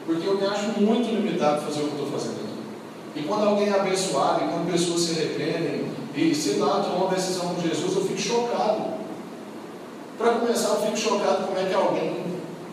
Porque 0.04 0.28
eu 0.28 0.36
me 0.36 0.46
acho 0.46 0.78
muito 0.78 1.08
limitado 1.08 1.56
a 1.56 1.60
fazer 1.62 1.80
o 1.80 1.88
que 1.88 1.92
estou 1.92 2.10
fazendo 2.10 2.34
aqui. 2.34 3.20
E 3.20 3.22
quando 3.22 3.48
alguém 3.48 3.68
é 3.68 3.80
abençoado, 3.80 4.44
e 4.44 4.48
quando 4.48 4.70
pessoas 4.70 5.00
se 5.00 5.12
arrependem, 5.12 5.90
e 6.14 6.34
sei 6.34 6.58
lá, 6.58 6.82
tomam 6.82 7.06
uma 7.06 7.14
decisão 7.14 7.54
com 7.54 7.62
Jesus, 7.62 7.96
eu 7.96 8.04
fico 8.04 8.20
chocado. 8.20 8.95
Para 10.18 10.32
começar, 10.32 10.68
eu 10.68 10.76
fico 10.76 10.96
chocado 10.96 11.46
como 11.46 11.58
é 11.58 11.64
que 11.64 11.74
alguém 11.74 12.24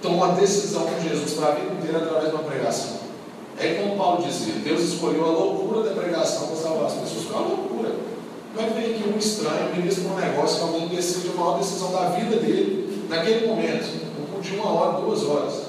toma 0.02 0.26
uma 0.26 0.36
decisão 0.36 0.86
com 0.86 1.00
Jesus 1.02 1.34
para 1.34 1.50
a 1.50 1.52
vida 1.56 1.74
inteira 1.74 1.98
através 1.98 2.30
de 2.30 2.36
uma 2.36 2.44
pregação. 2.44 3.00
É 3.58 3.76
como 3.76 3.98
Paulo 3.98 4.24
dizia, 4.26 4.54
Deus 4.64 4.82
escolheu 4.82 5.26
a 5.26 5.30
loucura 5.30 5.84
da 5.90 6.02
pregação 6.02 6.48
para 6.48 6.56
salvar 6.56 6.86
as 6.86 6.94
pessoas. 6.94 7.24
Foi 7.26 7.36
uma 7.36 7.48
loucura. 7.48 7.92
Como 8.56 8.68
é 8.68 8.72
que 8.72 8.80
vem 8.80 8.96
aqui 8.96 9.10
um 9.10 9.18
estranho, 9.18 9.76
ministra 9.76 10.10
um 10.10 10.16
negócio, 10.16 10.58
que 10.58 10.64
alguém 10.64 10.88
decide 10.88 11.30
a 11.30 11.40
maior 11.40 11.58
decisão 11.58 11.92
da 11.92 12.10
vida 12.10 12.38
dele, 12.38 13.06
naquele 13.10 13.48
momento, 13.48 14.14
de 14.42 14.56
uma 14.56 14.72
hora, 14.72 15.02
duas 15.02 15.24
horas. 15.24 15.64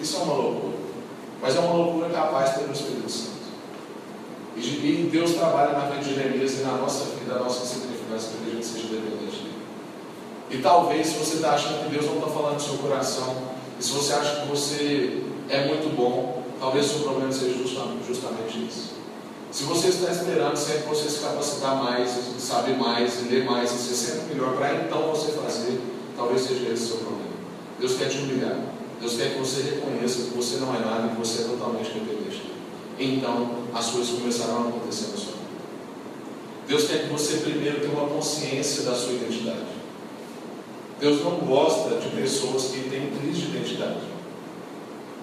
Isso 0.00 0.16
é 0.16 0.20
uma 0.20 0.34
loucura. 0.34 0.76
Mas 1.42 1.56
é 1.56 1.58
uma 1.60 1.74
loucura 1.74 2.08
capaz 2.10 2.50
pelo 2.50 2.72
Espírito 2.72 3.10
Santo. 3.10 3.36
E 4.56 5.08
Deus 5.10 5.32
trabalha 5.32 5.72
na 5.72 5.86
vida 5.86 6.02
de 6.02 6.14
Jeremias 6.14 6.60
e 6.60 6.62
na 6.62 6.72
nossa 6.72 7.04
vida, 7.16 7.34
na 7.34 7.40
nossa 7.40 7.64
insignificância, 7.64 8.30
para 8.30 8.44
que 8.44 8.50
a 8.50 8.54
gente 8.54 8.66
seja 8.66 8.88
dependente. 8.88 9.25
E 10.50 10.58
talvez, 10.58 11.08
se 11.08 11.18
você 11.18 11.36
está 11.36 11.52
achando 11.52 11.84
que 11.84 11.90
Deus 11.90 12.06
não 12.06 12.18
está 12.18 12.28
falando 12.28 12.54
no 12.54 12.60
seu 12.60 12.78
coração, 12.78 13.36
e 13.78 13.82
se 13.82 13.90
você 13.90 14.12
acha 14.12 14.40
que 14.40 14.48
você 14.48 15.22
é 15.48 15.66
muito 15.66 15.94
bom, 15.96 16.42
talvez 16.60 16.86
o 16.86 16.88
seu 16.90 17.00
problema 17.00 17.32
seja 17.32 17.58
justamente 18.06 18.66
isso. 18.66 18.96
Se 19.50 19.64
você 19.64 19.88
está 19.88 20.10
esperando 20.10 20.56
sempre 20.56 20.82
você 20.88 21.08
se 21.08 21.20
capacitar 21.20 21.82
mais, 21.82 22.10
saber 22.38 22.76
mais, 22.76 23.28
ler 23.30 23.44
mais, 23.44 23.72
e 23.72 23.78
ser 23.78 23.94
sempre 23.94 24.34
melhor, 24.34 24.56
para 24.56 24.74
então 24.74 25.02
você 25.08 25.32
fazer, 25.32 25.80
talvez 26.16 26.42
seja 26.42 26.72
esse 26.72 26.84
o 26.84 26.86
seu 26.86 26.96
problema. 26.98 27.30
Deus 27.80 27.96
quer 27.96 28.08
te 28.08 28.18
humilhar. 28.18 28.58
Deus 29.00 29.16
quer 29.16 29.34
que 29.34 29.38
você 29.38 29.62
reconheça 29.62 30.30
que 30.30 30.36
você 30.36 30.56
não 30.56 30.74
é 30.74 30.78
nada, 30.78 31.08
que 31.08 31.16
você 31.16 31.42
é 31.42 31.44
totalmente 31.46 31.90
dependente. 31.90 32.50
Então, 32.98 33.50
as 33.74 33.90
coisas 33.90 34.18
começarão 34.18 34.64
a 34.64 34.68
acontecer 34.68 35.08
na 35.10 35.16
sua 35.16 35.32
vida. 35.32 35.46
Deus 36.66 36.84
quer 36.84 37.02
que 37.02 37.12
você 37.12 37.36
primeiro 37.38 37.80
tenha 37.80 37.92
uma 37.92 38.08
consciência 38.08 38.84
da 38.84 38.94
sua 38.94 39.12
identidade. 39.12 39.76
Deus 40.98 41.22
não 41.22 41.38
gosta 41.40 41.96
de 41.96 42.08
pessoas 42.08 42.70
que 42.70 42.88
têm 42.88 43.10
crise 43.10 43.42
de 43.42 43.56
identidade. 43.56 44.00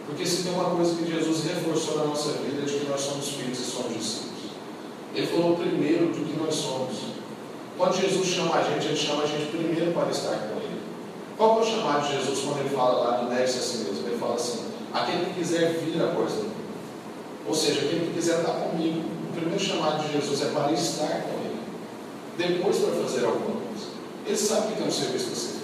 Porque 0.05 0.25
se 0.25 0.43
tem 0.43 0.53
uma 0.53 0.69
coisa 0.71 0.95
que 0.95 1.11
Jesus 1.11 1.45
reforçou 1.45 1.97
na 1.97 2.05
nossa 2.05 2.33
vida 2.33 2.61
é 2.61 2.65
de 2.65 2.79
que 2.79 2.89
nós 2.89 3.01
somos 3.01 3.29
filhos 3.29 3.59
e 3.59 3.63
somos 3.63 3.93
discípulos. 3.93 4.33
Ele 5.15 5.27
falou 5.27 5.55
primeiro 5.55 6.07
do 6.07 6.25
que 6.25 6.39
nós 6.39 6.53
somos. 6.53 6.97
Quando 7.77 7.99
Jesus 7.99 8.27
chama 8.27 8.55
a 8.55 8.63
gente, 8.63 8.87
ele 8.87 8.95
chama 8.95 9.23
a 9.23 9.25
gente 9.25 9.49
primeiro 9.49 9.91
para 9.93 10.11
estar 10.11 10.35
com 10.37 10.59
Ele. 10.59 10.81
Qual 11.37 11.59
é 11.59 11.61
o 11.61 11.65
chamado 11.65 12.07
de 12.07 12.17
Jesus 12.17 12.39
quando 12.41 12.59
ele 12.59 12.69
fala 12.69 13.03
lá 13.03 13.17
do 13.17 13.29
neve 13.29 13.43
a 13.43 13.47
si 13.47 13.77
mesmo? 13.77 14.07
Ele 14.07 14.17
fala 14.19 14.35
assim: 14.35 14.65
aquele 14.93 15.25
que 15.25 15.33
quiser 15.39 15.79
vir 15.79 16.01
após 16.03 16.33
mim. 16.33 16.51
Ou 17.47 17.55
seja, 17.55 17.81
aquele 17.81 18.07
que 18.07 18.13
quiser 18.13 18.39
estar 18.39 18.53
comigo. 18.53 19.01
O 19.29 19.35
primeiro 19.35 19.59
chamado 19.59 20.03
de 20.05 20.13
Jesus 20.13 20.41
é 20.43 20.45
para 20.51 20.71
estar 20.71 21.23
com 21.23 21.39
Ele. 21.43 21.59
Depois 22.37 22.77
para 22.77 22.93
fazer 23.03 23.25
alguma 23.25 23.61
coisa. 23.61 23.87
Ele 24.27 24.37
sabe 24.37 24.67
que 24.67 24.77
tem 24.77 24.87
um 24.87 24.91
serviço 24.91 25.25
para 25.25 25.35
ser. 25.35 25.62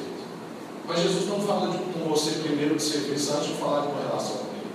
Mas 0.89 1.03
Jesus 1.03 1.27
não 1.27 1.39
fala 1.39 1.69
de, 1.69 1.77
com 1.77 2.09
você 2.09 2.31
primeiro 2.39 2.75
de 2.75 2.81
serviço 2.81 3.31
antes 3.33 3.49
de 3.49 3.53
falar 3.53 3.81
de 3.81 3.89
uma 3.89 4.01
relação 4.01 4.37
com 4.37 4.47
Ele. 4.55 4.71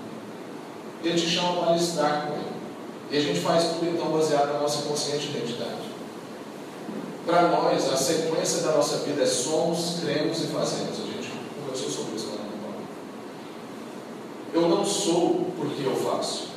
Ele 1.02 1.20
te 1.20 1.28
chama 1.28 1.60
para 1.60 1.76
estar 1.76 2.28
com 2.28 2.34
Ele. 2.34 2.54
E 3.10 3.18
a 3.18 3.20
gente 3.20 3.40
faz 3.40 3.64
tudo 3.64 3.90
então 3.90 4.12
baseado 4.12 4.52
na 4.52 4.60
nossa 4.60 4.82
consciente 4.82 5.26
identidade. 5.30 5.92
Para 7.26 7.48
nós, 7.48 7.92
a 7.92 7.96
sequência 7.96 8.62
da 8.62 8.76
nossa 8.76 8.98
vida 8.98 9.24
é 9.24 9.26
somos, 9.26 9.98
cremos 10.04 10.38
e 10.38 10.46
fazemos. 10.46 11.00
A 11.00 11.04
gente 11.04 11.32
conversou 11.60 11.90
sobre 11.90 12.14
isso 12.14 12.28
lá 12.28 12.44
no 14.54 14.60
Eu 14.60 14.68
não 14.68 14.84
sou 14.84 15.50
porque 15.58 15.82
eu 15.84 15.96
faço. 15.96 16.50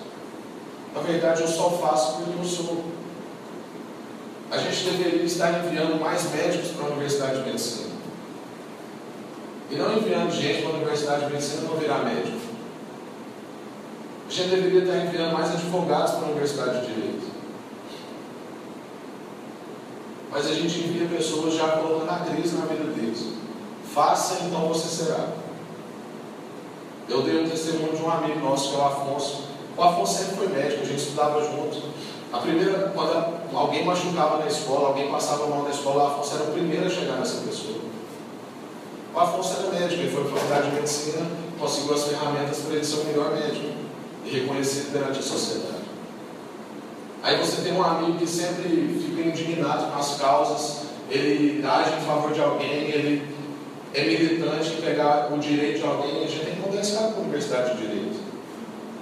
Na 0.93 1.01
verdade, 1.01 1.41
eu 1.41 1.47
só 1.47 1.71
faço 1.71 2.17
porque 2.17 2.39
eu 2.39 2.45
sou. 2.45 2.83
A 4.51 4.57
gente 4.59 4.83
deveria 4.83 5.23
estar 5.23 5.65
enviando 5.65 5.99
mais 5.99 6.31
médicos 6.31 6.69
para 6.73 6.85
a 6.85 6.89
Universidade 6.89 7.39
de 7.39 7.49
Medicina. 7.49 7.96
E 9.70 9.76
não 9.76 9.97
enviando 9.97 10.32
gente 10.32 10.61
para 10.61 10.72
a 10.72 10.74
Universidade 10.76 11.26
de 11.26 11.34
Medicina 11.34 11.68
para 11.68 11.78
virar 11.78 12.03
médico. 12.05 12.38
A 14.28 14.32
gente 14.32 14.49
deveria 14.49 14.84
estar 14.84 15.05
enviando 15.05 15.34
mais 15.34 15.51
advogados 15.51 16.11
para 16.11 16.28
a 16.28 16.30
Universidade 16.32 16.82
de 16.82 16.93
Direito. 16.93 17.28
Mas 20.32 20.45
a 20.45 20.53
gente 20.53 20.80
envia 20.80 21.07
pessoas 21.07 21.53
já 21.55 21.70
colocando 21.70 22.09
a 22.09 22.20
crise 22.20 22.57
na 22.57 22.65
vida 22.65 22.84
deles. 22.93 23.34
Faça, 23.93 24.43
então 24.43 24.68
você 24.68 24.88
será. 24.88 25.30
Eu 27.09 27.22
dei 27.22 27.43
um 27.43 27.49
testemunho 27.49 27.95
de 27.95 28.03
um 28.03 28.11
amigo 28.11 28.39
nosso, 28.39 28.70
que 28.70 28.76
é 28.76 28.80
o 28.80 28.86
Afonso. 28.86 29.43
O 29.78 29.82
Afonso 29.82 30.18
sempre 30.18 30.36
foi 30.36 30.47
médico, 30.49 30.82
a 30.82 30.86
gente 30.86 30.99
estudava 30.99 31.41
junto. 31.41 31.82
A 32.32 32.39
primeira, 32.39 32.91
quando 32.93 33.38
alguém 33.53 33.86
machucava 33.86 34.39
na 34.39 34.47
escola, 34.47 34.89
alguém 34.89 35.09
passava 35.09 35.47
mal 35.47 35.63
na 35.63 35.70
escola, 35.70 36.03
o 36.03 36.07
Afonso 36.07 36.36
era 36.36 36.43
o 36.43 36.53
primeiro 36.53 36.86
a 36.86 36.89
chegar 36.89 37.18
nessa 37.18 37.41
pessoa. 37.41 37.80
O 39.18 39.20
Afonso 39.20 39.55
era 39.57 39.72
médico, 39.72 39.99
ele 39.99 40.11
foi 40.11 40.26
para 40.26 40.34
a 40.34 40.36
faculdade 40.36 40.70
de 40.70 40.76
medicina, 40.76 41.26
conseguiu 41.59 41.95
as 41.95 42.03
ferramentas 42.03 42.59
para 42.59 42.76
ele 42.76 42.86
ser 42.86 42.99
o 42.99 43.05
melhor 43.05 43.34
médico 43.34 43.65
e 44.24 44.30
reconhecido 44.30 44.91
perante 44.91 45.18
a 45.18 45.24
sociedade. 45.24 45.82
Aí 47.24 47.36
você 47.39 47.63
tem 47.63 47.74
um 47.74 47.82
amigo 47.82 48.20
que 48.20 48.28
sempre 48.28 48.70
fica 48.70 49.28
indignado 49.28 49.91
com 49.91 49.97
as 49.97 50.20
causas, 50.20 50.84
ele 51.09 51.65
age 51.65 51.95
em 51.95 52.05
favor 52.05 52.32
de 52.32 52.41
alguém, 52.41 52.91
ele 52.91 53.28
é 53.95 54.05
militante 54.05 54.74
em 54.74 54.82
pegar 54.82 55.34
o 55.34 55.39
direito 55.39 55.80
de 55.80 55.88
alguém, 55.88 56.24
a 56.24 56.28
gente 56.28 56.45
tem 56.45 56.53
que 56.53 56.78
esse 56.78 56.93
cara 56.93 57.07
para 57.07 57.18
a 57.18 57.22
Universidade 57.24 57.76
de 57.76 57.88
Direito. 57.88 58.20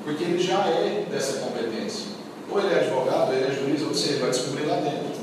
Porque 0.06 0.24
ele 0.24 0.42
já 0.42 0.66
é 0.66 1.08
dessa 1.12 1.40
competência. 1.40 2.06
Ou 2.50 2.62
ele 2.62 2.74
é 2.74 2.80
advogado, 2.80 3.32
ou 3.32 3.34
ele 3.34 3.48
é 3.48 3.52
juiz, 3.52 3.82
ou 3.82 3.94
seja, 3.94 4.14
ele 4.14 4.22
vai 4.22 4.30
descobrir 4.30 4.64
lá 4.64 4.78
dentro. 4.78 5.15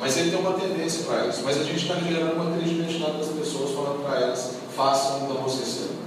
Mas 0.00 0.16
ele 0.16 0.30
tem 0.30 0.40
uma 0.40 0.54
tendência 0.54 1.04
para 1.04 1.26
isso. 1.26 1.42
Mas 1.44 1.60
a 1.60 1.62
gente 1.62 1.82
está 1.82 1.94
gerando 1.96 2.34
uma 2.34 2.56
crise 2.56 2.74
de 2.74 2.80
identidade 2.80 3.18
das 3.18 3.28
pessoas, 3.28 3.70
falando 3.72 4.02
para 4.02 4.18
elas, 4.18 4.52
façam 4.74 5.20
vocês 5.28 5.68
serão. 5.68 6.00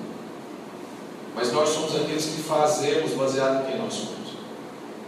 Mas 1.35 1.51
nós 1.51 1.69
somos 1.69 1.95
aqueles 1.95 2.25
que 2.25 2.41
fazemos 2.41 3.11
baseado 3.11 3.63
em 3.63 3.71
quem 3.71 3.79
nós 3.79 3.93
somos. 3.93 4.33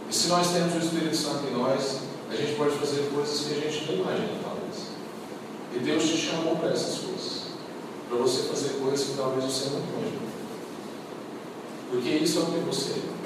E 0.08 0.14
se 0.14 0.28
nós 0.28 0.52
temos 0.52 0.74
o 0.74 0.78
Espírito 0.78 1.16
Santo 1.16 1.46
em 1.48 1.54
nós, 1.56 1.98
a 2.30 2.36
gente 2.36 2.54
pode 2.56 2.76
fazer 2.76 3.10
coisas 3.12 3.40
que 3.40 3.54
a 3.54 3.60
gente 3.60 3.86
não 3.86 3.94
imagina, 3.94 4.38
talvez. 4.42 4.86
E 5.74 5.78
Deus 5.80 6.04
te 6.04 6.16
chamou 6.16 6.56
para 6.56 6.70
essas 6.70 6.98
coisas. 6.98 7.42
Para 8.08 8.18
você 8.18 8.42
fazer 8.44 8.80
coisas 8.80 9.06
que 9.06 9.16
talvez 9.16 9.44
você 9.44 9.70
não 9.70 9.80
imagine. 9.80 10.26
Porque 11.90 12.08
isso 12.08 12.38
é 12.38 12.42
o 12.42 12.46
que 12.46 12.58
você 12.60 12.92
é. 12.92 13.16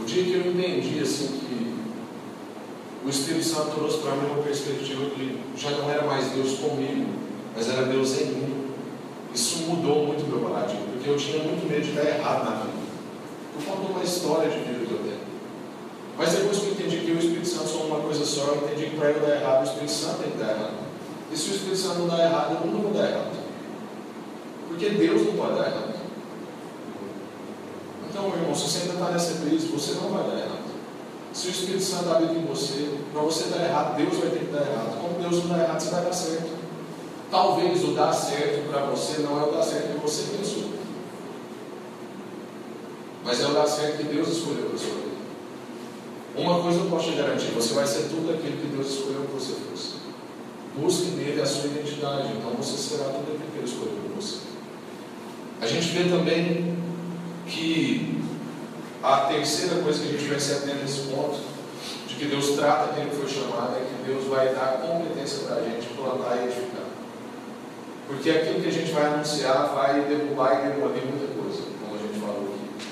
O 0.00 0.04
dia 0.04 0.24
que 0.24 0.32
eu 0.32 0.52
entendi 0.52 1.00
assim 1.00 1.26
que 1.26 1.69
o 3.04 3.08
Espírito 3.08 3.44
Santo 3.44 3.76
trouxe 3.76 3.98
para 3.98 4.12
mim 4.12 4.26
uma 4.26 4.42
perspectiva 4.42 5.06
que 5.10 5.40
já 5.56 5.70
não 5.70 5.90
era 5.90 6.04
mais 6.04 6.28
Deus 6.32 6.58
comigo, 6.58 7.06
mas 7.56 7.68
era 7.68 7.86
Deus 7.86 8.20
em 8.20 8.26
mim. 8.26 8.70
Isso 9.34 9.58
mudou 9.62 10.06
muito 10.06 10.28
meu 10.28 10.50
paradigma, 10.50 10.86
porque 10.92 11.08
eu 11.08 11.16
tinha 11.16 11.42
muito 11.42 11.66
medo 11.68 11.82
de 11.82 11.92
dar 11.92 12.04
errado 12.04 12.44
na 12.44 12.56
vida. 12.62 12.80
Eu 13.56 13.62
conto 13.64 13.92
uma 13.92 14.02
história 14.02 14.50
de 14.50 14.58
vida 14.58 14.84
que 14.86 14.92
eu 14.92 14.98
tenho. 14.98 15.20
Mas 16.18 16.32
depois 16.32 16.58
que 16.58 16.66
eu 16.66 16.72
entendi 16.72 16.98
que 16.98 17.08
eu 17.10 17.14
e 17.14 17.18
o 17.18 17.20
Espírito 17.20 17.48
Santo 17.48 17.68
são 17.68 17.80
uma 17.86 18.00
coisa 18.00 18.24
só, 18.24 18.42
eu 18.42 18.56
entendi 18.56 18.90
que 18.90 18.96
para 18.96 19.10
eu 19.10 19.20
dar 19.20 19.36
errado, 19.36 19.60
o 19.60 19.64
Espírito 19.64 19.92
Santo 19.92 20.22
tem 20.22 20.32
que 20.32 20.38
dar 20.38 20.50
errado. 20.50 20.74
E 21.32 21.36
se 21.36 21.50
o 21.50 21.54
Espírito 21.54 21.78
Santo 21.78 21.98
não 22.00 22.08
dá 22.08 22.22
errado, 22.22 22.54
eu 22.54 22.66
nunca 22.66 22.82
vou 22.82 22.92
dar 22.92 23.08
errado. 23.08 23.38
Porque 24.68 24.90
Deus 24.90 25.26
não 25.26 25.32
pode 25.34 25.54
dar 25.54 25.66
errado. 25.68 25.94
Então, 28.10 28.28
irmão, 28.28 28.54
se 28.54 28.68
você 28.68 28.78
ainda 28.80 28.94
está 28.94 29.10
nessa 29.10 29.40
crise, 29.40 29.68
você 29.68 29.94
não 29.94 30.10
vai 30.10 30.24
dar 30.24 30.38
errado. 30.38 30.49
Se 31.32 31.46
o 31.46 31.50
Espírito 31.50 31.84
Santo 31.84 32.10
habita 32.10 32.34
em 32.34 32.44
você, 32.44 32.98
para 33.12 33.22
você 33.22 33.44
dar 33.50 33.64
errado, 33.64 33.96
Deus 33.96 34.18
vai 34.18 34.30
ter 34.30 34.40
que 34.40 34.52
dar 34.52 34.62
errado. 34.62 35.00
Como 35.00 35.20
Deus 35.20 35.44
não 35.44 35.56
dá 35.56 35.62
errado, 35.62 35.80
você 35.80 35.90
vai 35.90 36.04
dar 36.04 36.12
certo. 36.12 36.50
Talvez 37.30 37.84
o 37.84 37.92
dar 37.92 38.12
certo 38.12 38.68
para 38.68 38.86
você 38.86 39.22
não 39.22 39.40
é 39.40 39.44
o 39.44 39.52
dar 39.52 39.62
certo 39.62 39.94
que 39.94 40.00
você 40.00 40.36
pensou. 40.36 40.70
Mas 43.24 43.40
é 43.40 43.46
o 43.46 43.52
dar 43.52 43.66
certo 43.66 43.98
que 43.98 44.02
Deus 44.04 44.28
escolheu 44.28 44.70
para 44.70 44.78
sua 44.78 44.94
vida. 44.94 45.10
Uma 46.36 46.60
coisa 46.62 46.80
eu 46.80 46.86
posso 46.86 47.10
te 47.10 47.16
garantir: 47.16 47.52
você 47.52 47.74
vai 47.74 47.86
ser 47.86 48.08
tudo 48.08 48.32
aquilo 48.32 48.56
que 48.56 48.76
Deus 48.76 48.88
escolheu 48.88 49.26
que 49.26 49.32
você 49.32 49.52
fosse. 49.70 50.00
Busque 50.76 51.10
nele 51.10 51.40
a 51.40 51.46
sua 51.46 51.66
identidade, 51.66 52.32
então 52.36 52.52
você 52.52 52.76
será 52.76 53.04
tudo 53.04 53.32
aquilo 53.34 53.50
que 53.52 53.58
Ele 53.58 53.66
escolheu 53.66 53.98
para 54.04 54.20
você. 54.20 54.36
A 55.60 55.66
gente 55.66 55.88
vê 55.88 56.08
também 56.08 56.76
que 57.46 58.19
a 59.02 59.16
terceira 59.26 59.82
coisa 59.82 60.00
que 60.02 60.08
a 60.08 60.18
gente 60.18 60.28
vai 60.28 60.40
se 60.40 60.52
atender 60.52 60.76
nesse 60.76 61.00
ponto, 61.08 61.38
de 62.06 62.14
que 62.14 62.26
Deus 62.26 62.50
trata 62.50 62.94
quem 62.94 63.08
foi 63.10 63.26
chamado, 63.28 63.76
é 63.76 63.80
que 63.80 64.12
Deus 64.12 64.26
vai 64.26 64.54
dar 64.54 64.82
competência 64.82 65.46
para 65.46 65.56
a 65.56 65.62
gente 65.62 65.86
plantar 65.94 66.36
e 66.36 66.44
edificar. 66.44 66.84
Porque 68.06 68.30
aquilo 68.30 68.60
que 68.60 68.68
a 68.68 68.72
gente 68.72 68.92
vai 68.92 69.06
anunciar 69.06 69.72
vai 69.74 70.02
derrubar 70.02 70.52
e 70.52 70.68
demolir 70.68 71.04
muita 71.06 71.32
coisa, 71.32 71.62
como 71.80 71.94
a 71.94 71.98
gente 71.98 72.20
falou 72.20 72.52
aqui. 72.52 72.86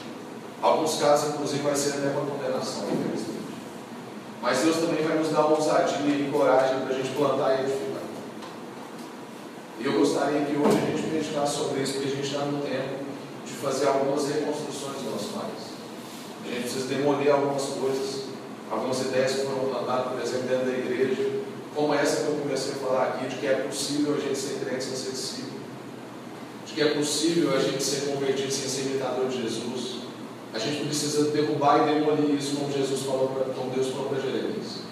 Alguns 0.63 0.95
casos, 0.99 1.35
inclusive, 1.35 1.63
vai 1.63 1.77
ser 1.77 1.99
até 1.99 2.09
uma 2.11 2.31
condenação, 2.31 2.85
infelizmente. 2.85 3.39
Mas 4.41 4.59
Deus 4.61 4.77
também 4.77 5.05
vai 5.05 5.19
nos 5.19 5.31
dar 5.31 5.45
ousadia 5.47 6.15
e 6.15 6.31
coragem 6.33 6.81
para 6.81 6.95
a 6.95 6.97
gente 6.97 7.11
plantar 7.11 7.57
e 7.57 7.61
edificar. 7.65 8.03
E 9.81 9.85
eu 9.85 9.93
gostaria 9.93 10.41
que 10.41 10.57
hoje 10.57 10.79
a 10.79 10.97
gente 10.97 11.07
meditasse 11.09 11.57
sobre 11.57 11.83
isso, 11.83 11.95
porque 11.95 12.09
a 12.09 12.17
gente 12.17 12.27
está 12.27 12.45
no 12.45 12.63
tempo 12.63 13.05
de 13.45 13.53
fazer 13.53 13.89
algumas 13.89 14.27
reconstruções 14.29 14.97
do 15.03 15.11
nosso 15.11 15.29
país. 15.29 15.68
A 16.49 16.55
gente 16.55 16.63
precisa 16.63 16.87
demolir 16.87 17.31
algumas 17.31 17.63
coisas, 17.63 18.23
algumas 18.71 19.01
ideias 19.03 19.33
que 19.33 19.41
foram 19.43 19.69
plantadas, 19.69 20.13
por 20.13 20.23
exemplo, 20.23 20.49
dentro 20.49 20.67
da 20.67 20.73
igreja, 20.73 21.31
como 21.75 21.95
essa 21.95 22.25
que 22.25 22.31
eu 22.31 22.37
comecei 22.37 22.73
a 22.73 22.77
falar 22.77 23.03
aqui, 23.09 23.27
de 23.27 23.37
que 23.37 23.47
é 23.47 23.55
possível 23.55 24.15
a 24.15 24.19
gente 24.19 24.39
ser 24.39 24.65
crente 24.65 24.83
sem 24.83 24.97
ser 24.97 25.11
discípulo, 25.11 25.61
de 26.67 26.73
que 26.73 26.81
é 26.81 26.95
possível 26.95 27.55
a 27.55 27.61
gente 27.61 27.83
ser 27.83 28.13
convertido 28.13 28.51
sem 28.51 28.69
ser 28.69 28.91
imitador 28.91 29.29
de 29.29 29.43
Jesus. 29.43 29.99
A 30.55 30.59
gente 30.59 30.87
precisa 30.87 31.31
derrubar 31.31 31.87
e 31.87 31.95
demolir 31.95 32.35
isso, 32.35 32.57
como 32.57 32.73
Jesus 32.73 33.03
falou, 33.03 33.29
pra, 33.29 33.53
como 33.55 33.71
Deus 33.71 33.89
falou 33.89 34.09
para 34.09 34.21
Jeremias. 34.21 34.89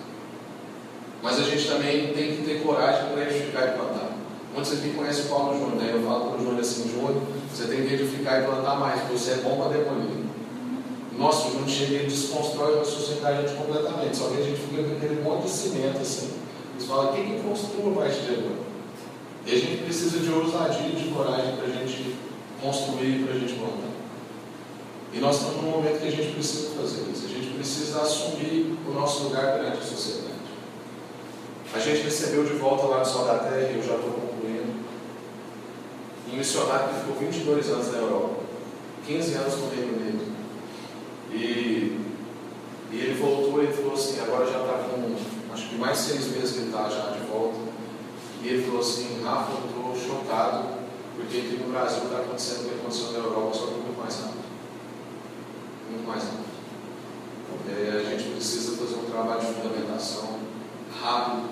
Mas 1.22 1.40
a 1.40 1.42
gente 1.42 1.66
também 1.66 2.12
tem 2.12 2.36
que 2.36 2.42
ter 2.44 2.62
coragem 2.62 3.11
para 3.11 3.22
edificar 3.22 3.68
e 3.68 3.70
plantar. 3.72 4.12
Muitos 4.52 4.72
aqui 4.74 4.90
conhecem 4.90 5.24
o 5.24 5.28
Paulo 5.28 5.59
Júnior, 5.59 5.76
né? 5.76 5.92
Eu 5.94 6.02
falo 6.02 6.30
para 6.30 6.40
o 6.40 6.44
Júnior 6.44 6.61
assim, 6.61 6.90
Júnior, 6.92 7.22
você 7.52 7.64
tem 7.64 7.86
que 7.86 7.94
edificar 7.94 8.42
e 8.42 8.46
plantar 8.46 8.78
mais, 8.78 9.00
porque 9.00 9.18
você 9.18 9.32
é 9.32 9.36
bom 9.36 9.57
para 9.57 9.78
demolir. 9.78 10.26
Nossa, 11.18 11.48
o 11.48 11.52
Júnior 11.52 11.68
chega 11.68 12.02
e 12.02 12.06
desconstrói 12.06 12.80
a 12.80 12.84
sociedade 12.84 13.54
completamente. 13.54 14.16
Só 14.16 14.28
que 14.28 14.36
a 14.36 14.44
gente 14.44 14.60
fica 14.60 14.82
com 14.82 14.96
aquele 14.96 15.22
monte 15.22 15.44
de 15.44 15.50
cimento 15.50 15.98
assim. 15.98 16.30
Eles 16.74 16.86
falam, 16.86 17.14
quem 17.14 17.24
que 17.24 17.42
construiu 17.42 17.92
a 17.92 18.02
partir 18.02 18.20
de 18.20 18.34
agora? 18.34 18.66
E 19.46 19.54
a 19.54 19.58
gente 19.58 19.82
precisa 19.84 20.18
de 20.18 20.30
ousadia 20.30 20.88
e 20.88 20.96
de 20.96 21.08
coragem 21.10 21.56
para 21.56 21.66
a 21.66 21.70
gente 21.70 22.16
construir 22.60 23.20
e 23.20 23.24
para 23.24 23.34
a 23.34 23.38
gente 23.38 23.54
plantar. 23.54 23.96
E 25.12 25.18
nós 25.18 25.36
estamos 25.36 25.62
num 25.62 25.70
momento 25.70 26.00
que 26.00 26.08
a 26.08 26.10
gente 26.10 26.32
precisa 26.32 26.70
fazer 26.74 27.10
isso. 27.10 27.24
A 27.24 27.28
gente 27.28 27.54
precisa 27.54 28.02
assumir 28.02 28.76
o 28.86 28.92
nosso 28.92 29.24
lugar 29.24 29.54
perante 29.54 29.78
a 29.78 29.82
sociedade. 29.82 30.26
A 31.74 31.78
gente 31.78 32.02
recebeu 32.02 32.44
de 32.44 32.54
volta 32.54 32.86
lá 32.86 32.98
no 32.98 33.04
Sol 33.04 33.24
da 33.24 33.38
Terra, 33.38 33.70
e 33.70 33.76
eu 33.76 33.82
já 33.82 33.94
estou 33.94 34.10
concluindo, 34.10 34.74
um 36.32 36.36
missionário 36.36 36.88
que 36.88 37.00
ficou 37.00 37.16
22 37.16 37.70
anos 37.70 37.92
na 37.92 37.98
Europa, 37.98 38.34
15 39.06 39.34
anos 39.34 39.54
no 39.56 39.70
Reino 39.70 39.96
Unido. 39.96 40.26
E 41.33 42.01
E 42.93 42.97
ele 42.99 43.14
voltou 43.14 43.62
e 43.62 43.66
falou 43.66 43.95
assim, 43.95 44.20
agora 44.20 44.47
já 44.47 44.61
está 44.61 44.74
com 44.89 45.16
acho 45.53 45.68
que 45.68 45.74
mais 45.77 45.99
seis 45.99 46.27
meses 46.29 46.53
que 46.53 46.59
ele 46.59 46.66
está 46.66 46.89
já 46.89 47.11
de 47.11 47.27
volta. 47.27 47.59
E 48.43 48.49
ele 48.49 48.64
falou 48.64 48.81
assim, 48.81 49.22
Rafa, 49.24 49.53
eu 49.53 49.95
estou 49.95 50.09
chocado, 50.09 50.64
porque 51.16 51.39
aqui 51.39 51.57
no 51.62 51.72
Brasil 51.72 52.05
está 52.05 52.18
acontecendo 52.18 52.66
o 52.66 52.68
que 52.68 52.74
aconteceu 52.74 53.12
na 53.12 53.18
Europa, 53.18 53.55
só 53.55 53.66
que 53.66 53.72
muito 53.72 53.99
mais 53.99 54.14
rápido. 54.14 54.45
Muito 55.91 56.07
mais 56.07 56.22
rápido. 56.22 56.47
É, 57.68 58.07
a 58.07 58.11
gente 58.11 58.31
precisa 58.31 58.77
fazer 58.77 58.95
um 58.95 59.11
trabalho 59.11 59.41
de 59.41 59.47
fundamentação 59.47 60.39
rápido. 61.03 61.49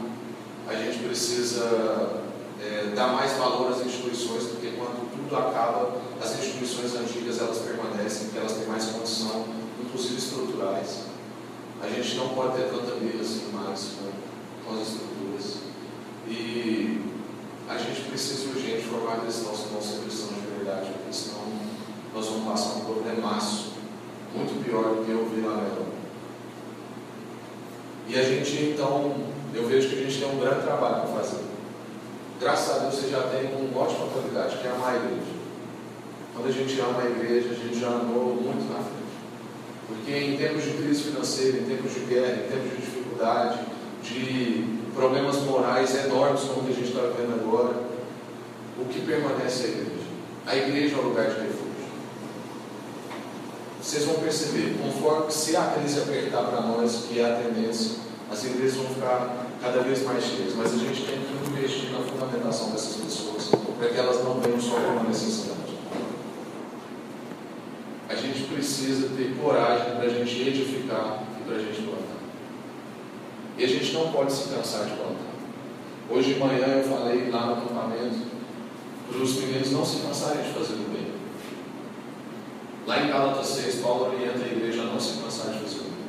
A 0.69 0.75
gente 0.75 0.99
precisa 0.99 2.23
é, 2.63 2.93
dar 2.95 3.09
mais 3.09 3.33
valor 3.33 3.73
às 3.73 3.85
instituições, 3.85 4.45
porque 4.45 4.73
quando 4.77 5.11
tudo 5.11 5.37
acaba, 5.37 5.99
as 6.23 6.39
instituições 6.39 6.95
antigas 6.95 7.41
elas 7.41 7.59
permanecem, 7.59 8.27
porque 8.27 8.39
elas 8.39 8.53
têm 8.53 8.67
mais 8.67 8.85
condição, 8.87 9.45
inclusive 9.81 10.17
estruturais. 10.17 11.05
A 11.83 11.89
gente 11.89 12.17
não 12.17 12.31
pode 12.31 12.57
ter 12.57 12.71
tanta 12.71 12.95
vida 12.95 13.21
assim 13.21 13.51
mais 13.53 13.91
com, 13.99 14.65
com 14.65 14.75
as 14.75 14.89
estruturas. 14.89 15.59
E 16.27 17.03
a 17.69 17.77
gente 17.77 18.09
precisa 18.09 18.49
urgente 18.49 18.87
formar 18.87 19.21
cristãos 19.21 19.61
que 19.61 19.69
vão 19.69 19.83
ser 19.83 20.01
cristãos 20.01 20.35
de 20.35 20.47
verdade, 20.57 20.91
porque 20.93 21.13
senão 21.13 21.43
nós 22.15 22.27
vamos 22.27 22.49
passar 22.49 22.79
um 22.79 22.85
problemaço 22.87 23.73
muito 24.35 24.65
pior 24.65 24.95
do 24.95 25.05
que 25.05 25.11
eu 25.11 25.29
vi 25.29 25.43
lá 25.43 25.57
na 25.57 25.63
Europa. 25.63 25.93
E 28.09 28.19
a 28.19 28.23
gente, 28.23 28.73
então, 28.75 29.15
eu 29.55 29.67
vejo 29.67 29.89
que 29.89 29.95
a 29.95 30.03
gente 30.03 30.19
tem 30.19 30.31
um 30.31 30.39
grande 30.39 30.63
trabalho 30.63 31.03
para 31.03 31.23
fazer. 31.23 31.43
Graças 32.41 32.77
a 32.77 32.79
Deus 32.81 32.95
você 32.95 33.09
já 33.09 33.23
tem 33.23 33.55
uma 33.55 33.83
ótima 33.83 34.07
qualidade, 34.07 34.59
que 34.59 34.67
é 34.67 34.71
amar 34.71 34.95
a 34.95 34.97
igreja. 34.97 35.35
Quando 36.35 36.49
a 36.49 36.53
gente 36.53 36.81
ama 36.81 37.03
a 37.03 37.11
igreja, 37.11 37.51
a 37.51 37.55
gente 37.55 37.81
já 37.81 37.89
andou 37.89 38.35
muito 38.35 38.69
na 38.71 38.81
frente. 38.81 39.05
Porque 39.87 40.13
em 40.13 40.37
tempos 40.37 40.65
de 40.65 40.71
crise 40.71 41.03
financeira, 41.05 41.59
em 41.59 41.65
tempos 41.65 41.95
de 41.95 42.01
guerra, 42.01 42.43
em 42.45 42.51
tempos 42.51 42.71
de 42.71 42.77
dificuldade, 42.77 43.61
de 44.03 44.65
problemas 44.95 45.37
morais 45.43 45.95
enormes 46.05 46.43
como 46.43 46.69
a 46.69 46.73
gente 46.73 46.89
está 46.89 47.01
vendo 47.01 47.35
agora, 47.35 47.75
o 48.79 48.85
que 48.87 49.01
permanece 49.01 49.65
é 49.65 49.67
a 49.67 49.71
igreja. 49.71 50.05
A 50.47 50.57
igreja 50.57 50.97
é 50.97 50.99
o 50.99 51.09
lugar 51.09 51.27
de 51.27 51.41
refúgio. 51.41 51.54
Vocês 53.85 54.07
vão 54.07 54.15
perceber, 54.15 54.79
conforme 54.83 55.31
se 55.31 55.55
a 55.55 55.67
crise 55.67 56.01
apertar 56.01 56.45
para 56.45 56.63
nós, 56.63 57.05
que 57.07 57.21
é 57.21 57.31
a 57.31 57.37
tendência, 57.37 57.97
as 58.33 58.43
igrejas 58.43 58.77
vão 58.77 58.87
ficar 58.87 59.47
cada 59.61 59.83
vez 59.83 60.03
mais 60.05 60.25
cheias, 60.25 60.55
mas 60.57 60.73
a 60.73 60.79
gente 60.79 61.03
tem 61.03 61.19
que 61.21 61.51
investir 61.51 61.91
na 61.93 61.99
fundamentação 61.99 62.71
dessas 62.71 62.97
pessoas, 62.97 63.51
para 63.79 63.89
que 63.91 63.99
elas 63.99 64.25
não 64.25 64.41
venham 64.41 64.59
só 64.59 64.77
com 64.77 64.89
uma 64.89 65.03
necessidade. 65.03 65.75
A 68.09 68.15
gente 68.15 68.45
precisa 68.45 69.11
ter 69.15 69.37
coragem 69.39 69.97
para 69.97 70.05
a 70.05 70.09
gente 70.09 70.49
edificar 70.49 71.23
e 71.39 71.45
para 71.47 71.57
a 71.57 71.59
gente 71.59 71.83
plantar. 71.83 72.23
E 73.59 73.65
a 73.65 73.69
gente 73.69 73.93
não 73.93 74.11
pode 74.11 74.33
se 74.33 74.49
cansar 74.49 74.87
de 74.87 74.93
plantar. 74.93 75.35
Hoje 76.09 76.33
de 76.33 76.41
manhã 76.41 76.69
eu 76.69 76.85
falei 76.85 77.31
lá 77.31 77.47
no 77.47 77.53
acampamento 77.53 78.35
para 79.11 79.23
os 79.23 79.37
meninos 79.37 79.73
não 79.73 79.85
se 79.85 79.99
cansarem 79.99 80.43
de 80.43 80.55
fazer 80.55 80.73
o 80.73 80.89
bem. 80.91 81.04
Lá 82.87 83.01
em 83.01 83.09
Gálatas 83.09 83.47
6, 83.47 83.77
Paulo 83.77 84.13
orienta 84.13 84.45
a 84.45 84.47
igreja 84.47 84.83
a 84.83 84.87
não 84.87 85.01
se 85.01 85.19
cansar 85.19 85.53
de 85.53 85.61
fazer 85.61 85.81
o 85.81 85.85
bem. 85.85 86.05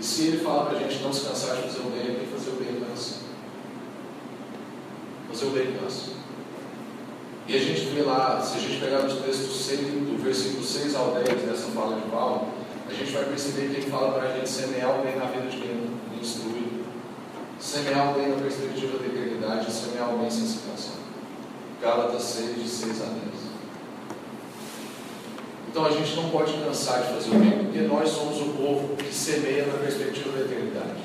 E 0.00 0.02
se 0.02 0.22
ele 0.26 0.38
fala 0.38 0.66
para 0.66 0.78
a 0.78 0.80
gente 0.80 1.02
não 1.02 1.12
se 1.12 1.26
cansar 1.26 1.56
de 1.56 1.62
fazer 1.62 1.78
o 1.78 1.90
bem, 1.90 2.02
é 2.02 2.18
porque 2.18 2.36
fazer 2.36 2.50
o 2.50 2.54
bem 2.54 2.80
cansa. 2.80 3.14
Fazer 5.28 5.46
o 5.46 5.50
bem 5.50 5.76
cansa. 5.78 6.10
E 7.46 7.54
a 7.54 7.58
gente 7.58 7.80
vê 7.94 8.02
lá, 8.02 8.40
se 8.40 8.56
a 8.56 8.60
gente 8.60 8.80
pegar 8.80 9.04
os 9.04 9.20
textos 9.20 9.66
6, 9.66 9.80
do 9.80 10.22
versículo 10.22 10.64
6 10.64 10.94
ao 10.94 11.12
10 11.12 11.42
dessa 11.42 11.68
fala 11.72 12.00
de 12.00 12.10
Paulo, 12.10 12.48
a 12.88 12.92
gente 12.92 13.12
vai 13.12 13.24
perceber 13.24 13.68
que 13.68 13.80
ele 13.82 13.90
fala 13.90 14.12
para 14.12 14.30
a 14.30 14.36
gente 14.36 14.48
semear 14.48 14.98
o 14.98 15.02
bem 15.02 15.16
na 15.16 15.26
vida 15.26 15.48
de 15.48 15.58
quem 15.58 15.90
instrui, 16.20 16.84
semear 17.60 18.10
o 18.10 18.14
bem 18.14 18.30
na 18.30 18.36
perspectiva 18.36 18.98
da 18.98 19.06
eternidade, 19.06 19.70
semear 19.70 20.14
o 20.14 20.18
bem 20.18 20.30
sem 20.30 20.46
se 20.46 20.58
cansar. 20.58 20.96
Gálatas 21.80 22.22
6, 22.22 22.62
de 22.62 22.68
6 22.68 23.02
a 23.02 23.04
10. 23.04 23.43
Então 25.74 25.86
a 25.86 25.90
gente 25.90 26.14
não 26.14 26.30
pode 26.30 26.52
cansar 26.52 27.02
de 27.02 27.14
fazer 27.14 27.34
o 27.34 27.40
bem, 27.40 27.64
porque 27.64 27.80
nós 27.80 28.08
somos 28.08 28.40
o 28.40 28.50
povo 28.50 28.94
que 28.96 29.12
semeia 29.12 29.66
na 29.66 29.76
perspectiva 29.78 30.30
da 30.30 30.44
eternidade. 30.44 31.02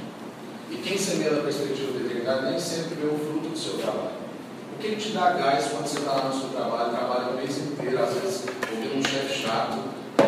E 0.70 0.76
quem 0.76 0.96
semeia 0.96 1.32
na 1.32 1.42
perspectiva 1.42 1.94
da 1.94 2.06
eternidade 2.06 2.52
nem 2.52 2.60
sempre 2.60 2.94
vê 3.02 3.08
o 3.08 3.18
fruto 3.18 3.50
do 3.50 3.58
seu 3.58 3.80
trabalho. 3.80 4.20
O 4.76 4.78
que 4.78 4.96
te 4.96 5.10
dá 5.10 5.32
gás 5.32 5.70
quando 5.72 5.88
você 5.88 5.98
está 5.98 6.12
lá 6.14 6.26
no 6.26 6.40
seu 6.40 6.50
trabalho, 6.50 6.92
trabalha 6.92 7.32
o 7.32 7.38
mês 7.38 7.58
inteiro, 7.58 8.00
às 8.00 8.14
vezes 8.14 8.44
ouvindo 8.70 9.00
um 9.00 9.04
chefe 9.10 9.42
chato, 9.42 9.80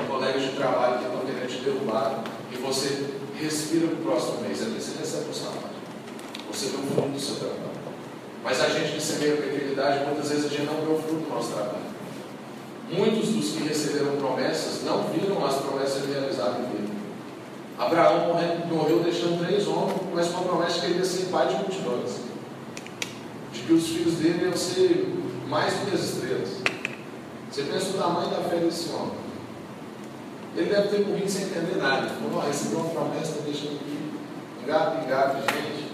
colegas 0.10 0.42
de 0.42 0.50
trabalho 0.54 0.98
que 0.98 1.06
estão 1.06 1.20
querendo 1.20 1.48
te 1.48 1.62
derrubar, 1.62 2.24
e 2.52 2.58
você 2.58 3.12
respira 3.40 3.90
para 3.90 3.96
o 3.96 4.02
próximo 4.02 4.42
mês, 4.42 4.58
porque 4.58 4.82
você 4.82 4.98
recebe 4.98 5.30
o 5.30 5.34
salário. 5.36 5.70
Você 6.52 6.66
vê 6.66 6.78
o 6.78 6.96
fruto 6.96 7.10
do 7.10 7.20
seu 7.20 7.36
trabalho. 7.36 7.78
Mas 8.44 8.60
a 8.60 8.70
gente 8.70 8.94
que 8.94 9.02
semeia 9.04 9.34
a 9.34 9.38
eternidade, 9.38 10.04
muitas 10.04 10.30
vezes 10.30 10.46
a 10.46 10.50
gente 10.50 10.66
não 10.66 10.82
vê 10.82 10.94
o 10.94 10.98
fruto 10.98 11.30
do 11.30 11.30
nosso 11.30 11.54
trabalho. 11.54 11.91
Muitos 12.92 13.30
dos 13.30 13.52
que 13.52 13.64
receberam 13.64 14.18
promessas 14.18 14.84
não 14.84 15.04
viram 15.04 15.46
as 15.46 15.56
promessas 15.56 16.06
realizadas 16.08 16.60
em 16.60 16.78
vida. 16.78 16.92
Abraão 17.78 18.34
morreu, 18.70 19.02
deixando 19.02 19.44
três 19.46 19.68
homens, 19.68 19.98
mas 20.14 20.28
com 20.28 20.40
a 20.40 20.44
promessa 20.44 20.82
que 20.82 20.86
ele 20.88 21.00
ia 21.00 21.06
ser 21.06 21.26
pai 21.32 21.48
de 21.48 21.56
multidões 21.56 22.32
de 23.52 23.62
que 23.62 23.74
os 23.74 23.88
filhos 23.88 24.16
dele 24.16 24.46
iam 24.46 24.56
ser 24.56 25.14
mais 25.48 25.74
do 25.74 25.90
que 25.90 25.96
as 25.96 26.02
estrelas. 26.02 26.50
Você 27.52 27.64
pensa 27.64 27.90
o 27.90 27.94
tamanho 27.94 28.30
da 28.30 28.50
fé 28.50 28.58
desse 28.58 28.90
homem. 28.92 29.16
Ele 30.56 30.70
deve 30.70 30.88
ter 30.90 31.08
morrido 31.08 31.30
sem 31.30 31.44
entender 31.44 31.78
nada. 31.78 32.10
Falou, 32.10 32.42
recebeu 32.46 32.80
uma 32.80 32.90
promessa, 32.90 33.32
está 33.32 33.44
deixando 33.44 33.76
aqui, 33.76 34.12
engato, 34.64 35.06
engato, 35.06 35.38
gente. 35.38 35.92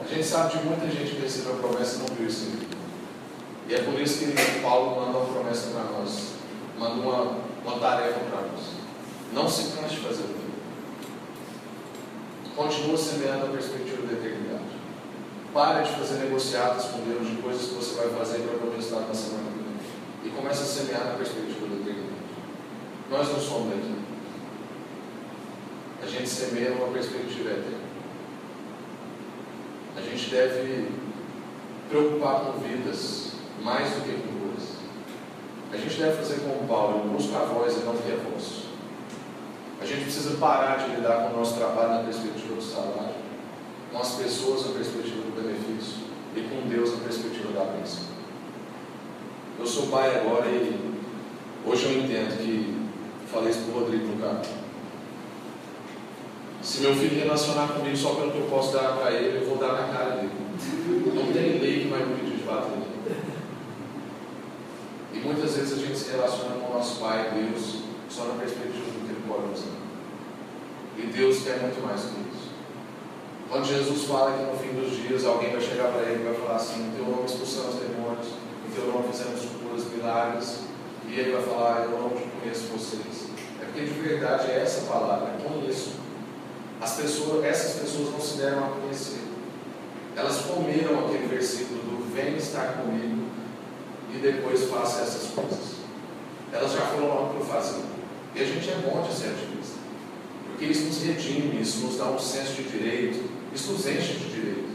A 0.00 0.14
gente 0.14 0.26
sabe 0.26 0.58
de 0.58 0.64
muita 0.64 0.86
gente 0.86 1.14
que 1.14 1.22
recebeu 1.22 1.54
a 1.54 1.56
promessa 1.56 1.96
e 1.96 1.98
não 1.98 2.16
viu 2.16 2.28
isso 2.28 2.46
em 2.46 2.77
E 3.68 3.74
é 3.74 3.82
por 3.82 4.00
isso 4.00 4.20
que 4.20 4.60
Paulo 4.62 4.98
manda 4.98 5.18
uma 5.18 5.26
promessa 5.26 5.70
para 5.72 5.84
nós, 5.84 6.32
manda 6.78 6.94
uma, 6.94 7.36
uma 7.62 7.78
tarefa 7.78 8.20
para 8.20 8.40
nós. 8.40 8.60
Não 9.30 9.46
se 9.46 9.76
canse 9.76 9.96
de 9.96 10.00
fazer 10.00 10.22
o 10.22 10.28
bem. 10.28 10.48
Continua 12.56 12.96
semeando 12.96 13.44
a 13.44 13.48
perspectiva 13.50 14.06
da 14.06 14.14
eternidade. 14.14 14.64
Pare 15.52 15.84
de 15.84 15.92
fazer 15.96 16.14
negociados 16.24 16.86
com 16.86 17.00
Deus 17.00 17.28
de 17.28 17.36
coisas 17.42 17.68
que 17.68 17.74
você 17.74 17.94
vai 17.96 18.08
fazer 18.08 18.38
para 18.38 18.66
o 18.66 18.74
resultado 18.74 19.08
na 19.08 19.14
semana 19.14 19.50
que 19.52 19.58
vem. 19.58 20.32
E 20.32 20.34
comece 20.34 20.62
a 20.62 20.66
semear 20.66 21.04
na 21.04 21.14
perspectiva 21.14 21.66
da 21.66 21.74
eternidade. 21.74 22.08
Nós 23.10 23.28
não 23.28 23.38
somos 23.38 23.68
daqui. 23.68 23.94
A 26.02 26.06
gente 26.06 26.28
semeia 26.28 26.72
uma 26.72 26.88
perspectiva 26.88 27.50
eterna. 27.50 27.88
A 29.94 30.00
gente 30.00 30.30
deve 30.30 30.90
preocupar 31.90 32.40
com 32.40 32.60
vidas 32.60 33.37
mais 33.62 33.90
do 33.90 34.02
que 34.02 34.10
duas. 34.10 34.78
A 35.72 35.76
gente 35.76 36.00
deve 36.00 36.16
fazer 36.16 36.40
como 36.40 36.66
Paulo, 36.66 37.08
busca 37.10 37.38
a 37.38 37.44
voz 37.44 37.76
e 37.76 37.80
não 37.80 37.96
ter 37.96 38.12
a 38.12 38.30
voz. 38.30 38.64
A 39.80 39.86
gente 39.86 40.02
precisa 40.04 40.36
parar 40.38 40.76
de 40.76 40.96
lidar 40.96 41.22
com 41.22 41.34
o 41.34 41.38
nosso 41.38 41.54
trabalho 41.54 41.90
na 41.90 42.02
perspectiva 42.04 42.54
do 42.54 42.62
salário, 42.62 43.14
com 43.92 43.98
as 43.98 44.14
pessoas 44.16 44.66
na 44.66 44.72
perspectiva 44.72 45.22
do 45.22 45.40
benefício 45.40 46.08
e 46.34 46.40
com 46.42 46.68
Deus 46.68 46.92
na 46.92 47.04
perspectiva 47.04 47.52
da 47.52 47.64
bênção. 47.72 48.02
Eu 49.58 49.66
sou 49.66 49.86
pai 49.86 50.16
agora 50.16 50.46
e 50.46 50.94
hoje 51.64 51.84
eu 51.84 51.98
entendo 52.00 52.38
que 52.38 52.78
falei 53.30 53.50
isso 53.50 53.60
para 53.62 53.74
o 53.74 53.80
Rodrigo 53.80 54.06
no 54.06 54.22
carro. 54.22 54.42
Se 56.62 56.80
meu 56.80 56.94
filho 56.94 57.20
relacionar 57.20 57.68
comigo 57.68 57.96
só 57.96 58.14
pelo 58.14 58.32
que 58.32 58.38
eu 58.38 58.46
posso 58.46 58.72
dar 58.72 58.96
para 58.96 59.12
ele, 59.12 59.38
eu 59.38 59.48
vou 59.48 59.58
dar 59.58 59.72
na 59.72 59.88
cara 59.92 60.16
dele. 60.16 60.30
Não 61.14 61.32
tem 61.32 61.58
lei 61.60 61.82
que 61.82 61.88
vai 61.88 62.04
me 62.04 62.16
pedir 62.16 62.36
de 62.38 62.42
bater 62.42 62.87
muitas 65.28 65.54
vezes 65.54 65.78
a 65.78 65.86
gente 65.86 65.98
se 65.98 66.10
relaciona 66.10 66.56
com 66.56 66.70
o 66.72 66.74
nosso 66.74 67.00
pai, 67.00 67.30
Deus, 67.34 67.82
só 68.08 68.24
na 68.24 68.40
perspectiva 68.40 68.86
do 68.90 69.48
nos 69.48 69.60
dar. 69.60 69.78
E 70.96 71.06
Deus 71.06 71.42
quer 71.42 71.60
muito 71.60 71.84
mais 71.86 72.00
que 72.00 72.16
isso. 72.32 72.48
Quando 73.48 73.66
Jesus 73.66 74.04
fala 74.04 74.32
que 74.32 74.44
no 74.44 74.58
fim 74.58 74.80
dos 74.80 74.96
dias 74.96 75.24
alguém 75.26 75.52
vai 75.52 75.60
chegar 75.60 75.92
para 75.92 76.02
ele 76.02 76.22
e 76.22 76.24
vai 76.24 76.34
falar 76.34 76.56
assim: 76.56 76.88
Em 76.88 76.92
teu 76.92 77.04
nome 77.04 77.26
expulsamos 77.26 77.74
demônios, 77.76 78.28
em 78.66 78.74
teu 78.74 78.86
nome 78.90 79.08
fizemos 79.12 79.44
curas, 79.60 79.84
milagres, 79.92 80.60
e 81.06 81.18
ele 81.18 81.32
vai 81.32 81.42
falar: 81.42 81.84
Eu 81.84 81.90
não 81.90 82.10
conheço 82.10 82.72
vocês. 82.72 83.28
É 83.60 83.66
porque 83.66 83.84
de 83.84 84.00
verdade 84.00 84.50
é 84.50 84.62
essa 84.62 84.90
palavra, 84.90 85.36
conheço. 85.44 85.92
As 86.80 86.96
pessoas, 86.96 87.44
essas 87.44 87.80
pessoas 87.80 88.12
não 88.12 88.20
se 88.20 88.38
deram 88.38 88.64
a 88.64 88.68
conhecer. 88.80 89.20
Elas 90.16 90.38
comeram 90.42 91.06
aquele 91.06 91.26
versículo 91.26 91.80
do 91.80 92.14
vem 92.14 92.36
estar 92.36 92.78
comigo 92.78 93.17
e 94.14 94.18
depois 94.18 94.64
faça 94.64 95.02
essas 95.02 95.30
coisas. 95.30 95.78
Elas 96.52 96.72
já 96.72 96.80
foram 96.80 97.08
logo 97.08 97.34
para 97.34 97.42
o 97.42 97.44
fazer. 97.44 97.82
E 98.34 98.40
a 98.40 98.44
gente 98.44 98.68
é 98.70 98.74
bom 98.76 99.02
de 99.02 99.14
ser 99.14 99.28
ativista. 99.28 99.78
Porque 100.48 100.66
isso 100.66 100.86
nos 100.86 101.02
redime, 101.02 101.60
isso 101.60 101.86
nos 101.86 101.96
dá 101.96 102.06
um 102.06 102.18
senso 102.18 102.52
de 102.54 102.64
direito, 102.64 103.30
isso 103.54 103.72
nos 103.72 103.86
enche 103.86 104.14
de 104.14 104.30
direito. 104.30 104.68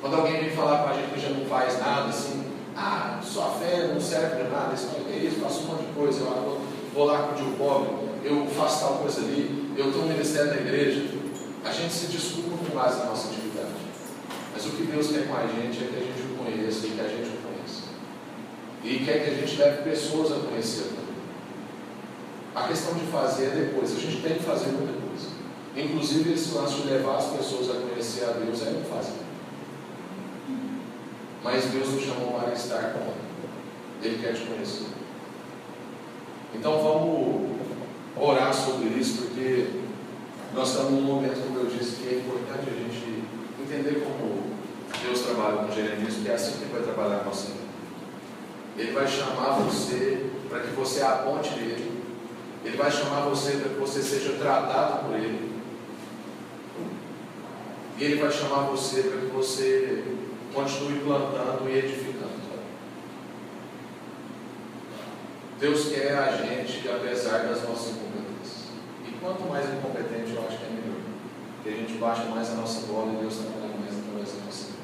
Quando 0.00 0.16
alguém 0.16 0.40
vem 0.40 0.50
falar 0.50 0.84
com 0.84 0.90
a 0.90 0.92
gente 0.94 1.12
que 1.12 1.20
já 1.20 1.30
não 1.30 1.46
faz 1.46 1.78
nada, 1.78 2.08
assim, 2.08 2.44
ah, 2.76 3.20
sua 3.22 3.50
fé 3.52 3.88
não 3.92 4.00
serve 4.00 4.36
para 4.36 4.48
nada, 4.48 4.74
isso 4.74 4.88
não 4.88 5.12
é 5.12 5.18
isso, 5.18 5.40
faço 5.40 5.60
um 5.60 5.66
monte 5.66 5.86
de 5.86 5.92
coisa, 5.92 6.20
eu 6.20 6.60
vou 6.94 7.04
lá 7.04 7.34
com 7.34 7.42
o 7.42 7.56
pobre. 7.56 7.90
eu 8.22 8.46
faço 8.46 8.80
tal 8.80 8.98
coisa 8.98 9.20
ali, 9.20 9.72
eu 9.76 9.92
tenho 9.92 10.04
um 10.04 10.08
ministério 10.08 10.54
na 10.54 10.60
igreja, 10.60 11.06
a 11.64 11.72
gente 11.72 11.92
se 11.92 12.06
desculpa 12.06 12.56
com 12.56 12.74
base 12.76 12.98
na 12.98 13.06
nossa 13.06 13.28
atividade. 13.28 13.68
Mas 14.52 14.64
o 14.64 14.70
que 14.70 14.84
Deus 14.84 15.08
quer 15.08 15.26
com 15.26 15.34
a 15.34 15.46
gente 15.46 15.84
é 15.84 15.88
que 15.88 15.96
a 15.96 16.00
gente 16.00 16.22
o 16.22 16.36
conheça 16.36 16.86
e 16.86 16.90
que 16.90 17.00
a 17.00 17.08
gente. 17.08 17.25
E 18.86 19.00
quer 19.04 19.24
que 19.24 19.30
a 19.30 19.34
gente 19.34 19.56
leve 19.56 19.82
pessoas 19.82 20.30
a 20.30 20.46
conhecer 20.46 20.84
também. 20.84 21.16
A 22.54 22.68
questão 22.68 22.94
de 22.94 23.04
fazer 23.06 23.46
é 23.46 23.50
depois, 23.50 23.90
a 23.90 23.98
gente 23.98 24.22
tem 24.22 24.34
que 24.34 24.44
fazer 24.44 24.66
muita 24.66 24.92
coisa. 24.92 25.26
Inclusive 25.76 26.32
esse 26.32 26.54
lance 26.54 26.82
de 26.82 26.86
levar 26.86 27.16
as 27.16 27.26
pessoas 27.26 27.68
a 27.68 27.80
conhecer 27.80 28.24
a 28.24 28.30
Deus 28.34 28.62
é 28.62 28.70
muito 28.70 28.88
fácil. 28.88 29.14
Mas 31.42 31.64
Deus 31.64 31.88
nos 31.88 32.04
chamou 32.04 32.38
para 32.38 32.52
estar 32.52 32.92
com 32.92 33.00
Ele. 33.00 33.26
Ele 34.04 34.22
quer 34.22 34.34
te 34.34 34.46
conhecer. 34.46 34.86
Então 36.54 36.80
vamos 36.80 37.56
orar 38.16 38.54
sobre 38.54 38.88
isso, 38.90 39.22
porque 39.22 39.66
nós 40.54 40.68
estamos 40.68 40.92
num 40.92 41.02
momento, 41.02 41.44
como 41.44 41.58
eu 41.58 41.66
disse, 41.66 41.96
que 41.96 42.08
é 42.08 42.18
importante 42.18 42.70
a 42.70 42.72
gente 42.72 43.24
entender 43.60 44.04
como 44.04 44.44
Deus 45.02 45.20
trabalha 45.22 45.56
com 45.56 45.72
Jeremias, 45.74 46.14
porque 46.14 46.30
é 46.30 46.34
assim 46.34 46.58
que 46.58 46.64
ele 46.64 46.72
vai 46.72 46.82
trabalhar 46.82 47.24
com 47.24 47.30
você. 47.30 47.65
Ele 48.78 48.92
vai 48.92 49.06
chamar 49.06 49.58
você 49.60 50.30
para 50.48 50.60
que 50.60 50.70
você 50.74 51.02
aponte 51.02 51.50
nele. 51.54 52.02
Ele 52.64 52.76
vai 52.76 52.90
chamar 52.90 53.22
você 53.22 53.52
para 53.52 53.70
que 53.70 53.80
você 53.80 54.02
seja 54.02 54.32
tratado 54.38 55.06
por 55.06 55.14
ele. 55.14 55.56
E 57.98 58.04
ele 58.04 58.20
vai 58.20 58.30
chamar 58.30 58.64
você 58.64 59.02
para 59.02 59.20
que 59.20 59.26
você 59.26 60.04
continue 60.52 61.00
plantando 61.00 61.68
e 61.68 61.78
edificando. 61.78 62.36
Deus 65.58 65.88
quer 65.88 66.18
a 66.18 66.36
gente, 66.36 66.86
apesar 66.86 67.38
das 67.44 67.62
nossas 67.62 67.92
incompetências. 67.92 68.66
E 69.06 69.12
quanto 69.12 69.48
mais 69.48 69.66
incompetente, 69.72 70.34
eu 70.34 70.46
acho 70.46 70.58
que 70.58 70.64
é 70.64 70.68
melhor. 70.68 71.00
Porque 71.56 71.70
a 71.70 71.72
gente 71.72 71.94
baixa 71.94 72.24
mais 72.24 72.50
a 72.50 72.56
nossa 72.56 72.86
bola 72.86 73.14
e 73.14 73.16
Deus 73.16 73.36
trabalha 73.36 73.74
mais 73.80 73.98
através 73.98 74.32
da 74.32 74.44
nossa 74.44 74.66
vida. 74.66 74.78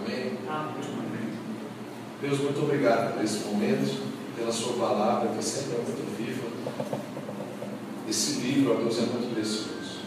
Amém? 0.00 0.38
Amém. 0.48 1.37
Deus, 2.20 2.40
muito 2.40 2.60
obrigado 2.62 3.14
por 3.14 3.24
esse 3.24 3.44
momento, 3.44 4.02
pela 4.34 4.50
Sua 4.50 4.72
palavra, 4.72 5.28
que 5.28 5.44
sempre 5.44 5.76
é 5.76 5.78
muito 5.78 6.16
viva. 6.16 6.48
Esse 8.08 8.40
livro, 8.40 8.74
ó 8.74 8.76
Deus, 8.76 8.98
é 8.98 9.02
muito 9.02 9.32
precioso. 9.32 10.00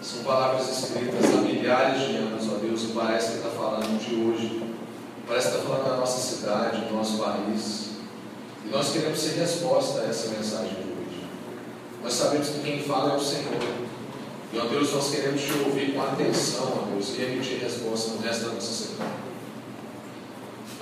São 0.00 0.22
palavras 0.22 0.68
escritas 0.68 1.34
há 1.34 1.40
milhares 1.40 2.00
de 2.00 2.16
anos, 2.16 2.48
ó 2.48 2.58
Deus, 2.58 2.84
e 2.84 2.86
parece 2.92 3.30
que 3.32 3.36
está 3.38 3.48
falando 3.50 3.98
de 3.98 4.14
hoje. 4.14 4.62
Parece 5.26 5.48
que 5.48 5.56
está 5.56 5.68
falando 5.68 5.88
da 5.88 5.96
nossa 5.96 6.20
cidade, 6.20 6.84
do 6.84 6.94
nosso 6.94 7.18
país. 7.18 7.90
E 8.64 8.68
nós 8.68 8.92
queremos 8.92 9.18
ser 9.18 9.40
resposta 9.40 10.02
a 10.02 10.04
essa 10.04 10.28
mensagem 10.28 10.74
de 10.74 10.92
hoje. 10.92 11.26
Nós 12.04 12.12
sabemos 12.12 12.50
que 12.50 12.60
quem 12.60 12.82
fala 12.84 13.14
é 13.14 13.16
o 13.16 13.20
Senhor. 13.20 13.58
E, 14.52 14.58
ó 14.58 14.64
Deus, 14.66 14.92
nós 14.92 15.10
queremos 15.10 15.40
te 15.40 15.52
ouvir 15.64 15.92
com 15.92 16.02
atenção, 16.02 16.82
ó 16.82 16.92
Deus, 16.92 17.16
e 17.16 17.22
emitir 17.22 17.58
resposta 17.58 18.12
no 18.12 18.20
resto 18.20 18.44
da 18.44 18.52
nossa 18.52 18.72
semana. 18.72 19.21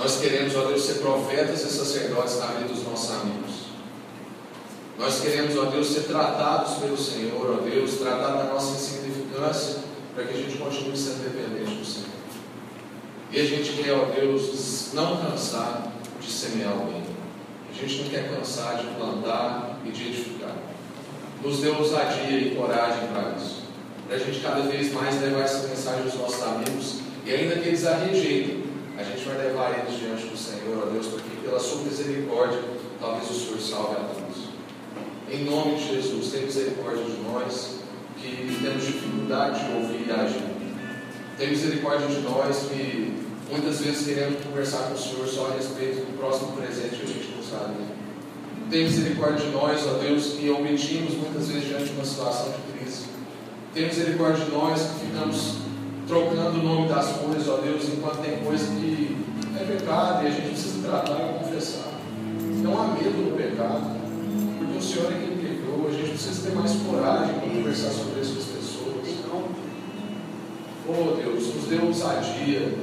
Nós 0.01 0.17
queremos, 0.17 0.57
ó 0.57 0.65
Deus, 0.65 0.83
ser 0.83 0.95
profetas 0.95 1.61
e 1.61 1.69
sacerdotes 1.69 2.39
na 2.39 2.47
vida 2.47 2.73
dos 2.73 2.83
nossos 2.85 3.11
amigos. 3.21 3.51
Nós 4.99 5.21
queremos, 5.21 5.55
ó 5.59 5.67
Deus, 5.67 5.89
ser 5.89 6.05
tratados 6.05 6.79
pelo 6.79 6.97
Senhor, 6.97 7.59
ó 7.59 7.63
Deus, 7.63 7.99
tratar 7.99 8.33
da 8.33 8.45
nossa 8.45 8.77
insignificância, 8.77 9.81
para 10.15 10.25
que 10.25 10.33
a 10.33 10.37
gente 10.39 10.57
continue 10.57 10.97
sendo 10.97 11.23
dependente 11.23 11.77
do 11.77 11.85
Senhor. 11.85 12.09
E 13.31 13.41
a 13.41 13.45
gente 13.45 13.73
quer, 13.75 13.93
ó 13.93 14.07
Deus, 14.07 14.89
não 14.95 15.19
cansar 15.19 15.93
de 16.19 16.31
semear 16.31 16.79
o 16.79 16.87
bem. 16.87 17.05
A 17.71 17.87
gente 17.87 18.03
não 18.03 18.09
quer 18.09 18.35
cansar 18.35 18.79
de 18.79 18.87
plantar 18.95 19.81
e 19.85 19.91
de 19.91 20.09
edificar. 20.09 20.57
Nos 21.43 21.59
dê 21.59 21.69
ousadia 21.69 22.39
e 22.39 22.55
coragem 22.57 23.07
para 23.09 23.37
isso. 23.37 23.65
Para 24.09 24.17
a 24.17 24.19
gente 24.19 24.41
cada 24.41 24.63
vez 24.63 24.95
mais 24.95 25.21
levar 25.21 25.43
essa 25.43 25.69
mensagem 25.69 26.05
aos 26.05 26.15
nossos 26.15 26.43
amigos. 26.43 27.01
E 27.27 27.33
ainda 27.35 27.57
que 27.57 27.69
eles 27.69 27.87
a 27.87 27.97
rejeitem, 27.97 28.60
a 29.01 29.03
gente 29.03 29.25
vai 29.25 29.39
levar 29.39 29.79
eles 29.79 29.99
diante 29.99 30.27
do 30.27 30.37
Senhor, 30.37 30.87
ó 30.87 30.91
Deus, 30.91 31.07
porque 31.07 31.31
pela 31.43 31.59
sua 31.59 31.83
misericórdia, 31.83 32.61
talvez 33.01 33.31
o 33.31 33.35
Senhor 33.35 33.59
salve 33.59 33.97
a 33.97 34.01
todos. 34.01 34.51
Em 35.31 35.45
nome 35.45 35.77
de 35.77 35.95
Jesus, 35.95 36.31
tenha 36.31 36.45
misericórdia 36.45 37.05
de 37.05 37.23
nós 37.23 37.77
que 38.21 38.59
temos 38.63 38.85
dificuldade 38.85 39.65
de 39.65 39.73
ouvir 39.73 40.07
e 40.07 40.13
agir. 40.13 40.43
Tenha 41.39 41.51
misericórdia 41.51 42.09
de 42.09 42.21
nós 42.21 42.67
que 42.69 43.15
muitas 43.51 43.81
vezes 43.81 44.07
queremos 44.07 44.45
conversar 44.45 44.89
com 44.89 44.95
o 44.95 44.99
Senhor 44.99 45.27
só 45.27 45.47
a 45.47 45.55
respeito 45.55 46.05
do 46.05 46.19
próximo 46.19 46.53
presente 46.53 46.97
que 46.97 47.05
a 47.05 47.07
gente 47.07 47.35
não 47.35 47.43
sabe. 47.43 47.75
Tenha 48.69 48.85
misericórdia 48.85 49.47
de 49.47 49.53
nós, 49.53 49.87
ó 49.87 49.95
Deus, 49.95 50.35
que 50.35 50.51
omitimos 50.51 51.15
muitas 51.15 51.49
vezes 51.49 51.69
diante 51.69 51.85
de 51.85 51.93
uma 51.93 52.05
situação 52.05 52.53
de 52.53 52.79
crise. 52.79 53.05
Tenha 53.73 53.87
misericórdia 53.89 54.45
de 54.45 54.51
nós 54.51 54.81
que 54.83 55.07
ficamos 55.07 55.70
trocando 56.11 56.59
o 56.59 56.63
nome 56.65 56.89
das 56.89 57.07
coisas, 57.19 57.49
ó 57.49 57.59
Deus, 57.59 57.85
enquanto 57.85 58.21
tem 58.21 58.39
coisa 58.41 58.67
que 58.75 59.17
é 59.57 59.65
pecado 59.65 60.25
e 60.25 60.27
a 60.27 60.31
gente 60.31 60.49
precisa 60.49 60.89
tratar 60.89 61.15
e 61.15 61.45
confessar. 61.45 61.93
Não 62.65 62.83
há 62.83 62.89
medo 62.89 63.31
do 63.31 63.37
pecado, 63.37 63.97
porque 64.59 64.77
o 64.77 64.83
Senhor 64.83 65.13
é 65.13 65.19
quem 65.19 65.39
criou, 65.39 65.87
a 65.87 65.93
gente 65.93 66.11
precisa 66.11 66.49
ter 66.49 66.57
mais 66.57 66.73
coragem 66.73 67.35
para 67.35 67.49
conversar 67.49 67.91
sobre 67.91 68.21
isso 68.21 68.35
com 68.35 68.41
as 68.41 68.47
pessoas. 68.47 68.71
Oh 70.89 71.15
Deus, 71.15 71.55
nos 71.55 71.65
dê 71.67 71.77
ousadia 71.77 72.75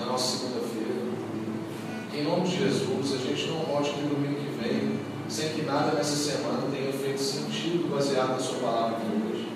na 0.00 0.06
nossa 0.06 0.38
segunda-feira. 0.38 1.14
Que 2.10 2.18
em 2.18 2.24
nome 2.24 2.42
de 2.42 2.58
Jesus 2.58 3.14
a 3.14 3.18
gente 3.18 3.46
não 3.50 3.60
volte 3.60 3.92
no 4.00 4.08
domingo 4.08 4.34
que 4.34 4.50
vem 4.60 4.98
sem 5.28 5.50
que 5.50 5.62
nada 5.62 5.92
nessa 5.92 6.16
semana 6.16 6.66
tenha 6.72 6.92
feito 6.92 7.20
sentido 7.20 7.88
baseado 7.88 8.30
na 8.30 8.38
Sua 8.40 8.58
palavra 8.58 8.98
de 8.98 9.32
hoje. 9.32 9.48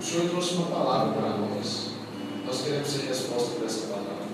O 0.00 0.02
Senhor 0.02 0.30
trouxe 0.30 0.54
uma 0.54 0.66
palavra 0.68 1.12
para 1.12 1.36
nós. 1.36 1.87
Nós 2.48 2.62
queremos 2.62 2.88
ser 2.88 3.08
resposta 3.08 3.56
por 3.56 3.66
essa 3.66 3.88
palavra. 3.88 4.24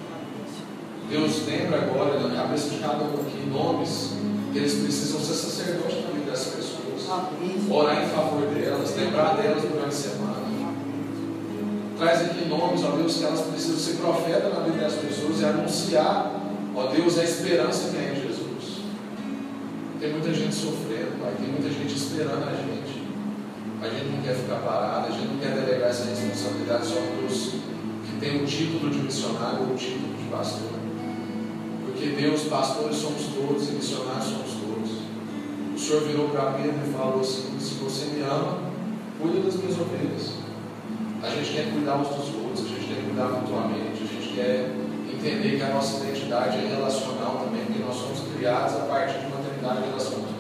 Deus 1.10 1.46
lembra 1.48 1.82
agora 1.82 2.20
na 2.20 2.42
cabeça 2.42 2.70
de 2.70 2.78
cada 2.78 3.02
um 3.02 3.14
aqui 3.14 3.44
nomes 3.50 4.12
que 4.52 4.58
eles 4.58 4.74
precisam 4.74 5.18
ser 5.18 5.34
sacerdotes 5.34 6.04
na 6.04 6.12
vida 6.12 6.30
dessas 6.30 6.54
pessoas. 6.54 7.08
Orar 7.68 8.04
em 8.04 8.08
favor 8.10 8.46
delas, 8.54 8.94
lembrar 8.96 9.34
delas 9.34 9.62
durante 9.62 9.88
a 9.88 9.90
semana. 9.90 10.44
Traz 11.98 12.20
aqui 12.20 12.48
nomes, 12.48 12.84
ó 12.84 12.90
Deus, 12.92 13.16
que 13.16 13.24
elas 13.24 13.40
precisam 13.40 13.78
ser 13.78 14.00
profeta 14.00 14.48
na 14.48 14.60
vida 14.60 14.78
das 14.78 14.94
pessoas 14.94 15.40
e 15.40 15.44
anunciar, 15.44 16.40
ó 16.76 16.86
Deus, 16.86 17.18
a 17.18 17.24
esperança 17.24 17.90
que 17.90 17.96
é 17.96 18.12
em 18.12 18.28
Jesus. 18.28 18.84
Tem 19.98 20.12
muita 20.12 20.32
gente 20.32 20.54
sofrendo, 20.54 21.20
Pai, 21.20 21.34
tem 21.36 21.48
muita 21.48 21.68
gente 21.68 21.96
esperando 21.96 22.48
a 22.48 22.54
gente. 22.54 23.02
A 23.82 23.88
gente 23.88 24.06
não 24.06 24.22
quer 24.22 24.36
ficar 24.36 24.60
parado, 24.60 25.08
a 25.08 25.10
gente 25.10 25.26
não 25.26 25.38
quer 25.40 25.50
delegar 25.50 25.90
essa 25.90 26.04
responsabilidade 26.04 26.86
só 26.86 26.94
para 26.94 27.26
os 27.26 27.73
que 28.24 28.30
têm 28.30 28.42
o 28.42 28.46
título 28.46 28.90
de 28.90 28.98
missionário 29.00 29.60
ou 29.60 29.74
o 29.74 29.76
título 29.76 30.14
de 30.16 30.24
pastor. 30.30 30.70
Porque 31.84 32.06
Deus, 32.06 32.44
pastores 32.44 32.96
somos 32.96 33.22
todos 33.34 33.68
e 33.68 33.72
missionários 33.72 34.24
somos 34.24 34.52
todos. 34.52 34.90
O 35.74 35.78
Senhor 35.78 36.02
virou 36.04 36.28
para 36.30 36.52
Pedro 36.52 36.80
e 36.88 36.92
falou 36.92 37.20
assim: 37.20 37.58
se 37.60 37.74
você 37.74 38.06
me 38.06 38.22
ama, 38.22 38.58
cuida 39.20 39.40
das 39.40 39.56
minhas 39.56 39.78
ovelhas. 39.78 40.44
A 41.22 41.30
gente 41.30 41.52
quer 41.52 41.72
cuidar 41.72 41.96
uns 41.96 42.08
dos 42.08 42.34
outros, 42.34 42.66
a 42.66 42.68
gente 42.68 42.86
quer 42.86 43.02
cuidar 43.04 43.28
mutuamente, 43.28 44.02
a 44.02 44.06
gente 44.06 44.34
quer 44.34 44.70
entender 45.12 45.56
que 45.56 45.62
a 45.62 45.74
nossa 45.74 46.04
identidade 46.04 46.58
é 46.58 46.68
relacional 46.68 47.44
também, 47.44 47.64
porque 47.64 47.82
nós 47.82 47.96
somos 47.96 48.20
criados 48.36 48.74
a 48.74 48.80
partir 48.80 49.20
de 49.20 49.26
uma 49.26 49.38
trindade 49.38 49.86
relacional. 49.86 50.34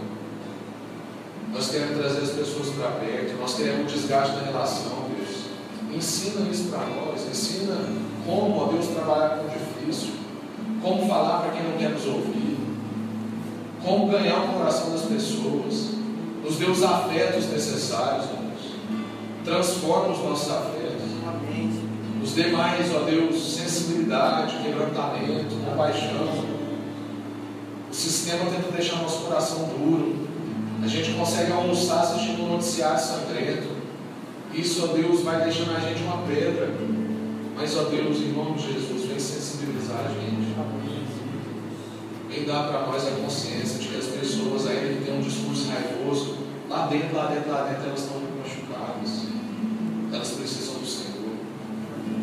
Nós 1.52 1.70
queremos 1.70 1.98
trazer 1.98 2.20
as 2.20 2.30
pessoas 2.30 2.68
para 2.70 2.90
perto, 3.00 3.38
nós 3.40 3.54
queremos 3.54 3.92
o 3.92 3.96
desgaste 3.96 4.36
da 4.36 4.42
relação. 4.42 5.03
Ensina 5.94 6.50
isso 6.50 6.70
para 6.70 6.86
nós, 6.86 7.28
ensina 7.30 7.76
como, 8.26 8.58
ó 8.58 8.66
Deus, 8.66 8.88
trabalhar 8.88 9.38
com 9.38 9.44
o 9.44 9.50
difícil, 9.50 10.14
como 10.82 11.06
falar 11.06 11.40
para 11.40 11.52
quem 11.52 11.62
não 11.62 11.78
quer 11.78 11.90
nos 11.90 12.06
ouvir, 12.06 12.58
como 13.84 14.08
ganhar 14.08 14.44
o 14.44 14.54
coração 14.54 14.90
das 14.90 15.02
pessoas, 15.02 15.94
nos 16.42 16.56
dê 16.56 16.64
os 16.64 16.82
afetos 16.82 17.46
necessários, 17.46 18.26
ó 18.26 18.40
Deus. 18.40 18.74
Transforma 19.44 20.14
os 20.14 20.22
nossos 20.22 20.50
afetos. 20.50 20.84
Nos 22.20 22.32
dê 22.32 22.46
mais, 22.46 22.94
ó 22.94 23.00
Deus, 23.00 23.54
sensibilidade, 23.54 24.56
quebrantamento, 24.62 25.54
compaixão. 25.68 26.54
O 27.90 27.94
sistema 27.94 28.50
tenta 28.50 28.72
deixar 28.72 28.96
nosso 29.02 29.24
coração 29.24 29.68
duro. 29.78 30.26
A 30.82 30.86
gente 30.86 31.12
consegue 31.12 31.52
almoçar 31.52 32.00
assistindo 32.00 32.44
um 32.44 32.52
noticiário 32.52 32.98
sangrento. 32.98 33.73
Isso, 34.54 34.84
ó 34.84 34.94
Deus, 34.94 35.22
vai 35.22 35.42
deixando 35.44 35.76
a 35.76 35.80
gente 35.80 36.02
uma 36.02 36.18
pedra. 36.26 36.72
Mas, 37.56 37.76
ó 37.76 37.84
Deus, 37.84 38.18
em 38.18 38.32
nome 38.32 38.54
de 38.54 38.72
Jesus, 38.72 39.04
vem 39.06 39.18
sensibilizar 39.18 40.06
a 40.06 40.08
gente. 40.08 40.54
Vem 42.34 42.44
dar 42.46 42.68
para 42.68 42.86
nós 42.86 43.06
a 43.06 43.12
consciência 43.12 43.78
de 43.78 43.88
que 43.88 43.96
as 43.96 44.06
pessoas, 44.06 44.66
ainda 44.66 44.94
que 44.94 45.04
têm 45.04 45.16
um 45.16 45.20
discurso 45.20 45.68
raivoso, 45.68 46.38
lá 46.68 46.86
dentro, 46.86 47.14
lá 47.14 47.26
dentro, 47.26 47.50
lá 47.50 47.68
dentro, 47.68 47.84
elas 47.86 48.00
estão 48.00 48.20
machucadas. 48.20 49.22
Elas 50.12 50.30
precisam 50.30 50.74
do 50.74 50.86
Senhor. 50.86 51.14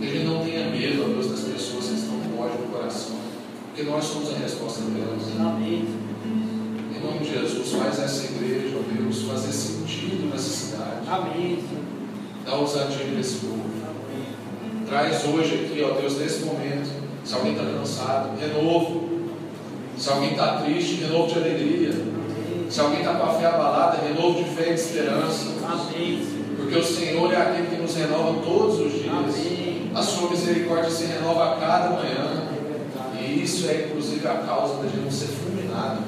Ele 0.02 0.26
não 0.26 0.44
tenha 0.44 0.70
medo, 0.70 1.04
ó 1.04 1.08
Deus, 1.08 1.32
das 1.32 1.40
pessoas 1.40 1.86
que 1.86 1.94
estão 1.96 2.20
com 2.20 2.42
ódio 2.42 2.60
no 2.60 2.74
coração. 2.74 3.16
Porque 3.68 3.90
nós 3.90 4.04
somos 4.04 4.32
a 4.32 4.38
resposta 4.38 4.82
delas. 4.82 5.24
Amém. 5.40 5.88
Em 6.94 7.00
nome 7.00 7.20
de 7.20 7.32
Jesus, 7.32 7.72
faz 7.72 8.00
essa 8.00 8.26
igreja, 8.26 8.78
ó 8.80 8.94
Deus, 8.94 9.22
fazer 9.24 9.54
sentido 9.54 10.30
nessa 10.30 10.50
cidade. 10.50 11.08
Amém. 11.08 11.64
Dá 12.46 12.56
ousadia 12.56 13.06
nesse 13.06 13.46
povo. 13.46 13.62
Traz 14.88 15.24
hoje 15.26 15.66
aqui, 15.66 15.84
ó 15.84 16.00
Deus, 16.00 16.18
nesse 16.18 16.44
momento, 16.44 16.90
se 17.24 17.34
alguém 17.34 17.54
está 17.54 17.64
cansado, 17.64 18.40
renovo. 18.40 19.10
Se 19.98 20.10
alguém 20.10 20.32
está 20.32 20.62
triste, 20.62 20.96
renovo 20.96 21.28
de 21.28 21.40
alegria. 21.40 21.94
Se 22.70 22.80
alguém 22.80 23.00
está 23.00 23.14
com 23.16 23.24
a 23.24 23.34
fé 23.34 23.46
abalada, 23.46 24.00
renovo 24.02 24.44
de 24.44 24.50
fé 24.50 24.72
e 24.72 24.74
de 24.74 24.82
esperança. 24.82 25.48
Porque 26.58 26.76
o 26.76 26.84
Senhor 26.84 27.34
é 27.34 27.38
aquele 27.38 27.68
que 27.68 27.82
nos 27.82 27.96
renova 27.96 28.42
todos 28.42 28.80
os 28.80 28.94
dias. 28.94 29.92
A 29.94 30.02
sua 30.02 30.30
misericórdia 30.30 30.90
se 30.90 31.06
renova 31.06 31.54
a 31.54 31.56
cada 31.58 31.90
manhã. 31.92 32.48
E 33.20 33.44
isso 33.44 33.70
é 33.70 33.88
inclusive 33.88 34.28
a 34.28 34.36
causa 34.36 34.76
da 34.82 34.90
gente 34.90 35.04
não 35.04 35.12
ser 35.12 35.28
fulminado. 35.28 36.00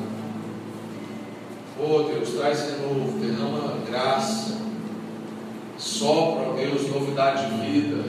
Oh 1.79 2.03
Deus, 2.03 2.29
traz 2.29 2.61
renovo, 2.61 3.19
derrama 3.19 3.77
graça. 3.89 4.57
Sopra, 5.83 6.49
ó 6.49 6.53
Deus, 6.53 6.87
novidade 6.87 7.45
de 7.45 7.61
vida. 7.61 8.05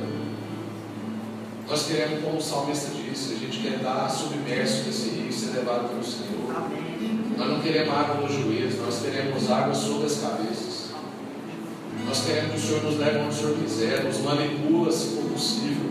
Nós 1.69 1.87
queremos, 1.87 2.23
como 2.23 2.37
o 2.37 2.41
salmista 2.41 2.93
disse, 2.95 3.35
a 3.35 3.37
gente 3.37 3.59
quer 3.59 3.79
estar 3.79 4.09
submerso 4.09 4.85
nesse 4.85 5.09
rio, 5.09 5.33
ser 5.33 5.57
levado 5.57 5.89
pelo 5.89 6.05
Senhor. 6.05 6.55
Amém. 6.55 7.35
Nós 7.37 7.49
não 7.49 7.61
queremos 7.61 7.93
água 7.93 8.21
nos 8.21 8.33
joelhos, 8.33 8.79
nós 8.79 9.01
queremos 9.03 9.51
água 9.51 9.75
sobre 9.75 10.07
as 10.07 10.21
cabeças. 10.21 10.91
Nós 12.07 12.25
queremos 12.25 12.53
que 12.53 12.57
o 12.59 12.61
Senhor 12.61 12.85
nos 12.85 12.97
leve 12.97 13.19
onde 13.19 13.29
o 13.29 13.33
Senhor 13.33 13.57
quiser, 13.57 14.05
nos 14.05 14.19
manipula 14.19 14.93
se 14.93 15.17
for 15.17 15.31
possível. 15.33 15.91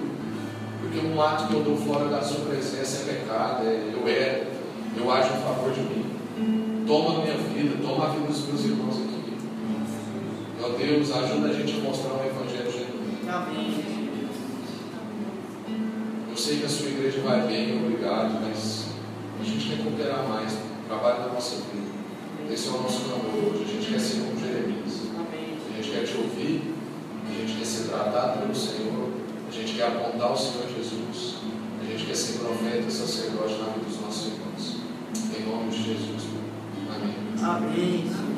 Porque 0.80 1.06
um 1.06 1.22
ato 1.22 1.48
que 1.48 1.54
eu 1.54 1.64
dou 1.64 1.76
fora 1.76 2.08
da 2.08 2.22
sua 2.22 2.46
presença 2.46 3.02
é 3.02 3.14
pecado, 3.14 3.68
é 3.68 3.92
eu 3.94 4.08
erro, 4.08 4.46
eu 4.96 5.12
ajo 5.12 5.34
em 5.34 5.42
favor 5.42 5.74
de 5.74 5.82
mim. 5.82 6.86
Toma 6.88 7.20
a 7.20 7.22
minha 7.24 7.36
vida, 7.36 7.76
toma 7.86 8.06
a 8.06 8.10
vida 8.12 8.28
dos 8.28 8.48
meus 8.48 8.64
irmãos 8.64 8.96
aqui. 8.96 9.13
Meu 10.64 10.78
Deus, 10.78 11.12
ajuda 11.12 11.50
a 11.50 11.54
gente 11.54 11.74
a 11.74 11.84
mostrar 11.84 12.14
um 12.14 12.26
evangelho 12.26 12.72
genuíno. 12.72 13.30
Amém. 13.30 13.84
Eu 16.30 16.38
sei 16.38 16.60
que 16.60 16.66
a 16.66 16.70
sua 16.70 16.88
igreja 16.88 17.20
vai 17.20 17.42
bem, 17.48 17.86
obrigado, 17.86 18.40
mas 18.42 18.86
a 19.42 19.44
gente 19.44 19.68
quer 19.68 19.84
cooperar 19.84 20.26
mais 20.26 20.54
no 20.54 20.88
trabalho 20.88 21.24
da 21.24 21.34
nossa 21.34 21.58
vida. 21.58 21.92
Esse 22.50 22.70
é 22.70 22.72
o 22.72 22.82
nosso 22.82 23.02
clamor 23.02 23.52
hoje. 23.52 23.64
A 23.64 23.74
gente 23.74 23.92
quer 23.92 24.00
ser 24.00 24.22
como 24.22 24.40
Jeremias. 24.40 25.02
A 25.70 25.76
gente 25.76 25.92
quer 25.92 26.06
te 26.06 26.18
ouvir, 26.18 26.74
a 27.28 27.34
gente 27.42 27.58
quer 27.58 27.66
ser 27.66 27.90
tratado 27.90 28.40
pelo 28.40 28.56
Senhor, 28.56 29.10
a 29.46 29.52
gente 29.52 29.74
quer 29.74 29.88
apontar 29.88 30.32
o 30.32 30.38
Senhor 30.38 30.66
Jesus, 30.70 31.40
a 31.82 31.92
gente 31.92 32.06
quer 32.06 32.16
ser 32.16 32.40
profeta 32.40 32.88
e 32.88 32.92
sacerdote 32.92 33.56
na 33.56 33.66
vida 33.74 33.86
dos 33.86 34.00
nossos 34.00 34.28
irmãos. 34.28 34.78
Em 35.38 35.46
nome 35.46 35.72
de 35.72 35.84
Jesus. 35.84 36.24
Amém. 36.90 37.16
Amém. 37.44 38.33